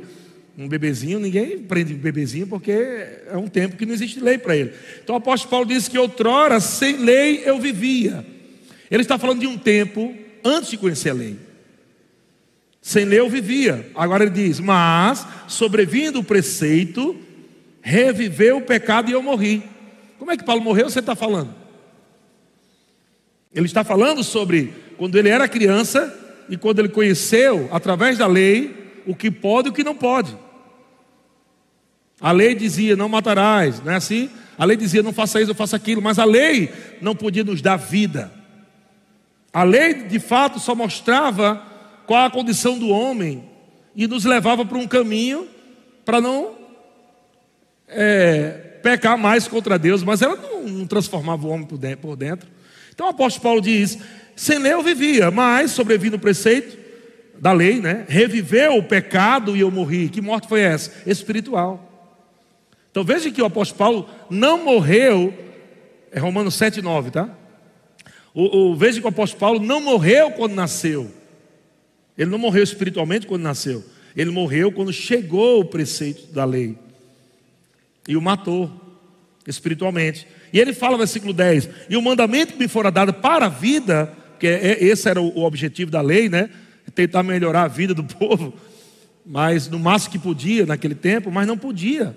Um 0.58 0.68
bebezinho, 0.68 1.20
ninguém 1.20 1.60
prende 1.60 1.94
um 1.94 1.98
bebezinho 1.98 2.48
porque 2.48 2.72
é 2.72 3.36
um 3.36 3.48
tempo 3.48 3.76
que 3.76 3.86
não 3.86 3.94
existe 3.94 4.20
lei 4.20 4.38
para 4.38 4.56
ele. 4.56 4.72
Então 5.04 5.16
o 5.16 5.18
apóstolo 5.18 5.50
Paulo 5.50 5.66
diz 5.66 5.88
que 5.88 5.98
outrora 5.98 6.60
sem 6.60 6.98
lei 6.98 7.42
eu 7.44 7.60
vivia. 7.60 8.26
Ele 8.90 9.02
está 9.02 9.18
falando 9.18 9.42
de 9.42 9.48
um 9.48 9.58
tempo 9.58 10.16
antes 10.44 10.70
de 10.70 10.78
conhecer 10.78 11.10
a 11.10 11.14
lei. 11.14 11.38
Sem 12.84 13.06
lei 13.06 13.22
eu 13.22 13.30
vivia. 13.30 13.90
Agora 13.96 14.26
ele 14.26 14.34
diz: 14.34 14.60
Mas, 14.60 15.26
sobrevindo 15.48 16.20
o 16.20 16.24
preceito, 16.24 17.18
reviveu 17.82 18.58
o 18.58 18.62
pecado 18.62 19.10
e 19.10 19.14
eu 19.14 19.24
morri. 19.24 19.64
Como 20.20 20.30
é 20.30 20.36
que 20.36 20.44
Paulo 20.44 20.62
morreu? 20.62 20.90
Você 20.90 21.00
está 21.00 21.16
falando? 21.16 21.56
Ele 23.56 23.66
está 23.66 23.86
falando 23.86 24.22
sobre 24.22 24.74
quando 24.98 25.18
ele 25.18 25.30
era 25.30 25.48
criança 25.48 26.14
e 26.50 26.58
quando 26.58 26.80
ele 26.80 26.90
conheceu, 26.90 27.70
através 27.72 28.18
da 28.18 28.28
lei, 28.28 29.02
o 29.08 29.16
que 29.16 29.32
pode 29.32 29.70
e 29.70 29.72
o 29.72 29.74
que 29.74 29.84
não 29.84 29.96
pode. 29.96 30.38
A 32.20 32.34
lei 32.34 32.54
dizia: 32.54 32.98
Não 32.98 33.08
matarás, 33.08 33.82
não 33.82 33.94
é 33.94 33.96
assim? 33.96 34.30
A 34.58 34.66
lei 34.66 34.76
dizia: 34.76 35.02
Não 35.02 35.14
faça 35.14 35.40
isso, 35.40 35.48
não 35.48 35.56
faça 35.56 35.78
aquilo. 35.78 36.02
Mas 36.02 36.20
a 36.20 36.26
lei 36.26 36.70
não 37.02 37.16
podia 37.16 37.46
nos 37.46 37.62
dar 37.62 37.78
vida. 37.78 38.30
A 39.54 39.64
lei, 39.64 39.94
de 39.94 40.20
fato, 40.20 40.60
só 40.60 40.76
mostrava 40.76 41.72
qual 42.06 42.26
a 42.26 42.30
condição 42.30 42.78
do 42.78 42.90
homem 42.90 43.50
e 43.96 44.08
nos 44.08 44.26
levava 44.26 44.66
para 44.66 44.78
um 44.78 44.88
caminho 44.88 45.48
para 46.04 46.20
não 46.20 46.56
é, 47.88 48.78
pecar 48.82 49.18
mais 49.18 49.48
contra 49.48 49.80
Deus, 49.80 50.04
mas 50.04 50.22
ela 50.22 50.36
não, 50.36 50.64
não 50.64 50.88
transformava 50.88 51.48
o 51.48 51.50
homem 51.50 51.68
por 51.68 52.16
dentro. 52.16 52.50
Então 52.94 53.08
o 53.08 53.10
apóstolo 53.10 53.44
Paulo 53.44 53.62
diz: 53.62 53.98
sem 54.36 54.60
lei 54.60 54.74
eu 54.74 54.82
vivia, 54.82 55.32
mas 55.32 55.72
sobrevivi 55.72 56.10
no 56.10 56.20
preceito 56.20 56.78
da 57.40 57.52
lei, 57.52 57.80
né? 57.80 58.06
Reviveu 58.08 58.78
o 58.78 58.84
pecado 58.84 59.56
e 59.56 59.62
eu 59.62 59.72
morri. 59.72 60.10
Que 60.10 60.22
morte 60.22 60.48
foi 60.48 60.62
essa? 60.62 60.92
Espiritual. 61.06 61.90
Então 62.92 63.04
veja 63.04 63.32
que 63.32 63.42
o 63.42 63.46
apóstolo 63.46 63.78
Paulo 63.78 64.10
não 64.30 64.64
morreu, 64.64 65.34
é 66.12 66.20
Romanos 66.20 66.54
7, 66.56 66.82
9, 66.82 67.12
tá? 67.12 67.30
O, 68.34 68.72
o, 68.72 68.76
veja 68.76 69.00
que 69.00 69.06
o 69.06 69.10
apóstolo 69.10 69.40
Paulo 69.40 69.60
não 69.60 69.82
morreu 69.82 70.32
quando 70.32 70.54
nasceu. 70.54 71.12
Ele 72.18 72.30
não 72.30 72.38
morreu 72.38 72.64
espiritualmente 72.64 73.28
quando 73.28 73.42
nasceu. 73.42 73.84
Ele 74.16 74.30
morreu 74.30 74.72
quando 74.72 74.94
chegou 74.94 75.62
o 75.62 75.66
preceito 75.66 76.32
da 76.32 76.46
lei. 76.46 76.78
E 78.08 78.16
o 78.16 78.22
matou 78.22 78.72
espiritualmente. 79.48 80.28
E 80.52 80.60
ele 80.60 80.74
fala, 80.74 80.98
versículo 80.98 81.34
10: 81.34 81.70
E 81.90 81.98
o 81.98 82.02
mandamento 82.02 82.54
que 82.54 82.60
me 82.60 82.68
fora 82.68 82.92
dado 82.92 83.14
para 83.14 83.48
a 83.48 83.50
vida, 83.50 84.14
que 84.40 84.48
é, 84.48 84.72
é, 84.72 84.84
esse 84.84 85.10
era 85.10 85.22
o 85.22 85.44
objetivo 85.44 85.90
da 85.90 86.02
lei, 86.02 86.30
né? 86.30 86.50
Tentar 86.94 87.24
melhorar 87.24 87.64
a 87.64 87.68
vida 87.68 87.94
do 87.94 88.04
povo, 88.06 88.54
mas 89.26 89.68
no 89.68 89.80
máximo 89.80 90.12
que 90.12 90.20
podia 90.20 90.66
naquele 90.66 90.96
tempo, 90.96 91.32
mas 91.32 91.48
não 91.48 91.58
podia 91.58 92.16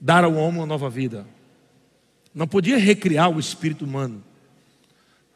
dar 0.00 0.24
ao 0.24 0.34
homem 0.34 0.60
uma 0.60 0.66
nova 0.66 0.90
vida. 0.90 1.26
Não 2.34 2.46
podia 2.46 2.78
recriar 2.78 3.30
o 3.30 3.38
espírito 3.38 3.84
humano. 3.84 4.22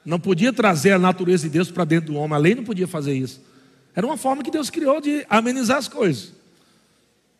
Não 0.05 0.19
podia 0.19 0.53
trazer 0.53 0.93
a 0.93 0.99
natureza 0.99 1.45
de 1.45 1.51
Deus 1.51 1.71
para 1.71 1.85
dentro 1.85 2.13
do 2.13 2.19
homem. 2.19 2.35
A 2.35 2.39
lei 2.39 2.55
não 2.55 2.65
podia 2.65 2.89
fazer 2.89 3.13
isso. 3.13 3.41
Era 3.95 4.07
uma 4.07 4.17
forma 4.17 4.43
que 4.43 4.51
Deus 4.51 4.71
criou 4.71 5.01
de 5.01 5.27
amenizar 5.29 5.79
as 5.79 5.89
coisas. 5.89 6.33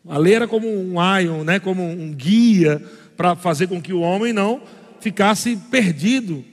A 0.07 0.17
lei 0.17 0.33
era 0.33 0.47
como 0.47 0.67
um 0.67 0.95
ion, 1.19 1.43
né, 1.43 1.59
como 1.59 1.83
um 1.83 2.13
guia 2.13 2.83
para 3.15 3.35
fazer 3.35 3.67
com 3.67 3.81
que 3.81 3.93
o 3.93 4.01
homem 4.01 4.33
não 4.33 4.61
ficasse 4.99 5.55
perdido 5.69 6.43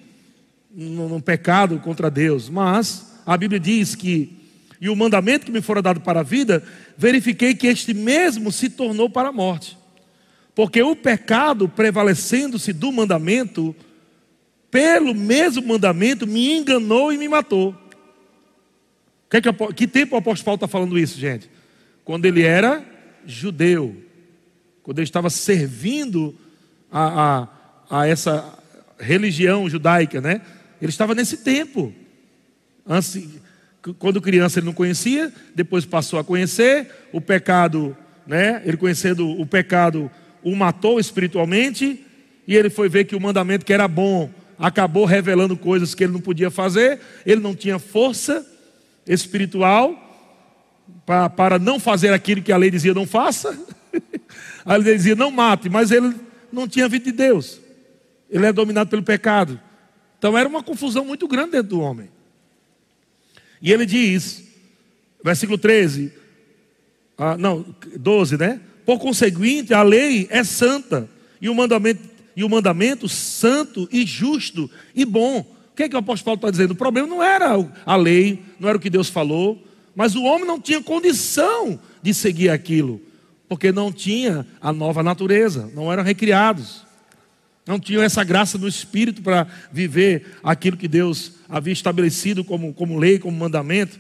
no, 0.72 1.08
no, 1.08 1.20
pecado 1.20 1.78
contra 1.78 2.10
Deus. 2.10 2.48
Mas 2.48 3.20
a 3.26 3.36
Bíblia 3.36 3.60
diz 3.60 3.94
que, 3.94 4.32
e 4.80 4.88
o 4.88 4.96
mandamento 4.96 5.46
que 5.46 5.52
me 5.52 5.60
fora 5.60 5.82
dado 5.82 6.00
para 6.00 6.20
a 6.20 6.24
vida, 6.24 6.62
verifiquei 6.96 7.54
que 7.54 7.66
este 7.66 7.92
mesmo 7.92 8.52
se 8.52 8.70
tornou 8.70 9.10
para 9.10 9.28
a 9.28 9.32
morte. 9.32 9.76
Porque 10.54 10.82
o 10.82 10.96
pecado, 10.96 11.68
prevalecendo-se 11.68 12.72
do 12.72 12.92
mandamento, 12.92 13.74
pelo 14.70 15.14
mesmo 15.14 15.66
mandamento, 15.66 16.26
me 16.26 16.56
enganou 16.56 17.12
e 17.12 17.18
me 17.18 17.28
matou. 17.28 17.74
Que, 19.30 19.36
é 19.36 19.40
que, 19.40 19.52
que 19.74 19.86
tempo 19.86 20.16
o 20.16 20.18
apóstolo 20.18 20.44
Paulo 20.44 20.56
está 20.56 20.66
falando 20.66 20.98
isso, 20.98 21.18
gente? 21.18 21.48
Quando 22.04 22.26
ele 22.26 22.42
era 22.42 22.84
judeu, 23.24 23.96
quando 24.82 24.98
ele 24.98 25.04
estava 25.04 25.30
servindo 25.30 26.34
a, 26.90 27.48
a, 27.88 28.00
a 28.00 28.08
essa 28.08 28.58
religião 28.98 29.70
judaica, 29.70 30.20
né? 30.20 30.40
Ele 30.82 30.90
estava 30.90 31.14
nesse 31.14 31.38
tempo. 31.38 31.94
Antes, 32.84 33.22
quando 33.98 34.20
criança 34.20 34.58
ele 34.58 34.66
não 34.66 34.72
conhecia, 34.72 35.32
depois 35.54 35.84
passou 35.84 36.18
a 36.18 36.24
conhecer 36.24 36.90
o 37.12 37.20
pecado, 37.20 37.96
né? 38.26 38.60
Ele 38.64 38.76
conhecendo 38.76 39.28
o 39.28 39.46
pecado 39.46 40.10
o 40.42 40.56
matou 40.56 40.98
espiritualmente 40.98 42.04
e 42.48 42.56
ele 42.56 42.70
foi 42.70 42.88
ver 42.88 43.04
que 43.04 43.14
o 43.14 43.20
mandamento 43.20 43.64
que 43.64 43.72
era 43.72 43.86
bom 43.86 44.30
acabou 44.58 45.04
revelando 45.04 45.56
coisas 45.56 45.94
que 45.94 46.02
ele 46.02 46.12
não 46.12 46.20
podia 46.20 46.50
fazer, 46.50 46.98
ele 47.24 47.40
não 47.40 47.54
tinha 47.54 47.78
força 47.78 48.44
espiritual 49.12 50.06
para, 51.04 51.58
não 51.58 51.80
fazer 51.80 52.12
aquilo 52.12 52.42
que 52.42 52.52
a 52.52 52.56
lei 52.56 52.70
dizia 52.70 52.94
não 52.94 53.06
faça. 53.06 53.58
A 54.64 54.76
lei 54.76 54.94
dizia 54.94 55.16
não 55.16 55.30
mate, 55.30 55.68
mas 55.68 55.90
ele 55.90 56.14
não 56.52 56.68
tinha 56.68 56.88
vida 56.88 57.06
de 57.06 57.12
Deus. 57.12 57.60
Ele 58.28 58.46
é 58.46 58.52
dominado 58.52 58.90
pelo 58.90 59.02
pecado. 59.02 59.58
Então 60.18 60.36
era 60.36 60.48
uma 60.48 60.62
confusão 60.62 61.04
muito 61.04 61.26
grande 61.26 61.52
dentro 61.52 61.70
do 61.70 61.80
homem. 61.80 62.10
E 63.60 63.72
ele 63.72 63.86
diz, 63.86 64.44
versículo 65.24 65.58
13, 65.58 66.12
ah, 67.16 67.36
não, 67.36 67.64
12, 67.96 68.36
né? 68.36 68.60
Por 68.84 68.98
conseguinte, 68.98 69.74
a 69.74 69.82
lei 69.82 70.28
é 70.30 70.44
santa 70.44 71.08
e 71.40 71.48
o 71.48 71.54
mandamento, 71.54 72.08
e 72.36 72.44
o 72.44 72.48
mandamento 72.48 73.08
santo 73.08 73.88
e 73.90 74.06
justo 74.06 74.70
e 74.94 75.04
bom. 75.04 75.44
Que, 75.80 75.84
é 75.84 75.88
que 75.88 75.96
o 75.96 75.98
apóstolo 75.98 76.36
Paulo 76.36 76.38
está 76.40 76.50
dizendo? 76.50 76.72
O 76.72 76.76
problema 76.76 77.08
não 77.08 77.22
era 77.22 77.56
a 77.86 77.96
lei, 77.96 78.42
não 78.58 78.68
era 78.68 78.76
o 78.76 78.80
que 78.80 78.90
Deus 78.90 79.08
falou, 79.08 79.66
mas 79.96 80.14
o 80.14 80.22
homem 80.24 80.46
não 80.46 80.60
tinha 80.60 80.82
condição 80.82 81.80
de 82.02 82.12
seguir 82.12 82.50
aquilo, 82.50 83.00
porque 83.48 83.72
não 83.72 83.90
tinha 83.90 84.46
a 84.60 84.74
nova 84.74 85.02
natureza, 85.02 85.70
não 85.74 85.90
eram 85.90 86.02
recriados, 86.02 86.84
não 87.66 87.80
tinham 87.80 88.02
essa 88.02 88.22
graça 88.22 88.58
do 88.58 88.68
Espírito 88.68 89.22
para 89.22 89.46
viver 89.72 90.36
aquilo 90.42 90.76
que 90.76 90.86
Deus 90.86 91.32
havia 91.48 91.72
estabelecido 91.72 92.44
como, 92.44 92.74
como 92.74 92.98
lei, 92.98 93.18
como 93.18 93.34
mandamento. 93.34 93.98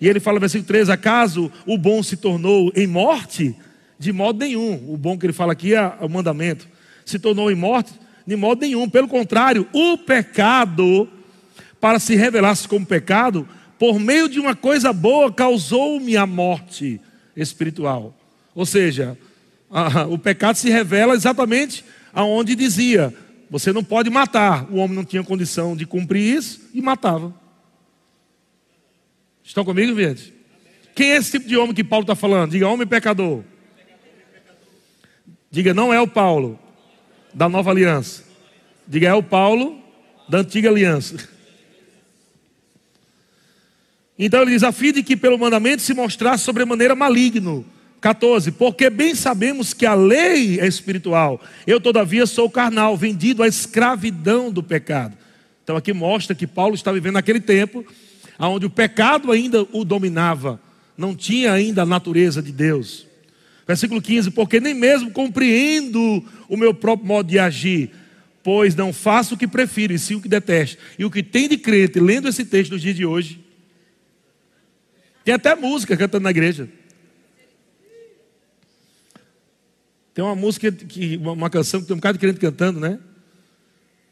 E 0.00 0.06
ele 0.06 0.20
fala 0.20 0.38
versículo 0.38 0.68
13: 0.68 0.92
acaso 0.92 1.50
o 1.66 1.76
bom 1.76 2.00
se 2.00 2.16
tornou 2.16 2.70
em 2.76 2.86
morte? 2.86 3.56
De 3.98 4.12
modo 4.12 4.38
nenhum. 4.38 4.88
O 4.88 4.96
bom 4.96 5.18
que 5.18 5.26
ele 5.26 5.32
fala 5.32 5.52
aqui 5.52 5.74
é 5.74 5.94
o 6.00 6.08
mandamento. 6.08 6.68
Se 7.04 7.18
tornou 7.18 7.50
em 7.50 7.56
morte? 7.56 7.90
De 8.28 8.36
modo 8.36 8.60
nenhum. 8.60 8.86
Pelo 8.90 9.08
contrário, 9.08 9.66
o 9.72 9.96
pecado, 9.96 11.08
para 11.80 11.98
se 11.98 12.14
revelar-se 12.14 12.68
como 12.68 12.84
pecado, 12.84 13.48
por 13.78 13.98
meio 13.98 14.28
de 14.28 14.38
uma 14.38 14.54
coisa 14.54 14.92
boa, 14.92 15.32
causou-me 15.32 16.14
a 16.14 16.26
morte 16.26 17.00
espiritual. 17.34 18.14
Ou 18.54 18.66
seja, 18.66 19.16
a, 19.70 20.04
o 20.04 20.18
pecado 20.18 20.56
se 20.56 20.68
revela 20.68 21.14
exatamente 21.14 21.82
aonde 22.12 22.54
dizia: 22.54 23.14
você 23.50 23.72
não 23.72 23.82
pode 23.82 24.10
matar. 24.10 24.70
O 24.70 24.76
homem 24.76 24.94
não 24.94 25.06
tinha 25.06 25.24
condição 25.24 25.74
de 25.74 25.86
cumprir 25.86 26.36
isso 26.36 26.68
e 26.74 26.82
matava. 26.82 27.34
Estão 29.42 29.64
comigo, 29.64 29.98
gente? 29.98 30.34
Quem 30.94 31.12
é 31.12 31.16
esse 31.16 31.30
tipo 31.30 31.48
de 31.48 31.56
homem 31.56 31.74
que 31.74 31.82
Paulo 31.82 32.02
está 32.02 32.14
falando? 32.14 32.50
Diga, 32.50 32.68
homem 32.68 32.86
pecador. 32.86 33.42
Diga, 35.50 35.72
não 35.72 35.94
é 35.94 35.98
o 35.98 36.06
Paulo 36.06 36.60
da 37.32 37.48
nova 37.48 37.70
aliança. 37.70 38.24
Diga, 38.86 39.08
é 39.08 39.14
o 39.14 39.22
Paulo 39.22 39.78
da 40.28 40.38
antiga 40.38 40.68
aliança. 40.68 41.16
Então 44.18 44.42
ele 44.42 44.52
diz: 44.52 44.62
a 44.62 44.72
fim 44.72 44.92
de 44.92 45.02
que 45.02 45.16
pelo 45.16 45.38
mandamento 45.38 45.82
se 45.82 45.94
mostrasse 45.94 46.44
sobremaneira 46.44 46.94
maligno. 46.94 47.64
14. 48.00 48.52
Porque 48.52 48.88
bem 48.88 49.14
sabemos 49.14 49.74
que 49.74 49.84
a 49.84 49.94
lei 49.94 50.60
é 50.60 50.66
espiritual. 50.66 51.40
Eu, 51.66 51.80
todavia, 51.80 52.26
sou 52.26 52.48
carnal, 52.48 52.96
vendido 52.96 53.42
à 53.42 53.48
escravidão 53.48 54.52
do 54.52 54.62
pecado. 54.62 55.16
Então 55.64 55.76
aqui 55.76 55.92
mostra 55.92 56.34
que 56.34 56.46
Paulo 56.46 56.76
está 56.76 56.92
vivendo 56.92 57.14
naquele 57.14 57.40
tempo 57.40 57.84
onde 58.38 58.66
o 58.66 58.70
pecado 58.70 59.32
ainda 59.32 59.66
o 59.72 59.84
dominava, 59.84 60.60
não 60.96 61.14
tinha 61.14 61.52
ainda 61.52 61.82
a 61.82 61.86
natureza 61.86 62.40
de 62.40 62.52
Deus. 62.52 63.07
Versículo 63.68 64.00
15: 64.00 64.30
Porque 64.30 64.58
nem 64.58 64.72
mesmo 64.72 65.10
compreendo 65.10 66.24
o 66.48 66.56
meu 66.56 66.72
próprio 66.72 67.06
modo 67.06 67.28
de 67.28 67.38
agir, 67.38 67.90
pois 68.42 68.74
não 68.74 68.94
faço 68.94 69.34
o 69.34 69.38
que 69.38 69.46
prefiro, 69.46 69.92
e 69.92 69.98
sim 69.98 70.14
o 70.14 70.22
que 70.22 70.28
detesto. 70.28 70.78
E 70.98 71.04
o 71.04 71.10
que 71.10 71.22
tem 71.22 71.46
de 71.46 71.58
crente, 71.58 72.00
lendo 72.00 72.26
esse 72.26 72.46
texto 72.46 72.72
nos 72.72 72.80
dias 72.80 72.96
de 72.96 73.04
hoje, 73.04 73.44
tem 75.22 75.34
até 75.34 75.54
música 75.54 75.94
cantando 75.98 76.24
na 76.24 76.30
igreja. 76.30 76.66
Tem 80.14 80.24
uma 80.24 80.34
música, 80.34 80.72
que, 80.72 81.18
uma 81.18 81.50
canção 81.50 81.80
que 81.80 81.86
tem 81.86 81.94
um 81.94 81.98
bocado 81.98 82.16
de 82.16 82.20
crente 82.20 82.40
cantando, 82.40 82.80
né? 82.80 82.98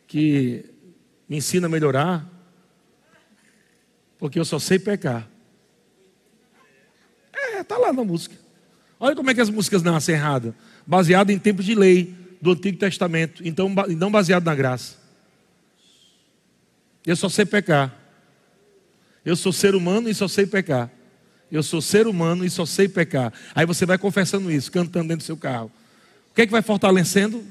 Que 0.06 0.66
me 1.26 1.38
ensina 1.38 1.66
a 1.66 1.70
melhorar 1.70 2.30
porque 4.18 4.38
eu 4.38 4.44
só 4.44 4.58
sei 4.58 4.78
pecar. 4.78 5.28
É, 7.32 7.60
está 7.60 7.76
lá 7.78 7.92
na 7.92 8.04
música. 8.04 8.45
Olha 8.98 9.14
como 9.14 9.30
é 9.30 9.34
que 9.34 9.40
as 9.40 9.50
músicas 9.50 9.82
nascem 9.82 10.14
erradas. 10.14 10.54
Baseado 10.86 11.30
em 11.30 11.38
tempos 11.38 11.64
de 11.64 11.74
lei 11.74 12.14
do 12.40 12.52
Antigo 12.52 12.78
Testamento, 12.78 13.46
então 13.46 13.68
não 13.96 14.10
baseado 14.10 14.44
na 14.44 14.54
graça. 14.54 14.96
Eu 17.04 17.14
só 17.16 17.28
sei 17.28 17.44
pecar. 17.44 17.94
Eu 19.24 19.36
sou 19.36 19.52
ser 19.52 19.74
humano 19.74 20.08
e 20.08 20.14
só 20.14 20.28
sei 20.28 20.46
pecar. 20.46 20.90
Eu 21.50 21.62
sou 21.62 21.80
ser 21.80 22.06
humano 22.06 22.44
e 22.44 22.50
só 22.50 22.66
sei 22.66 22.88
pecar. 22.88 23.32
Aí 23.54 23.66
você 23.66 23.86
vai 23.86 23.98
confessando 23.98 24.50
isso, 24.50 24.70
cantando 24.70 25.08
dentro 25.08 25.22
do 25.22 25.26
seu 25.26 25.36
carro. 25.36 25.70
O 26.30 26.34
que 26.34 26.42
é 26.42 26.46
que 26.46 26.52
vai 26.52 26.62
fortalecendo? 26.62 27.44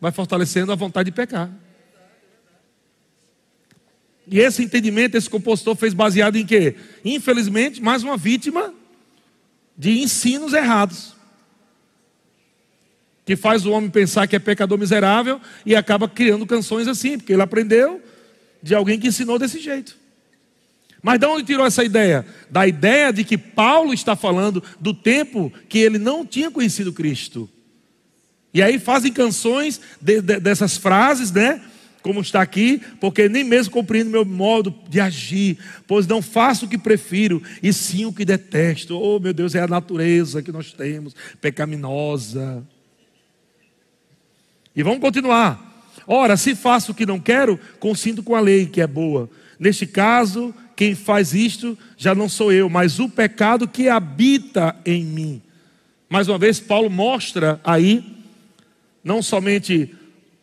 Vai 0.00 0.10
fortalecendo 0.10 0.72
a 0.72 0.74
vontade 0.74 1.10
de 1.10 1.16
pecar. 1.16 1.50
E 4.26 4.38
esse 4.38 4.62
entendimento, 4.62 5.16
esse 5.16 5.28
compositor 5.28 5.76
fez 5.76 5.94
baseado 5.94 6.36
em 6.36 6.46
quê? 6.46 6.76
Infelizmente, 7.04 7.80
mais 7.82 8.02
uma 8.02 8.16
vítima 8.16 8.72
de 9.76 10.00
ensinos 10.00 10.52
errados. 10.52 11.14
Que 13.24 13.36
faz 13.36 13.64
o 13.64 13.70
homem 13.70 13.88
pensar 13.88 14.26
que 14.26 14.34
é 14.34 14.38
pecador 14.38 14.78
miserável 14.78 15.40
e 15.64 15.76
acaba 15.76 16.08
criando 16.08 16.46
canções 16.46 16.88
assim, 16.88 17.18
porque 17.18 17.32
ele 17.32 17.42
aprendeu 17.42 18.02
de 18.62 18.74
alguém 18.74 18.98
que 18.98 19.08
ensinou 19.08 19.38
desse 19.38 19.60
jeito. 19.60 19.96
Mas 21.02 21.18
de 21.18 21.26
onde 21.26 21.44
tirou 21.44 21.66
essa 21.66 21.82
ideia? 21.82 22.24
Da 22.48 22.66
ideia 22.66 23.12
de 23.12 23.24
que 23.24 23.36
Paulo 23.36 23.92
está 23.92 24.14
falando 24.14 24.62
do 24.78 24.94
tempo 24.94 25.52
que 25.68 25.78
ele 25.78 25.98
não 25.98 26.24
tinha 26.24 26.50
conhecido 26.50 26.92
Cristo. 26.92 27.50
E 28.54 28.62
aí 28.62 28.78
fazem 28.78 29.12
canções 29.12 29.80
de, 30.00 30.20
de, 30.20 30.38
dessas 30.38 30.76
frases, 30.76 31.32
né? 31.32 31.60
Como 32.02 32.20
está 32.20 32.42
aqui, 32.42 32.82
porque 33.00 33.28
nem 33.28 33.44
mesmo 33.44 33.72
compreendo 33.72 34.10
meu 34.10 34.24
modo 34.24 34.74
de 34.88 35.00
agir, 35.00 35.56
pois 35.86 36.06
não 36.06 36.20
faço 36.20 36.66
o 36.66 36.68
que 36.68 36.76
prefiro, 36.76 37.42
e 37.62 37.72
sim 37.72 38.04
o 38.04 38.12
que 38.12 38.24
detesto. 38.24 38.98
Oh, 38.98 39.20
meu 39.20 39.32
Deus, 39.32 39.54
é 39.54 39.60
a 39.60 39.68
natureza 39.68 40.42
que 40.42 40.52
nós 40.52 40.72
temos, 40.72 41.14
pecaminosa. 41.40 42.62
E 44.74 44.82
vamos 44.82 45.00
continuar. 45.00 45.70
Ora, 46.06 46.36
se 46.36 46.54
faço 46.54 46.92
o 46.92 46.94
que 46.94 47.06
não 47.06 47.20
quero, 47.20 47.58
consinto 47.78 48.22
com 48.22 48.34
a 48.34 48.40
lei, 48.40 48.66
que 48.66 48.80
é 48.80 48.86
boa. 48.86 49.30
Neste 49.58 49.86
caso, 49.86 50.52
quem 50.74 50.94
faz 50.94 51.32
isto 51.32 51.78
já 51.96 52.14
não 52.14 52.28
sou 52.28 52.52
eu, 52.52 52.68
mas 52.68 52.98
o 52.98 53.08
pecado 53.08 53.68
que 53.68 53.88
habita 53.88 54.74
em 54.84 55.04
mim. 55.04 55.42
Mais 56.08 56.28
uma 56.28 56.38
vez, 56.38 56.58
Paulo 56.58 56.90
mostra 56.90 57.60
aí, 57.62 58.04
não 59.04 59.22
somente 59.22 59.94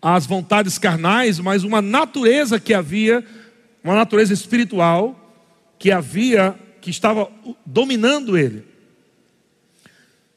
as 0.02 0.26
vontades 0.26 0.78
carnais, 0.78 1.39
mas 1.39 1.64
uma 1.64 1.82
natureza 1.82 2.60
que 2.60 2.74
havia, 2.74 3.24
uma 3.84 3.95
natureza 3.95 4.34
espiritual 4.34 5.16
que 5.78 5.91
havia, 5.91 6.56
que 6.82 6.89
estava 6.89 7.30
dominando 7.66 8.38
ele. 8.38 8.64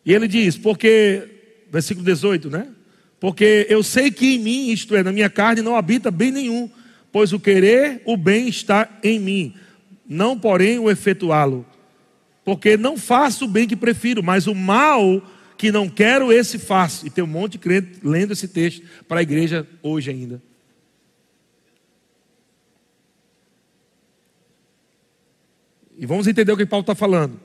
E 0.04 0.12
ele 0.12 0.26
diz, 0.26 0.56
porque, 0.56 1.28
versículo 1.70 2.04
18, 2.04 2.50
né? 2.50 2.68
Porque 3.20 3.66
eu 3.68 3.82
sei 3.82 4.10
que 4.10 4.34
em 4.34 4.38
mim, 4.38 4.70
isto 4.70 4.96
é, 4.96 5.02
na 5.02 5.12
minha 5.12 5.30
carne, 5.30 5.62
não 5.62 5.76
habita 5.76 6.10
bem 6.10 6.32
nenhum, 6.32 6.68
pois 7.12 7.32
o 7.32 7.38
querer 7.38 8.02
o 8.04 8.16
bem 8.16 8.48
está 8.48 8.88
em 9.02 9.20
mim, 9.20 9.54
não 10.08 10.36
porém 10.36 10.78
o 10.80 10.90
efetuá-lo. 10.90 11.64
Porque 12.44 12.76
não 12.76 12.96
faço 12.96 13.44
o 13.44 13.48
bem 13.48 13.68
que 13.68 13.76
prefiro, 13.76 14.22
mas 14.22 14.48
o 14.48 14.54
mal 14.54 15.22
que 15.62 15.70
não 15.70 15.88
quero, 15.88 16.32
esse 16.32 16.58
faço. 16.58 17.06
E 17.06 17.10
tem 17.10 17.22
um 17.22 17.28
monte 17.28 17.52
de 17.52 17.58
crente 17.58 18.00
lendo 18.02 18.32
esse 18.32 18.48
texto 18.48 18.82
para 19.06 19.20
a 19.20 19.22
igreja 19.22 19.64
hoje 19.80 20.10
ainda. 20.10 20.42
E 25.96 26.04
vamos 26.04 26.26
entender 26.26 26.50
o 26.50 26.56
que 26.56 26.66
Paulo 26.66 26.82
está 26.82 26.96
falando. 26.96 27.40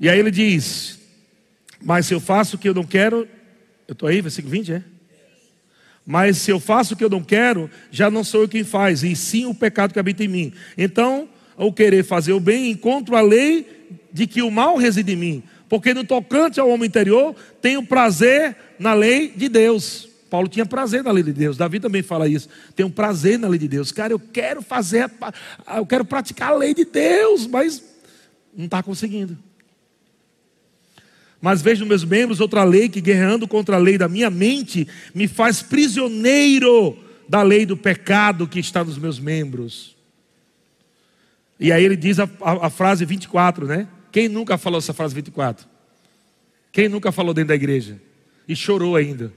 E 0.00 0.08
aí 0.08 0.18
ele 0.18 0.32
diz: 0.32 0.98
Mas 1.80 2.06
se 2.06 2.14
eu 2.14 2.18
faço 2.18 2.56
o 2.56 2.58
que 2.58 2.68
eu 2.68 2.74
não 2.74 2.82
quero, 2.82 3.28
eu 3.86 3.92
estou 3.92 4.08
aí, 4.08 4.20
versículo 4.20 4.50
20, 4.50 4.72
é? 4.72 4.82
Mas 6.04 6.38
se 6.38 6.50
eu 6.50 6.58
faço 6.58 6.94
o 6.94 6.96
que 6.96 7.04
eu 7.04 7.08
não 7.08 7.22
quero, 7.22 7.70
já 7.92 8.10
não 8.10 8.24
sou 8.24 8.42
eu 8.42 8.48
quem 8.48 8.64
faz, 8.64 9.04
e 9.04 9.14
sim 9.14 9.46
o 9.46 9.54
pecado 9.54 9.92
que 9.92 10.00
habita 10.00 10.24
em 10.24 10.28
mim. 10.28 10.52
Então, 10.76 11.28
ao 11.56 11.72
querer 11.72 12.02
fazer 12.02 12.32
o 12.32 12.40
bem, 12.40 12.68
encontro 12.68 13.14
a 13.14 13.20
lei 13.20 13.64
de 14.12 14.26
que 14.26 14.42
o 14.42 14.50
mal 14.50 14.76
reside 14.76 15.12
em 15.12 15.16
mim. 15.16 15.42
Porque 15.68 15.94
no 15.94 16.04
tocante 16.04 16.60
ao 16.60 16.68
homem 16.68 16.86
interior, 16.86 17.34
tenho 17.60 17.84
prazer 17.84 18.56
na 18.78 18.94
lei 18.94 19.28
de 19.28 19.48
Deus. 19.48 20.08
Paulo 20.30 20.48
tinha 20.48 20.66
prazer 20.66 21.02
na 21.04 21.12
lei 21.12 21.22
de 21.22 21.32
Deus. 21.32 21.56
Davi 21.56 21.78
também 21.78 22.02
fala 22.02 22.28
isso. 22.28 22.48
Tenho 22.74 22.90
prazer 22.90 23.38
na 23.38 23.46
lei 23.46 23.58
de 23.58 23.68
Deus. 23.68 23.92
Cara, 23.92 24.12
eu 24.12 24.18
quero 24.18 24.62
fazer, 24.62 25.10
eu 25.76 25.86
quero 25.86 26.04
praticar 26.04 26.50
a 26.50 26.56
lei 26.56 26.74
de 26.74 26.84
Deus, 26.84 27.46
mas 27.46 27.82
não 28.56 28.64
está 28.64 28.82
conseguindo. 28.82 29.38
Mas 31.40 31.60
vejo 31.62 31.80
nos 31.80 31.88
meus 31.88 32.04
membros 32.04 32.40
outra 32.40 32.64
lei 32.64 32.88
que, 32.88 33.00
guerreando 33.00 33.46
contra 33.46 33.76
a 33.76 33.78
lei 33.78 33.98
da 33.98 34.08
minha 34.08 34.30
mente, 34.30 34.88
me 35.14 35.28
faz 35.28 35.62
prisioneiro 35.62 36.98
da 37.28 37.42
lei 37.42 37.64
do 37.64 37.76
pecado 37.76 38.48
que 38.48 38.58
está 38.58 38.82
nos 38.82 38.98
meus 38.98 39.20
membros. 39.20 39.94
E 41.60 41.70
aí 41.70 41.84
ele 41.84 41.96
diz 41.96 42.18
a, 42.18 42.28
a, 42.40 42.66
a 42.66 42.70
frase 42.70 43.04
24, 43.04 43.66
né? 43.66 43.86
Quem 44.14 44.28
nunca 44.28 44.56
falou 44.56 44.78
essa 44.78 44.94
frase 44.94 45.12
24? 45.12 45.66
Quem 46.70 46.88
nunca 46.88 47.10
falou 47.10 47.34
dentro 47.34 47.48
da 47.48 47.56
igreja? 47.56 48.00
E 48.46 48.54
chorou 48.54 48.94
ainda. 48.94 49.32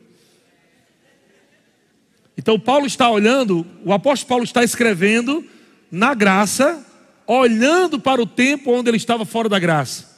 Então 2.37 2.59
Paulo 2.59 2.85
está 2.85 3.09
olhando, 3.09 3.65
o 3.83 3.91
apóstolo 3.91 4.29
Paulo 4.29 4.43
está 4.43 4.63
escrevendo 4.63 5.43
na 5.89 6.13
graça, 6.13 6.85
olhando 7.25 7.99
para 7.99 8.21
o 8.21 8.27
tempo 8.27 8.71
onde 8.71 8.91
ele 8.91 8.97
estava 8.97 9.25
fora 9.25 9.49
da 9.49 9.57
graça. 9.57 10.15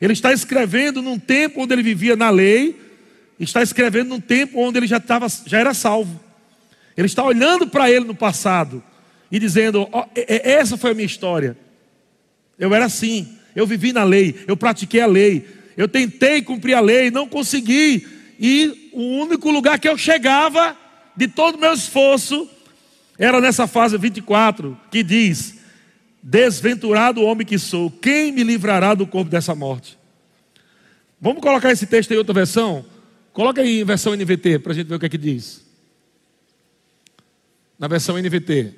Ele 0.00 0.12
está 0.12 0.32
escrevendo 0.32 1.02
num 1.02 1.18
tempo 1.18 1.60
onde 1.60 1.72
ele 1.72 1.82
vivia 1.82 2.14
na 2.14 2.30
lei, 2.30 2.80
está 3.40 3.60
escrevendo 3.60 4.10
num 4.10 4.20
tempo 4.20 4.60
onde 4.60 4.78
ele 4.78 4.86
já, 4.86 4.98
estava, 4.98 5.26
já 5.46 5.58
era 5.58 5.74
salvo. 5.74 6.20
Ele 6.96 7.08
está 7.08 7.24
olhando 7.24 7.66
para 7.66 7.90
ele 7.90 8.04
no 8.04 8.14
passado 8.14 8.84
e 9.32 9.40
dizendo: 9.40 9.88
oh, 9.90 10.04
essa 10.14 10.76
foi 10.76 10.92
a 10.92 10.94
minha 10.94 11.06
história. 11.06 11.58
Eu 12.56 12.72
era 12.72 12.84
assim, 12.84 13.39
eu 13.54 13.66
vivi 13.66 13.92
na 13.92 14.04
lei, 14.04 14.34
eu 14.46 14.56
pratiquei 14.56 15.00
a 15.00 15.06
lei, 15.06 15.46
eu 15.76 15.88
tentei 15.88 16.42
cumprir 16.42 16.74
a 16.74 16.80
lei, 16.80 17.10
não 17.10 17.28
consegui. 17.28 18.06
E 18.38 18.90
o 18.92 19.02
único 19.20 19.50
lugar 19.50 19.78
que 19.78 19.88
eu 19.88 19.98
chegava 19.98 20.76
de 21.16 21.28
todo 21.28 21.56
o 21.56 21.60
meu 21.60 21.72
esforço 21.72 22.48
era 23.18 23.40
nessa 23.40 23.66
fase 23.66 23.98
24, 23.98 24.78
que 24.90 25.02
diz: 25.02 25.58
Desventurado 26.22 27.22
homem 27.22 27.46
que 27.46 27.58
sou, 27.58 27.90
quem 27.90 28.32
me 28.32 28.42
livrará 28.42 28.94
do 28.94 29.06
corpo 29.06 29.30
dessa 29.30 29.54
morte? 29.54 29.98
Vamos 31.20 31.42
colocar 31.42 31.70
esse 31.70 31.86
texto 31.86 32.12
em 32.12 32.16
outra 32.16 32.32
versão? 32.32 32.84
Coloca 33.32 33.60
aí 33.60 33.80
em 33.80 33.84
versão 33.84 34.14
NVT 34.14 34.58
para 34.60 34.72
a 34.72 34.74
gente 34.74 34.86
ver 34.86 34.94
o 34.94 34.98
que 34.98 35.06
é 35.06 35.08
que 35.10 35.18
diz. 35.18 35.64
Na 37.78 37.86
versão 37.88 38.16
NVT. 38.16 38.74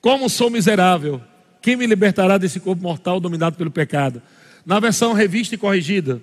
Como 0.00 0.28
sou 0.28 0.48
miserável, 0.48 1.20
quem 1.60 1.76
me 1.76 1.86
libertará 1.86 2.38
desse 2.38 2.60
corpo 2.60 2.82
mortal 2.82 3.20
dominado 3.20 3.56
pelo 3.56 3.70
pecado? 3.70 4.22
Na 4.64 4.78
versão 4.80 5.12
revista 5.12 5.54
e 5.54 5.58
corrigida. 5.58 6.22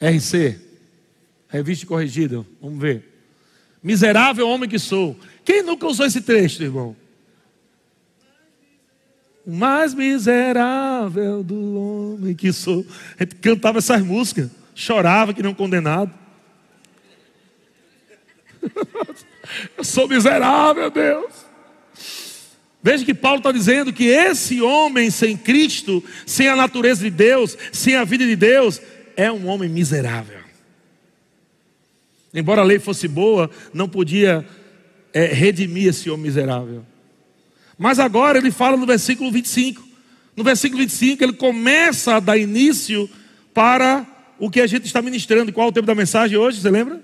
RC. 0.00 0.58
Revista 1.48 1.84
e 1.84 1.88
corrigida. 1.88 2.44
Vamos 2.60 2.80
ver. 2.80 3.04
Miserável 3.82 4.48
homem 4.48 4.68
que 4.68 4.78
sou. 4.78 5.18
Quem 5.44 5.62
nunca 5.62 5.86
usou 5.86 6.06
esse 6.06 6.20
texto, 6.20 6.62
irmão? 6.62 6.96
O 9.44 9.50
mais 9.50 9.92
miserável 9.92 11.42
do 11.42 11.76
homem 11.76 12.34
que 12.34 12.52
sou. 12.52 12.86
A 13.18 13.24
gente 13.24 13.34
cantava 13.36 13.78
essas 13.78 14.00
músicas, 14.00 14.48
chorava 14.74 15.34
que 15.34 15.42
não 15.42 15.52
condenado. 15.52 16.12
Eu 19.76 19.82
sou 19.84 20.08
miserável, 20.08 20.90
Deus. 20.90 21.41
Veja 22.82 23.04
que 23.04 23.14
Paulo 23.14 23.38
está 23.38 23.52
dizendo 23.52 23.92
que 23.92 24.06
esse 24.06 24.60
homem 24.60 25.08
sem 25.10 25.36
Cristo, 25.36 26.02
sem 26.26 26.48
a 26.48 26.56
natureza 26.56 27.02
de 27.02 27.10
Deus, 27.10 27.56
sem 27.70 27.94
a 27.94 28.04
vida 28.04 28.26
de 28.26 28.34
Deus, 28.34 28.80
é 29.16 29.30
um 29.30 29.46
homem 29.46 29.68
miserável. 29.68 30.40
Embora 32.34 32.62
a 32.62 32.64
lei 32.64 32.78
fosse 32.78 33.06
boa, 33.06 33.50
não 33.72 33.88
podia 33.88 34.44
é, 35.12 35.26
redimir 35.26 35.88
esse 35.88 36.10
homem 36.10 36.24
miserável. 36.24 36.84
Mas 37.78 37.98
agora 37.98 38.38
ele 38.38 38.50
fala 38.50 38.76
no 38.76 38.86
versículo 38.86 39.30
25. 39.30 39.86
No 40.34 40.42
versículo 40.42 40.80
25 40.80 41.22
ele 41.22 41.32
começa 41.34 42.16
a 42.16 42.20
dar 42.20 42.36
início 42.36 43.08
para 43.54 44.06
o 44.38 44.50
que 44.50 44.60
a 44.60 44.66
gente 44.66 44.86
está 44.86 45.00
ministrando. 45.00 45.52
Qual 45.52 45.66
é 45.66 45.70
o 45.70 45.72
tempo 45.72 45.86
da 45.86 45.94
mensagem 45.94 46.36
hoje? 46.36 46.60
Você 46.60 46.70
lembra? 46.70 47.00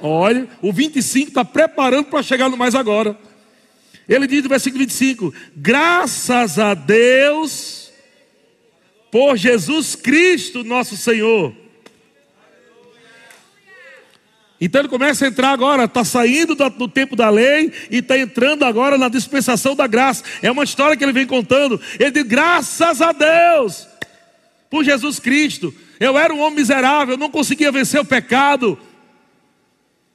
Olha, 0.00 0.48
o 0.60 0.72
25 0.72 1.28
está 1.28 1.44
preparando 1.44 2.06
para 2.06 2.22
chegar 2.22 2.48
no 2.48 2.56
mais 2.56 2.74
agora. 2.74 3.16
Ele 4.08 4.26
diz 4.26 4.42
no 4.42 4.48
versículo 4.48 4.84
25: 4.84 5.34
Graças 5.56 6.58
a 6.58 6.74
Deus 6.74 7.90
por 9.10 9.36
Jesus 9.36 9.94
Cristo, 9.94 10.64
nosso 10.64 10.96
Senhor 10.96 11.54
então 14.60 14.80
ele 14.80 14.88
começa 14.88 15.24
a 15.24 15.28
entrar 15.28 15.50
agora, 15.50 15.84
está 15.84 16.02
saindo 16.02 16.54
do, 16.54 16.88
tempo 16.88 17.14
da 17.14 17.28
lei 17.28 17.70
e 17.90 17.98
está 17.98 18.18
entrando 18.18 18.64
agora 18.64 18.96
na 18.96 19.08
dispensação 19.08 19.76
da 19.76 19.86
graça. 19.86 20.24
É 20.40 20.50
uma 20.50 20.64
história 20.64 20.96
que 20.96 21.04
ele 21.04 21.12
vem 21.12 21.26
contando. 21.26 21.80
Ele 21.98 22.10
diz: 22.10 22.22
graças 22.22 23.02
a 23.02 23.12
Deus 23.12 23.86
por 24.70 24.84
Jesus 24.84 25.18
Cristo. 25.18 25.74
Eu 25.98 26.18
era 26.18 26.32
um 26.32 26.40
homem 26.40 26.56
miserável, 26.56 27.16
não 27.16 27.30
conseguia 27.30 27.72
vencer 27.72 28.00
o 28.00 28.04
pecado. 28.04 28.78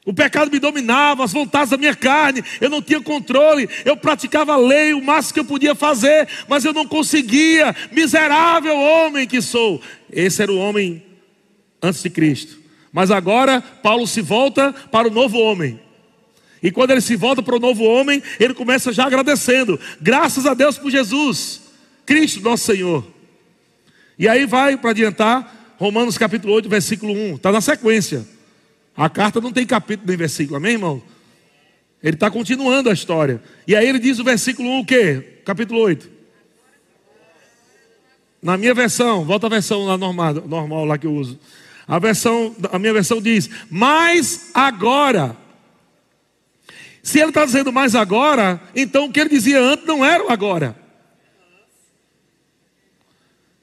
O 0.04 0.14
pecado 0.14 0.49
me 0.52 0.58
dominava, 0.58 1.24
as 1.24 1.32
vontades 1.32 1.70
da 1.70 1.78
minha 1.78 1.95
carne, 1.95 2.43
eu 2.60 2.70
não 2.70 2.82
tinha 2.82 2.99
controle, 3.02 3.70
eu 3.86 3.95
praticava 3.95 4.54
a 4.54 4.58
lei, 4.58 4.93
o 4.93 5.04
máximo 5.04 5.34
que 5.36 5.39
eu 5.41 5.45
podia 5.45 5.76
fazer, 5.76 6.28
mas 6.47 6.66
eu 6.66 6.74
não 6.74 6.88
conseguia. 6.88 7.76
Miserável 7.91 8.76
homem 8.76 9.28
que 9.28 9.41
sou. 9.41 9.80
Esse 10.12 10.41
era 10.41 10.52
o 10.52 10.58
homem 10.58 11.04
antes 11.82 12.02
de 12.02 12.10
Cristo. 12.10 12.60
Mas 12.91 13.12
agora 13.12 13.62
Paulo 13.62 14.08
se 14.08 14.22
volta 14.22 14.74
para 14.74 15.08
o 15.08 15.12
novo 15.12 15.38
homem. 15.38 15.80
E 16.64 16.72
quando 16.72 16.91
ele 16.91 17.02
se 17.02 17.16
volta 17.16 17.43
para 17.43 17.56
o 17.56 17.60
novo 17.60 17.84
homem, 17.84 18.22
ele 18.39 18.56
começa 18.56 18.91
já 18.91 19.06
agradecendo. 19.06 19.80
Graças 20.02 20.47
a 20.47 20.56
Deus 20.56 20.80
por 20.80 20.89
Jesus, 20.91 21.62
Cristo 22.06 22.41
nosso 22.41 22.66
Senhor. 22.66 23.06
E 24.18 24.28
aí 24.28 24.47
vai 24.47 24.78
para 24.78 24.91
adiantar, 24.91 25.76
Romanos 25.78 26.18
capítulo 26.18 26.54
8, 26.54 26.70
versículo 26.70 27.14
1. 27.14 27.36
Está 27.36 27.52
na 27.52 27.62
sequência. 27.62 28.28
A 28.95 29.09
carta 29.09 29.39
não 29.39 29.51
tem 29.51 29.65
capítulo 29.65 30.07
nem 30.07 30.17
versículo, 30.17 30.57
amém, 30.57 30.73
irmão? 30.73 31.01
Ele 32.03 32.15
está 32.15 32.29
continuando 32.31 32.89
a 32.89 32.93
história. 32.93 33.41
E 33.67 33.75
aí 33.75 33.87
ele 33.87 33.99
diz 33.99 34.19
o 34.19 34.23
versículo 34.23 34.67
1 34.69 34.79
o 34.79 34.85
quê? 34.85 35.41
Capítulo 35.45 35.79
8. 35.81 36.09
Na 38.41 38.57
minha 38.57 38.73
versão, 38.73 39.23
volta 39.23 39.45
a 39.45 39.49
versão 39.49 39.85
lá 39.85 39.97
normal, 39.97 40.33
normal 40.33 40.85
lá 40.85 40.97
que 40.97 41.05
eu 41.05 41.13
uso. 41.13 41.39
A 41.87 41.99
versão, 41.99 42.55
a 42.71 42.79
minha 42.79 42.93
versão 42.93 43.21
diz: 43.21 43.49
"Mas 43.69 44.49
agora". 44.53 45.37
Se 47.03 47.19
ele 47.19 47.29
está 47.29 47.45
dizendo 47.45 47.71
mais 47.71 47.95
agora, 47.95 48.61
então 48.75 49.05
o 49.05 49.11
que 49.11 49.19
ele 49.19 49.29
dizia 49.29 49.59
antes 49.59 49.85
não 49.85 50.05
era 50.05 50.23
o 50.23 50.31
agora. 50.31 50.75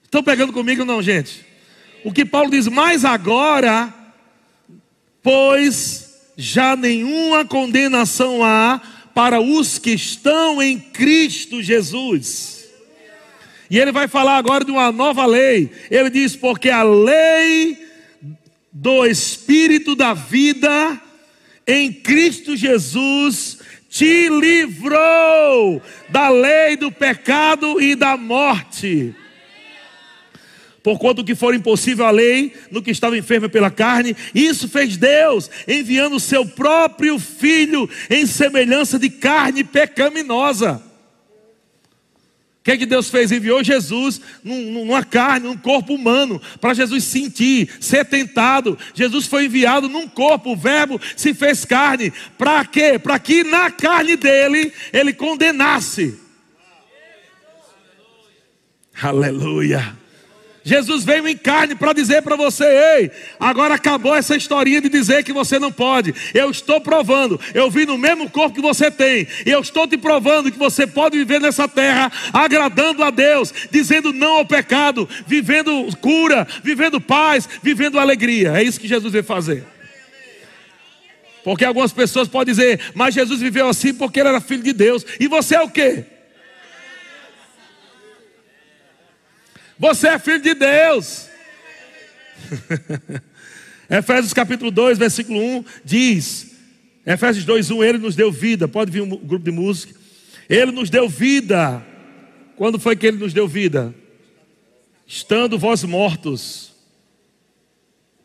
Estão 0.05 0.23
pegando 0.23 0.53
comigo 0.53 0.85
não, 0.85 1.03
gente? 1.03 1.45
O 2.05 2.13
que 2.13 2.25
Paulo 2.25 2.51
diz, 2.51 2.67
mais 2.67 3.05
agora, 3.05 3.93
pois 5.29 6.09
já 6.39 6.75
nenhuma 6.75 7.45
condenação 7.45 8.43
há 8.43 8.81
para 9.15 9.43
os 9.43 9.79
que 9.79 9.91
estão 9.91 10.63
em 10.63 10.79
Cristo 10.79 11.63
Jesus. 11.63 12.67
E 13.71 13.79
ele 13.79 13.93
vai 13.93 14.09
falar 14.09 14.39
agora 14.39 14.65
de 14.65 14.71
uma 14.71 14.91
nova 14.91 15.27
lei. 15.27 15.71
Ele 15.91 16.09
diz: 16.09 16.35
porque 16.35 16.71
a 16.71 16.83
lei 16.83 17.77
do 18.73 19.05
Espírito 19.05 19.95
da 19.95 20.15
vida 20.15 20.99
em 21.67 21.93
Cristo 21.93 22.57
Jesus 22.57 23.59
te 23.91 24.31
livrou 24.31 25.83
da 26.09 26.31
lei 26.31 26.75
do 26.75 26.91
pecado 26.91 27.79
e 27.83 27.95
da 27.95 28.17
morte. 28.17 29.15
Porquanto 30.89 31.23
que 31.23 31.35
for 31.35 31.55
impossível 31.55 32.07
a 32.07 32.11
lei 32.11 32.51
no 32.71 32.81
que 32.81 32.91
estava 32.91 33.19
enfermo 33.19 33.47
pela 33.51 33.71
carne, 33.71 34.17
isso 34.35 34.67
fez 34.67 34.97
Deus, 34.97 35.51
enviando 35.69 36.17
o 36.17 36.21
seu 36.21 36.47
próprio 36.47 37.19
filho 37.19 37.87
em 38.09 38.25
semelhança 38.25 38.99
de 38.99 39.11
carne 39.11 39.63
pecaminosa 39.63 40.83
que 42.69 42.73
é 42.73 42.77
que 42.77 42.85
Deus 42.85 43.09
fez? 43.09 43.33
Enviou 43.33 43.65
Jesus 43.65 44.21
numa 44.45 45.03
carne, 45.03 45.47
num 45.47 45.57
corpo 45.57 45.95
humano, 45.95 46.39
para 46.61 46.75
Jesus 46.75 47.03
sentir, 47.05 47.67
ser 47.81 48.05
tentado. 48.05 48.79
Jesus 48.93 49.25
foi 49.25 49.47
enviado 49.47 49.89
num 49.89 50.07
corpo, 50.07 50.53
o 50.53 50.57
Verbo 50.57 51.01
se 51.17 51.33
fez 51.33 51.65
carne. 51.65 52.13
Para 52.37 52.67
quê? 52.67 52.99
Para 52.99 53.19
que 53.19 53.43
na 53.43 53.71
carne 53.71 54.17
dele 54.17 54.71
ele 54.93 55.15
condenasse. 55.15 56.19
Aleluia. 59.01 59.98
Jesus 60.65 61.05
veio 61.05 61.27
em 61.27 61.37
carne 61.37 61.75
para 61.75 61.93
dizer 61.93 62.23
para 62.23 62.37
você: 62.37 62.65
ei, 62.65 63.11
agora 63.39 63.75
acabou 63.75 64.15
essa 64.15 64.37
historinha 64.37 64.81
de 64.81 64.89
dizer 64.89 65.25
que 65.25 65.33
você 65.33 65.59
não 65.59 65.73
pode. 65.73 66.15
Eu 66.35 66.51
estou 66.51 66.81
provando, 66.81 67.41
eu 67.55 67.71
vim 67.71 67.87
no 67.87 67.97
mesmo 67.97 68.29
corpo 68.29 68.57
que 68.57 68.61
você 68.61 68.91
tem, 68.91 69.27
e 69.47 69.51
eu 69.51 69.61
estou 69.61 69.87
te 69.87 69.97
provando 69.97 70.51
que 70.51 70.59
você 70.59 70.87
pode 70.87 71.17
viver 71.17 71.41
nessa 71.41 71.67
terra 71.67 72.13
agradando 72.33 73.03
a 73.03 73.11
Deus, 73.11 73.53
dizendo 73.71 74.13
não 74.13 74.39
ao 74.39 74.45
pecado, 74.45 75.09
vivendo 75.27 75.89
cura, 76.01 76.47
vivendo 76.63 77.01
paz, 77.01 77.49
vivendo 77.63 77.99
alegria. 77.99 78.53
É 78.59 78.63
isso 78.63 78.81
que 78.81 78.89
Jesus 78.89 79.13
veio 79.13 79.25
fazer. 79.25 79.65
Porque 81.45 81.65
algumas 81.65 81.93
pessoas 81.93 82.29
podem 82.29 82.53
dizer, 82.53 82.81
mas 82.95 83.15
Jesus 83.15 83.41
viveu 83.41 83.69
assim 83.69 83.95
porque 83.95 84.21
ele 84.21 84.29
era 84.29 84.41
filho 84.41 84.63
de 84.63 84.73
Deus, 84.73 85.07
e 85.19 85.27
você 85.29 85.55
é 85.55 85.63
o 85.63 85.71
quê? 85.71 86.05
Você 89.79 90.09
é 90.09 90.19
filho 90.19 90.41
de 90.41 90.55
Deus. 90.55 91.29
Efésios 93.89 94.33
capítulo 94.33 94.71
2, 94.71 94.99
versículo 94.99 95.41
1 95.41 95.65
diz: 95.85 96.57
Efésios 97.07 97.45
2, 97.45 97.71
1, 97.71 97.85
Ele 97.85 97.99
nos 97.99 98.17
deu 98.17 98.33
vida. 98.33 98.67
Pode 98.67 98.91
vir 98.91 99.03
um 99.03 99.09
grupo 99.09 99.45
de 99.45 99.53
música. 99.53 99.95
Ele 100.49 100.73
nos 100.73 100.91
deu 100.91 101.09
vida. 101.09 101.85
Quando 102.57 102.79
foi 102.81 102.97
que 102.97 103.07
Ele 103.07 103.19
nos 103.19 103.33
deu 103.33 103.47
vida? 103.47 103.95
Estando 105.07 105.59
vós 105.59 105.85
mortos. 105.85 106.73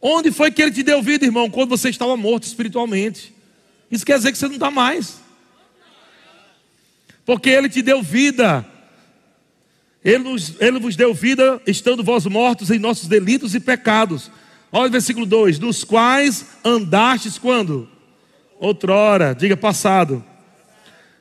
Onde 0.01 0.31
foi 0.31 0.51
que 0.51 0.61
Ele 0.61 0.71
te 0.71 0.81
deu 0.81 1.01
vida, 1.03 1.23
irmão? 1.23 1.49
Quando 1.49 1.69
você 1.69 1.89
estava 1.89 2.17
morto 2.17 2.43
espiritualmente. 2.43 3.31
Isso 3.91 4.05
quer 4.05 4.17
dizer 4.17 4.31
que 4.31 4.37
você 4.39 4.47
não 4.47 4.55
está 4.55 4.71
mais. 4.71 5.21
Porque 7.23 7.49
Ele 7.49 7.69
te 7.69 7.83
deu 7.83 8.01
vida. 8.01 8.72
Ele, 10.03 10.19
nos, 10.19 10.55
ele 10.59 10.79
vos 10.79 10.95
deu 10.95 11.13
vida, 11.13 11.61
estando 11.65 12.03
vós 12.03 12.25
mortos 12.25 12.69
em 12.69 12.77
nossos 12.77 13.07
delitos 13.07 13.55
e 13.55 13.59
pecados. 13.59 14.29
Olha 14.71 14.89
o 14.89 14.91
versículo 14.91 15.25
2: 15.25 15.59
Nos 15.59 15.83
quais 15.83 16.45
andastes 16.63 17.37
quando? 17.37 17.89
Outrora, 18.59 19.33
diga 19.33 19.55
passado. 19.55 20.23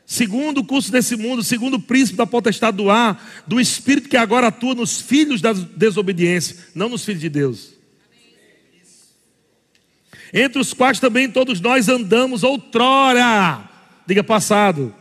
Segundo 0.04 0.58
o 0.58 0.64
curso 0.64 0.90
desse 0.90 1.16
mundo, 1.16 1.44
segundo 1.44 1.74
o 1.74 1.80
príncipe 1.80 2.18
da 2.18 2.26
potestade 2.26 2.76
do 2.76 2.90
ar, 2.90 3.44
do 3.46 3.60
espírito 3.60 4.08
que 4.08 4.16
agora 4.16 4.48
atua 4.48 4.74
nos 4.74 5.00
filhos 5.00 5.40
da 5.40 5.52
desobediência, 5.52 6.56
não 6.74 6.88
nos 6.88 7.04
filhos 7.04 7.20
de 7.20 7.28
Deus. 7.28 7.72
Entre 10.34 10.60
os 10.60 10.74
quais 10.74 10.98
também 10.98 11.30
todos 11.30 11.60
nós 11.60 11.88
andamos 11.88 12.42
outrora, 12.42 13.68
diga 14.06 14.24
passado 14.24 14.94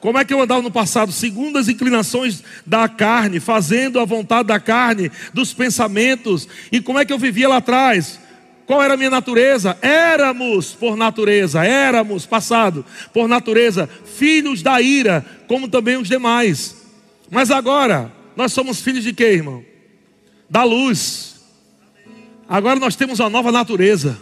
como 0.00 0.18
é 0.18 0.24
que 0.24 0.32
eu 0.32 0.40
andava 0.40 0.62
no 0.62 0.70
passado? 0.70 1.12
Segundo 1.12 1.58
as 1.58 1.68
inclinações 1.68 2.42
da 2.66 2.88
carne, 2.88 3.38
fazendo 3.38 4.00
a 4.00 4.04
vontade 4.06 4.48
da 4.48 4.58
carne, 4.58 5.10
dos 5.34 5.52
pensamentos. 5.52 6.48
E 6.72 6.80
como 6.80 6.98
é 6.98 7.04
que 7.04 7.12
eu 7.12 7.18
vivia 7.18 7.48
lá 7.48 7.58
atrás? 7.58 8.18
Qual 8.66 8.82
era 8.82 8.94
a 8.94 8.96
minha 8.96 9.10
natureza? 9.10 9.76
Éramos, 9.82 10.72
por 10.72 10.96
natureza, 10.96 11.62
éramos, 11.64 12.24
passado, 12.24 12.84
por 13.12 13.28
natureza, 13.28 13.90
filhos 14.16 14.62
da 14.62 14.80
ira, 14.80 15.26
como 15.46 15.68
também 15.68 15.96
os 15.98 16.08
demais. 16.08 16.76
Mas 17.30 17.50
agora, 17.50 18.10
nós 18.34 18.52
somos 18.52 18.80
filhos 18.80 19.04
de 19.04 19.12
quê, 19.12 19.32
irmão? 19.32 19.62
Da 20.48 20.64
luz. 20.64 21.40
Agora 22.48 22.80
nós 22.80 22.96
temos 22.96 23.20
uma 23.20 23.28
nova 23.28 23.52
natureza. 23.52 24.18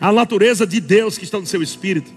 A 0.00 0.12
natureza 0.12 0.64
de 0.64 0.78
Deus 0.78 1.18
que 1.18 1.24
está 1.24 1.40
no 1.40 1.46
seu 1.46 1.62
espírito. 1.62 2.12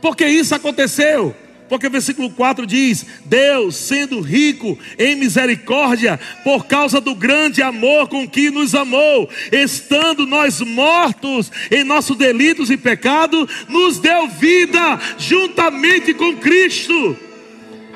Porque 0.00 0.26
isso 0.26 0.54
aconteceu 0.54 1.36
porque 1.70 1.86
o 1.86 1.90
versículo 1.90 2.28
4 2.30 2.66
diz: 2.66 3.06
Deus, 3.24 3.76
sendo 3.76 4.20
rico 4.20 4.76
em 4.98 5.14
misericórdia, 5.14 6.18
por 6.42 6.66
causa 6.66 7.00
do 7.00 7.14
grande 7.14 7.62
amor 7.62 8.08
com 8.08 8.28
que 8.28 8.50
nos 8.50 8.74
amou, 8.74 9.30
estando 9.52 10.26
nós 10.26 10.60
mortos 10.60 11.50
em 11.70 11.84
nossos 11.84 12.16
delitos 12.16 12.70
e 12.70 12.76
pecado, 12.76 13.48
nos 13.68 14.00
deu 14.00 14.26
vida 14.26 14.98
juntamente 15.16 16.12
com 16.12 16.36
Cristo. 16.38 17.16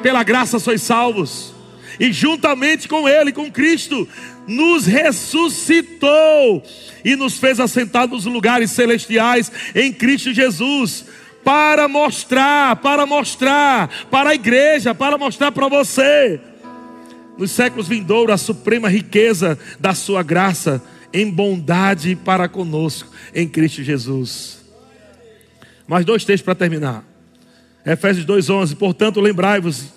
Pela 0.01 0.23
graça 0.23 0.61
sois 0.61 0.81
salvos, 0.81 1.53
e 1.99 2.13
juntamente 2.13 2.87
com 2.87 3.09
Ele, 3.09 3.33
com 3.33 3.51
Cristo, 3.51 4.09
nos 4.47 4.87
ressuscitou 4.87 6.63
e 7.05 7.17
nos 7.17 7.39
fez 7.39 7.59
assentar 7.59 8.07
nos 8.07 8.25
lugares 8.25 8.71
celestiais 8.71 9.51
em 9.75 9.93
Cristo 9.93 10.33
Jesus 10.33 11.07
para 11.45 11.87
mostrar, 11.87 12.77
para 12.77 13.05
mostrar 13.05 13.91
para 14.11 14.31
a 14.31 14.35
igreja, 14.35 14.95
para 14.95 15.19
mostrar 15.19 15.53
para 15.53 15.69
você, 15.69 16.41
nos 17.37 17.51
séculos 17.51 17.87
vindouros, 17.87 18.35
a 18.35 18.39
suprema 18.39 18.89
riqueza 18.89 19.59
da 19.79 19.95
sua 19.95 20.23
graça 20.23 20.83
em 21.13 21.31
bondade 21.31 22.17
para 22.17 22.49
conosco 22.49 23.11
em 23.35 23.47
Cristo 23.47 23.83
Jesus. 23.83 24.65
Mais 25.87 26.05
dois 26.05 26.25
textos 26.25 26.45
para 26.45 26.55
terminar. 26.55 27.05
Efésios 27.85 28.25
2:11. 28.25 28.75
Portanto, 28.75 29.21
lembrai-vos 29.21 29.93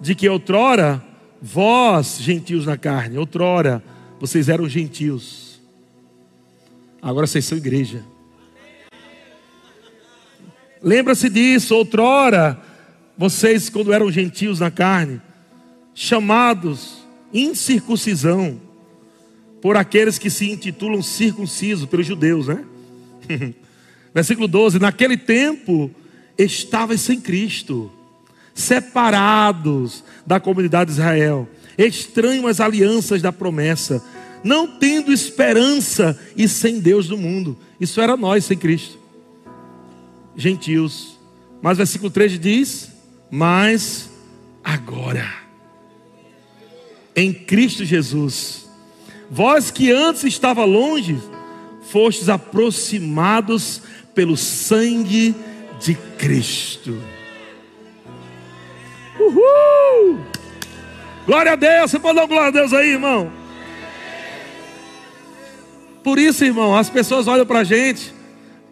de 0.00 0.14
que 0.14 0.28
outrora 0.28 1.02
vós, 1.42 2.18
gentios 2.20 2.64
na 2.64 2.76
carne, 2.76 3.18
outrora 3.18 3.82
vocês 4.18 4.48
eram 4.48 4.68
gentios. 4.68 5.60
Agora 7.02 7.26
vocês 7.26 7.44
são 7.44 7.58
igreja. 7.58 8.02
Lembra-se 10.82 11.28
disso, 11.28 11.74
outrora, 11.74 12.60
vocês, 13.16 13.68
quando 13.68 13.92
eram 13.92 14.10
gentios 14.10 14.60
na 14.60 14.70
carne, 14.70 15.20
chamados 15.94 16.98
incircuncisão, 17.32 18.60
por 19.60 19.76
aqueles 19.76 20.18
que 20.18 20.30
se 20.30 20.50
intitulam 20.50 21.02
circuncisos, 21.02 21.88
pelos 21.88 22.06
judeus, 22.06 22.48
né? 22.48 22.64
Versículo 24.14 24.46
12: 24.46 24.78
Naquele 24.78 25.16
tempo 25.16 25.90
estavais 26.38 27.00
sem 27.00 27.20
Cristo, 27.20 27.90
separados 28.54 30.04
da 30.26 30.38
comunidade 30.38 30.92
de 30.92 31.00
Israel, 31.00 31.48
estranhos 31.76 32.46
às 32.46 32.60
alianças 32.60 33.22
da 33.22 33.32
promessa, 33.32 34.04
não 34.44 34.66
tendo 34.78 35.12
esperança 35.12 36.18
e 36.36 36.46
sem 36.46 36.78
Deus 36.78 37.08
do 37.08 37.16
mundo. 37.16 37.58
Isso 37.80 38.00
era 38.00 38.16
nós 38.16 38.44
sem 38.44 38.56
Cristo 38.56 39.05
gentios. 40.36 41.18
Mas 41.62 41.78
versículo 41.78 42.10
3 42.10 42.38
diz: 42.38 42.92
Mas 43.30 44.10
agora, 44.62 45.26
em 47.14 47.32
Cristo 47.32 47.84
Jesus, 47.84 48.68
vós 49.30 49.70
que 49.70 49.90
antes 49.90 50.24
estava 50.24 50.64
longe, 50.64 51.18
fostes 51.90 52.28
aproximados 52.28 53.82
pelo 54.14 54.36
sangue 54.36 55.34
de 55.80 55.94
Cristo. 56.18 57.00
Uhul! 59.18 60.20
Glória 61.26 61.52
a 61.52 61.56
Deus, 61.56 61.90
você 61.90 61.98
pode 61.98 62.16
dar 62.16 62.26
glória 62.26 62.48
a 62.48 62.50
Deus 62.50 62.72
aí, 62.72 62.90
irmão. 62.90 63.32
Por 66.04 66.18
isso, 66.18 66.44
irmão, 66.44 66.76
as 66.76 66.88
pessoas 66.88 67.26
olham 67.26 67.44
para 67.44 67.60
a 67.60 67.64
gente 67.64 68.15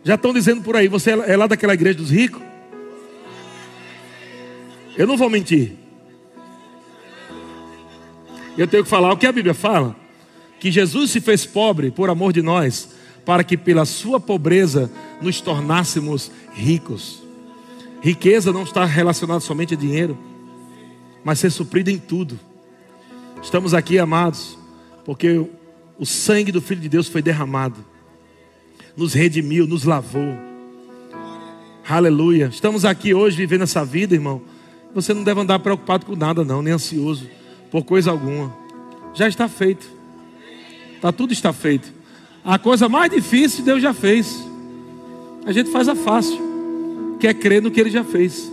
já 0.04 0.16
estão 0.16 0.34
dizendo 0.34 0.60
por 0.60 0.76
aí, 0.76 0.86
você 0.86 1.12
é 1.12 1.34
lá 1.34 1.46
daquela 1.46 1.72
igreja 1.72 1.96
dos 1.96 2.10
ricos? 2.10 2.42
Eu 4.96 5.06
não 5.06 5.16
vou 5.16 5.30
mentir. 5.30 5.72
Eu 8.56 8.68
tenho 8.68 8.84
que 8.84 8.90
falar 8.90 9.12
o 9.12 9.16
que 9.16 9.26
a 9.26 9.32
Bíblia 9.32 9.54
fala: 9.54 9.96
que 10.60 10.70
Jesus 10.70 11.10
se 11.10 11.22
fez 11.22 11.46
pobre 11.46 11.90
por 11.90 12.10
amor 12.10 12.34
de 12.34 12.42
nós, 12.42 12.90
para 13.24 13.42
que 13.42 13.56
pela 13.56 13.86
sua 13.86 14.20
pobreza 14.20 14.90
nos 15.22 15.40
tornássemos 15.40 16.30
ricos. 16.52 17.22
Riqueza 18.02 18.52
não 18.52 18.64
está 18.64 18.84
relacionada 18.84 19.40
somente 19.40 19.72
a 19.72 19.76
dinheiro, 19.76 20.18
mas 21.24 21.38
ser 21.38 21.50
suprida 21.50 21.90
em 21.90 21.98
tudo. 21.98 22.38
Estamos 23.42 23.72
aqui, 23.72 23.98
amados, 23.98 24.58
porque 25.02 25.48
o 25.98 26.04
sangue 26.04 26.52
do 26.52 26.60
Filho 26.60 26.82
de 26.82 26.90
Deus 26.90 27.08
foi 27.08 27.22
derramado 27.22 27.93
nos 28.96 29.14
redimiu, 29.14 29.66
nos 29.66 29.84
lavou. 29.84 30.36
Aleluia. 31.86 32.46
Estamos 32.46 32.84
aqui 32.84 33.12
hoje 33.12 33.36
vivendo 33.36 33.62
essa 33.62 33.84
vida, 33.84 34.14
irmão. 34.14 34.42
Você 34.94 35.12
não 35.12 35.24
deve 35.24 35.40
andar 35.40 35.58
preocupado 35.58 36.06
com 36.06 36.14
nada, 36.14 36.44
não, 36.44 36.62
nem 36.62 36.72
ansioso 36.72 37.28
por 37.70 37.84
coisa 37.84 38.10
alguma. 38.10 38.54
Já 39.12 39.26
está 39.26 39.48
feito. 39.48 39.86
Tá 41.00 41.10
tudo 41.10 41.32
está 41.32 41.52
feito. 41.52 41.92
A 42.44 42.58
coisa 42.58 42.88
mais 42.88 43.10
difícil 43.10 43.64
Deus 43.64 43.82
já 43.82 43.92
fez. 43.92 44.46
A 45.44 45.52
gente 45.52 45.70
faz 45.70 45.88
a 45.88 45.94
fácil, 45.94 46.38
que 47.18 47.26
é 47.26 47.34
crer 47.34 47.60
no 47.60 47.70
que 47.70 47.80
Ele 47.80 47.90
já 47.90 48.04
fez. 48.04 48.50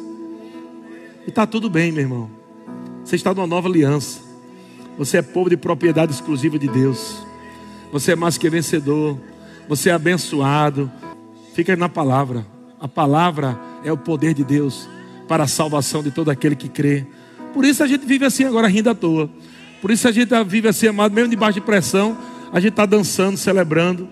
E 1.25 1.29
está 1.29 1.45
tudo 1.45 1.69
bem, 1.69 1.91
meu 1.91 2.01
irmão. 2.01 2.29
Você 3.05 3.15
está 3.15 3.33
numa 3.33 3.47
nova 3.47 3.69
aliança. 3.69 4.19
Você 4.97 5.17
é 5.17 5.21
povo 5.21 5.49
de 5.49 5.57
propriedade 5.57 6.11
exclusiva 6.11 6.57
de 6.57 6.67
Deus. 6.67 7.23
Você 7.91 8.13
é 8.13 8.15
mais 8.15 8.37
que 8.37 8.49
vencedor. 8.49 9.17
Você 9.67 9.89
é 9.89 9.93
abençoado. 9.93 10.91
Fica 11.53 11.75
na 11.75 11.89
palavra. 11.89 12.45
A 12.79 12.87
palavra 12.87 13.59
é 13.83 13.91
o 13.91 13.97
poder 13.97 14.33
de 14.33 14.43
Deus 14.43 14.87
para 15.27 15.43
a 15.43 15.47
salvação 15.47 16.01
de 16.03 16.11
todo 16.11 16.29
aquele 16.29 16.55
que 16.55 16.67
crê. 16.67 17.05
Por 17.53 17.65
isso 17.65 17.83
a 17.83 17.87
gente 17.87 18.05
vive 18.05 18.25
assim 18.25 18.43
agora 18.43 18.67
rindo 18.67 18.89
à 18.89 18.95
toa. 18.95 19.29
Por 19.81 19.91
isso 19.91 20.07
a 20.07 20.11
gente 20.11 20.31
vive 20.45 20.67
assim, 20.67 20.87
amado, 20.87 21.13
mesmo 21.13 21.29
debaixo 21.29 21.59
de 21.59 21.65
pressão, 21.65 22.17
a 22.51 22.59
gente 22.59 22.71
está 22.71 22.85
dançando, 22.85 23.37
celebrando. 23.37 24.07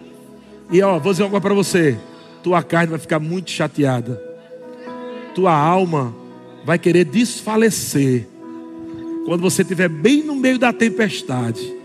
E 0.72 0.82
ó, 0.82 1.00
vou 1.00 1.12
dizer 1.12 1.24
uma 1.24 1.30
coisa 1.30 1.42
para 1.42 1.54
você: 1.54 1.98
tua 2.44 2.64
carne 2.64 2.92
vai 2.92 3.00
ficar 3.00 3.20
muito 3.20 3.52
chateada, 3.52 4.22
tua 5.36 5.54
alma 5.54 6.14
vai 6.66 6.78
querer 6.78 7.06
desfalecer 7.06 8.28
quando 9.26 9.42
você 9.42 9.62
estiver 9.62 9.90
bem 9.90 10.24
no 10.24 10.36
meio 10.36 10.58
da 10.58 10.74
tempestade 10.74 11.79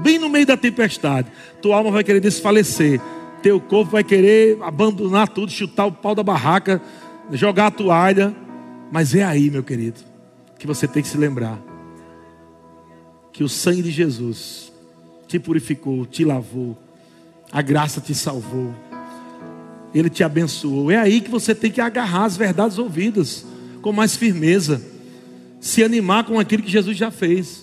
bem 0.00 0.18
no 0.18 0.28
meio 0.28 0.46
da 0.46 0.56
tempestade, 0.56 1.30
tua 1.60 1.76
alma 1.76 1.90
vai 1.90 2.04
querer 2.04 2.20
desfalecer, 2.20 3.00
teu 3.42 3.60
corpo 3.60 3.92
vai 3.92 4.04
querer 4.04 4.58
abandonar 4.62 5.28
tudo, 5.28 5.50
chutar 5.50 5.86
o 5.86 5.92
pau 5.92 6.14
da 6.14 6.22
barraca, 6.22 6.80
jogar 7.30 7.66
a 7.66 7.70
toalha. 7.70 8.34
Mas 8.90 9.14
é 9.14 9.24
aí, 9.24 9.50
meu 9.50 9.62
querido, 9.62 10.00
que 10.58 10.66
você 10.66 10.86
tem 10.86 11.02
que 11.02 11.08
se 11.08 11.16
lembrar 11.16 11.58
que 13.32 13.42
o 13.42 13.48
sangue 13.48 13.82
de 13.82 13.90
Jesus 13.90 14.70
te 15.26 15.38
purificou, 15.38 16.04
te 16.04 16.24
lavou, 16.24 16.76
a 17.50 17.62
graça 17.62 18.00
te 18.00 18.14
salvou, 18.14 18.74
Ele 19.94 20.10
te 20.10 20.22
abençoou. 20.22 20.90
É 20.90 20.96
aí 20.96 21.20
que 21.20 21.30
você 21.30 21.54
tem 21.54 21.70
que 21.70 21.80
agarrar 21.80 22.26
as 22.26 22.36
verdades 22.36 22.78
ouvidas 22.78 23.46
com 23.80 23.92
mais 23.92 24.14
firmeza, 24.14 24.82
se 25.60 25.82
animar 25.82 26.24
com 26.24 26.38
aquilo 26.38 26.62
que 26.62 26.70
Jesus 26.70 26.96
já 26.96 27.10
fez. 27.10 27.61